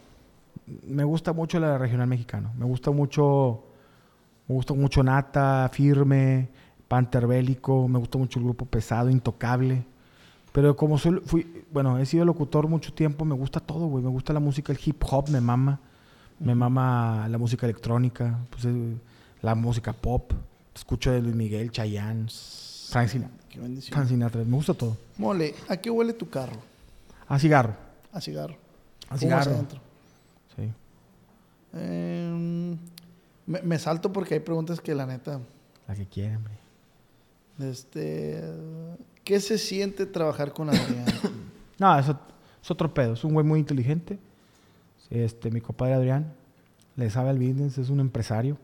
Me 0.88 1.04
gusta 1.04 1.34
mucho 1.34 1.60
la 1.60 1.78
regional 1.78 2.08
mexicano. 2.08 2.54
Me 2.58 2.66
gusta 2.66 2.92
mucho, 2.92 3.64
me 4.48 4.56
gusta 4.56 4.74
mucho 4.74 5.04
Nata, 5.04 5.70
Firme, 5.72 6.50
Panther 6.88 7.28
Bélico. 7.28 7.88
Me 7.88 8.00
gusta 8.00 8.18
mucho 8.18 8.40
el 8.40 8.46
grupo 8.46 8.66
Pesado, 8.66 9.10
Intocable. 9.10 9.86
Pero 10.52 10.76
como 10.76 10.97
soy, 10.97 11.22
fui, 11.26 11.64
bueno, 11.72 11.97
he 11.97 12.06
sido 12.06 12.26
locutor 12.26 12.68
mucho 12.68 12.93
tiempo, 12.93 13.24
me 13.24 13.36
gusta 13.36 13.60
todo, 13.60 13.88
güey. 13.88 14.04
Me 14.04 14.10
gusta 14.10 14.34
la 14.34 14.39
música, 14.39 14.74
el 14.74 14.80
hip 14.84 15.02
hop, 15.10 15.30
me 15.30 15.39
mama. 15.39 15.80
Me 16.39 16.56
mama 16.56 17.28
la 17.30 17.38
música 17.38 17.66
electrónica, 17.68 18.39
pues, 18.49 18.66
eh, 18.66 18.97
la 19.41 19.56
música 19.56 19.93
pop. 19.93 20.34
Escucho 20.76 21.12
de 21.12 21.22
Luis 21.22 21.36
Miguel, 21.36 21.72
Chayanne. 21.72 22.28
Frank 22.89 23.08
Sinatra. 23.08 23.38
Qué 23.49 23.60
bendición. 23.60 23.93
Frank 23.93 24.10
Sinatra. 24.10 24.43
Me 24.43 24.56
gusta 24.56 24.74
todo. 24.74 24.97
Mole, 25.18 25.56
¿a 25.70 25.78
qué 25.78 25.89
huele 25.89 26.14
tu 26.14 26.30
carro? 26.30 26.58
A 27.28 27.39
cigarro. 27.39 27.76
A 28.12 28.20
cigarro. 28.20 28.56
A 29.10 29.18
cigarro. 29.18 29.52
adentro. 29.52 29.80
Sí. 30.56 30.72
Eh, 31.74 32.78
me, 33.45 33.62
me 33.62 33.80
salto 33.80 34.12
porque 34.12 34.34
hay 34.34 34.39
preguntas 34.41 34.82
que 34.82 34.93
la 34.93 35.06
neta. 35.06 35.39
La 35.88 35.95
que 35.95 36.06
quiera, 36.06 36.38
hombre. 36.38 36.54
Este, 37.60 38.41
¿Qué 39.24 39.39
se 39.39 39.57
siente 39.57 40.05
trabajar 40.05 40.53
con 40.53 40.69
Adrián? 40.69 41.05
No, 41.80 41.97
eso 41.97 42.15
es 42.61 42.69
otro 42.69 42.93
pedo. 42.93 43.13
Es 43.13 43.24
un 43.24 43.34
güey 43.34 43.43
muy 43.43 43.59
inteligente. 43.59 44.19
Este, 45.09 45.49
mi 45.49 45.61
compadre 45.61 45.95
Adrián 45.95 46.32
le 46.95 47.09
sabe 47.09 47.32
al 47.32 47.39
business, 47.39 47.80
es 47.80 47.89
un 47.89 47.99
empresario. 47.99 48.55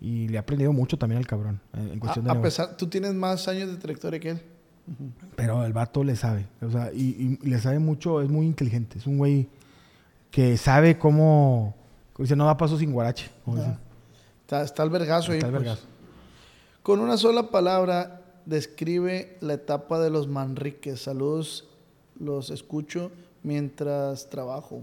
Y 0.00 0.28
le 0.28 0.38
ha 0.38 0.42
aprendido 0.42 0.72
mucho 0.72 0.96
también 0.96 1.18
al 1.18 1.26
cabrón. 1.26 1.60
En, 1.72 1.94
en 1.94 1.98
cuestión 1.98 2.30
a, 2.30 2.32
de 2.32 2.38
a 2.38 2.42
pesar, 2.42 2.76
tú 2.76 2.86
tienes 2.86 3.12
más 3.12 3.48
años 3.48 3.70
de 3.70 3.76
trayectoria 3.76 4.20
que 4.20 4.30
él. 4.30 4.42
Pero 5.34 5.64
el 5.64 5.72
vato 5.72 6.04
le 6.04 6.14
sabe. 6.14 6.46
O 6.62 6.70
sea, 6.70 6.92
y, 6.92 7.38
y 7.42 7.48
le 7.48 7.58
sabe 7.58 7.80
mucho, 7.80 8.22
es 8.22 8.28
muy 8.28 8.46
inteligente. 8.46 8.98
Es 8.98 9.06
un 9.08 9.18
güey 9.18 9.48
que 10.30 10.56
sabe 10.56 10.98
cómo. 10.98 11.74
Dice, 12.18 12.36
no 12.36 12.46
da 12.46 12.56
paso 12.56 12.78
sin 12.78 12.92
guarache. 12.92 13.30
como 13.44 13.56
dicen. 13.56 13.78
Está, 14.42 14.62
está 14.62 14.82
el 14.82 14.90
vergazo 14.90 15.32
ahí. 15.32 15.38
Está 15.38 15.48
el 15.48 15.54
pues. 15.54 15.64
vergazo. 15.64 15.86
Con 16.82 17.00
una 17.00 17.16
sola 17.16 17.50
palabra, 17.50 18.20
describe 18.46 19.36
la 19.40 19.54
etapa 19.54 20.00
de 20.00 20.10
los 20.10 20.28
Manriques. 20.28 21.00
Saludos, 21.00 21.68
los 22.18 22.50
escucho 22.50 23.10
mientras 23.42 24.28
trabajo. 24.30 24.82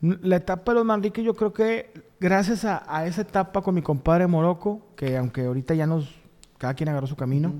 La 0.00 0.36
etapa 0.36 0.72
de 0.72 0.76
los 0.76 0.84
Manrique, 0.84 1.22
yo 1.22 1.34
creo 1.34 1.52
que 1.52 1.90
gracias 2.20 2.64
a, 2.64 2.84
a 2.86 3.06
esa 3.06 3.22
etapa 3.22 3.62
con 3.62 3.74
mi 3.74 3.82
compadre 3.82 4.26
Morocco, 4.26 4.82
que 4.94 5.16
aunque 5.16 5.46
ahorita 5.46 5.74
ya 5.74 5.86
nos. 5.86 6.14
Cada 6.58 6.74
quien 6.74 6.88
agarró 6.88 7.06
su 7.06 7.16
camino. 7.16 7.52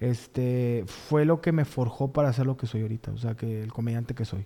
Este 0.00 0.84
fue 0.86 1.24
lo 1.24 1.40
que 1.40 1.52
me 1.52 1.64
forjó 1.64 2.12
para 2.12 2.32
ser 2.32 2.46
lo 2.46 2.56
que 2.56 2.66
soy 2.66 2.82
ahorita, 2.82 3.10
o 3.10 3.18
sea, 3.18 3.34
que 3.34 3.62
el 3.62 3.72
comediante 3.72 4.14
que 4.14 4.24
soy. 4.24 4.44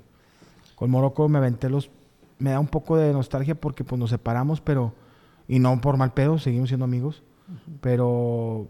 Con 0.75 0.91
Morocco 0.91 1.29
me 1.29 1.39
aventé 1.39 1.69
los 1.69 1.91
me 2.39 2.51
da 2.51 2.59
un 2.59 2.67
poco 2.67 2.97
de 2.97 3.13
nostalgia 3.13 3.55
porque 3.55 3.85
pues 3.85 3.99
nos 4.01 4.11
separamos, 4.11 4.61
pero 4.61 4.95
y 5.47 5.61
no 5.61 5.81
por 5.81 5.97
mal 5.97 6.13
pedo, 6.13 6.39
seguimos 6.39 6.71
siendo 6.71 6.85
amigos, 6.85 7.23
pero 7.81 8.67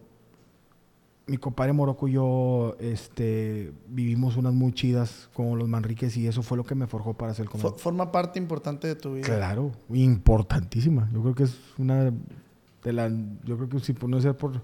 mi 1.32 1.38
compadre 1.38 1.72
Morocco 1.72 2.08
y 2.08 2.12
yo 2.12 2.76
este 2.78 3.72
vivimos 3.88 4.36
unas 4.36 4.52
muy 4.52 4.74
chidas 4.74 5.30
con 5.32 5.58
los 5.58 5.66
Manriques 5.66 6.14
y 6.18 6.26
eso 6.26 6.42
fue 6.42 6.58
lo 6.58 6.64
que 6.64 6.74
me 6.74 6.86
forjó 6.86 7.14
para 7.14 7.32
ser 7.32 7.46
comediante. 7.46 7.80
forma 7.80 8.12
parte 8.12 8.38
importante 8.38 8.86
de 8.86 8.96
tu 8.96 9.14
vida. 9.14 9.24
Claro, 9.24 9.72
importantísima. 9.94 11.08
Yo 11.10 11.22
creo 11.22 11.34
que 11.34 11.44
es 11.44 11.56
una 11.78 12.12
de 12.84 12.92
las 12.92 13.10
yo 13.44 13.56
creo 13.56 13.70
que 13.70 13.80
si 13.80 13.94
por 13.94 14.10
no 14.10 14.20
ser 14.20 14.36
por 14.36 14.60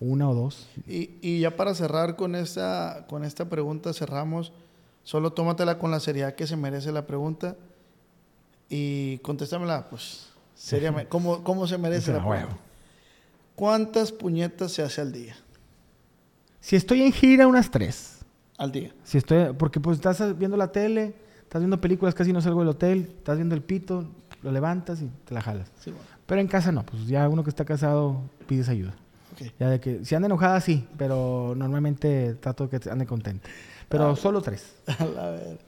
una 0.00 0.30
o 0.30 0.34
dos, 0.34 0.66
Y, 0.86 1.10
y 1.20 1.40
ya 1.40 1.54
para 1.56 1.74
cerrar 1.74 2.16
con 2.16 2.34
esta, 2.34 3.04
con 3.06 3.22
esta 3.22 3.50
pregunta, 3.50 3.92
cerramos. 3.92 4.54
Solo 5.02 5.34
tómatela 5.34 5.78
con 5.78 5.90
la 5.90 6.00
seriedad 6.00 6.34
que 6.34 6.46
se 6.46 6.56
merece 6.56 6.90
la 6.90 7.06
pregunta 7.06 7.54
y 8.70 9.18
contéstamela, 9.18 9.90
pues, 9.90 10.30
seriamente. 10.54 11.08
¿Cómo, 11.10 11.44
cómo 11.44 11.66
se 11.66 11.76
merece 11.76 12.12
la 12.12 12.18
huevo. 12.24 12.30
pregunta? 12.30 12.62
¿Cuántas 13.56 14.10
puñetas 14.10 14.72
se 14.72 14.82
hace 14.82 15.02
al 15.02 15.12
día? 15.12 15.36
Si 16.60 16.76
estoy 16.76 17.02
en 17.02 17.12
gira, 17.12 17.46
unas 17.46 17.70
tres. 17.70 18.18
Al 18.56 18.72
día. 18.72 18.92
Si 19.04 19.18
estoy, 19.18 19.52
porque 19.56 19.80
pues 19.80 19.98
estás 19.98 20.36
viendo 20.36 20.56
la 20.56 20.72
tele, 20.72 21.14
estás 21.42 21.60
viendo 21.60 21.80
películas, 21.80 22.14
casi 22.14 22.32
no 22.32 22.40
salgo 22.40 22.60
del 22.60 22.70
hotel, 22.70 23.12
estás 23.18 23.36
viendo 23.36 23.54
el 23.54 23.62
pito, 23.62 24.06
lo 24.42 24.50
levantas 24.50 25.00
y 25.00 25.10
te 25.24 25.34
la 25.34 25.40
jalas. 25.40 25.70
Sí, 25.80 25.90
bueno. 25.90 26.06
Pero 26.26 26.40
en 26.40 26.48
casa 26.48 26.72
no, 26.72 26.84
pues 26.84 27.06
ya 27.06 27.28
uno 27.28 27.42
que 27.42 27.50
está 27.50 27.64
casado 27.64 28.20
pides 28.46 28.68
ayuda. 28.68 28.94
Ya 29.58 29.70
de 29.70 29.80
que 29.80 30.04
si 30.04 30.16
anda 30.16 30.26
enojada 30.26 30.60
sí, 30.60 30.88
pero 30.96 31.54
normalmente 31.56 32.34
trato 32.34 32.66
de 32.66 32.80
que 32.80 32.90
ande 32.90 33.06
contenta. 33.06 33.48
Pero 33.88 34.16
solo 34.16 34.42
tres. 34.42 34.74
A 34.98 35.30
ver. 35.30 35.58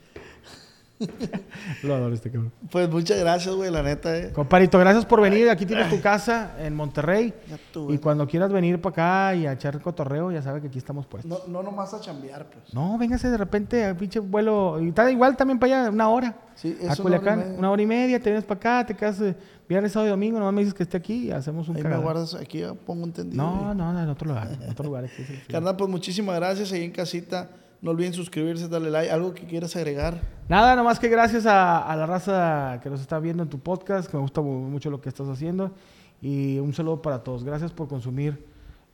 Lo 1.82 1.94
adoro 1.94 2.14
este 2.14 2.30
cabrón. 2.30 2.52
Pues 2.70 2.88
muchas 2.90 3.18
gracias, 3.18 3.54
güey, 3.54 3.70
la 3.70 3.82
neta, 3.82 4.16
eh. 4.16 4.32
Comparito, 4.32 4.78
gracias 4.78 5.04
por 5.06 5.20
venir. 5.20 5.48
Aquí 5.48 5.66
tienes 5.66 5.88
tu 5.88 6.00
casa 6.00 6.56
en 6.58 6.74
Monterrey. 6.74 7.32
Ya 7.48 7.58
tú, 7.72 7.82
Y 7.82 7.86
güey. 7.86 7.98
cuando 7.98 8.26
quieras 8.26 8.52
venir 8.52 8.80
para 8.80 8.92
acá 8.92 9.34
y 9.36 9.46
a 9.46 9.52
echar 9.52 9.80
cotorreo, 9.80 10.30
ya 10.30 10.42
sabes 10.42 10.60
que 10.62 10.68
aquí 10.68 10.78
estamos 10.78 11.06
puestos. 11.06 11.30
No, 11.48 11.52
no 11.52 11.62
nomás 11.62 11.94
a 11.94 12.00
chambear, 12.00 12.46
pues. 12.50 12.72
No, 12.74 12.98
véngase 12.98 13.30
de 13.30 13.36
repente 13.36 13.84
a 13.84 13.96
pinche 13.96 14.18
vuelo. 14.20 14.78
Y 14.80 14.88
está 14.88 15.10
igual 15.10 15.36
también 15.36 15.58
para 15.58 15.80
allá, 15.80 15.90
una 15.90 16.08
hora. 16.08 16.36
Sí, 16.54 16.76
es 16.78 16.82
a 16.82 16.82
una 16.82 16.92
hora 16.92 16.94
y 16.94 17.02
Culiacán, 17.02 17.38
media. 17.38 17.58
una 17.58 17.70
hora 17.70 17.82
y 17.82 17.86
media, 17.86 18.18
te 18.20 18.30
vienes 18.30 18.44
para 18.44 18.58
acá, 18.58 18.86
te 18.86 18.94
quedas 18.94 19.20
eh, 19.22 19.34
viernes, 19.66 19.92
sábado 19.92 20.08
y 20.08 20.10
domingo, 20.10 20.38
nomás 20.38 20.52
me 20.52 20.60
dices 20.60 20.74
que 20.74 20.82
esté 20.82 20.98
aquí 20.98 21.28
y 21.28 21.30
hacemos 21.30 21.68
un 21.68 21.76
Ahí 21.76 21.82
me 21.82 21.96
guardas, 21.96 22.34
aquí 22.34 22.62
pongo 22.84 23.06
entendido. 23.06 23.42
No, 23.42 23.72
no, 23.74 23.92
no, 23.92 24.02
en 24.02 24.08
otro 24.10 24.28
lugar. 24.28 24.48
En 24.60 24.70
otro 24.70 24.84
lugar. 24.84 25.08
Carnal, 25.50 25.76
pues 25.76 25.88
muchísimas 25.88 26.36
gracias 26.36 26.70
ahí 26.72 26.84
en 26.84 26.90
casita. 26.92 27.48
No 27.82 27.92
olviden 27.92 28.12
suscribirse, 28.12 28.68
darle 28.68 28.90
like. 28.90 29.10
¿Algo 29.10 29.32
que 29.32 29.44
quieras 29.46 29.74
agregar? 29.76 30.20
Nada, 30.48 30.76
nomás 30.76 30.98
que 30.98 31.08
gracias 31.08 31.46
a, 31.46 31.78
a 31.78 31.96
la 31.96 32.04
raza 32.06 32.78
que 32.82 32.90
nos 32.90 33.00
está 33.00 33.18
viendo 33.18 33.42
en 33.42 33.48
tu 33.48 33.58
podcast, 33.58 34.10
que 34.10 34.16
me 34.16 34.22
gusta 34.22 34.40
mu- 34.42 34.68
mucho 34.68 34.90
lo 34.90 35.00
que 35.00 35.08
estás 35.08 35.28
haciendo. 35.28 35.72
Y 36.20 36.58
un 36.58 36.74
saludo 36.74 37.00
para 37.00 37.22
todos. 37.22 37.42
Gracias 37.44 37.72
por 37.72 37.88
consumir 37.88 38.44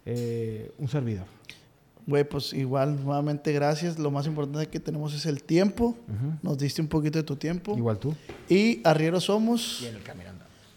eh, 0.05 0.71
un 0.79 0.87
servidor. 0.89 1.25
Güey, 2.07 2.23
pues 2.23 2.53
igual, 2.53 3.05
nuevamente 3.05 3.53
gracias. 3.53 3.99
Lo 3.99 4.13
más 4.13 4.29
importante 4.29 4.69
que 4.69 4.79
tenemos 4.79 5.13
es 5.13 5.27
el 5.27 5.43
tiempo. 5.43 5.97
Nos 6.41 6.57
diste 6.57 6.81
un 6.81 6.87
poquito 6.87 7.19
de 7.19 7.25
tu 7.25 7.35
tiempo. 7.35 7.77
Igual 7.77 7.99
tú. 7.99 8.15
Y 8.49 8.81
arrieros 8.85 9.25
somos. 9.25 9.85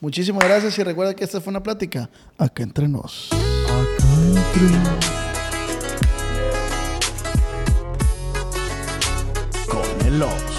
Muchísimas 0.02 0.44
gracias 0.44 0.80
y 0.80 0.84
recuerda 0.84 1.14
que 1.14 1.24
esta 1.24 1.40
fue 1.40 1.52
una 1.52 1.62
plática. 1.62 2.10
Acá 2.40 2.64
entre 2.64 2.88
nos. 2.88 3.30
Con 3.30 4.38
el 4.66 5.19
Ox. 10.10 10.59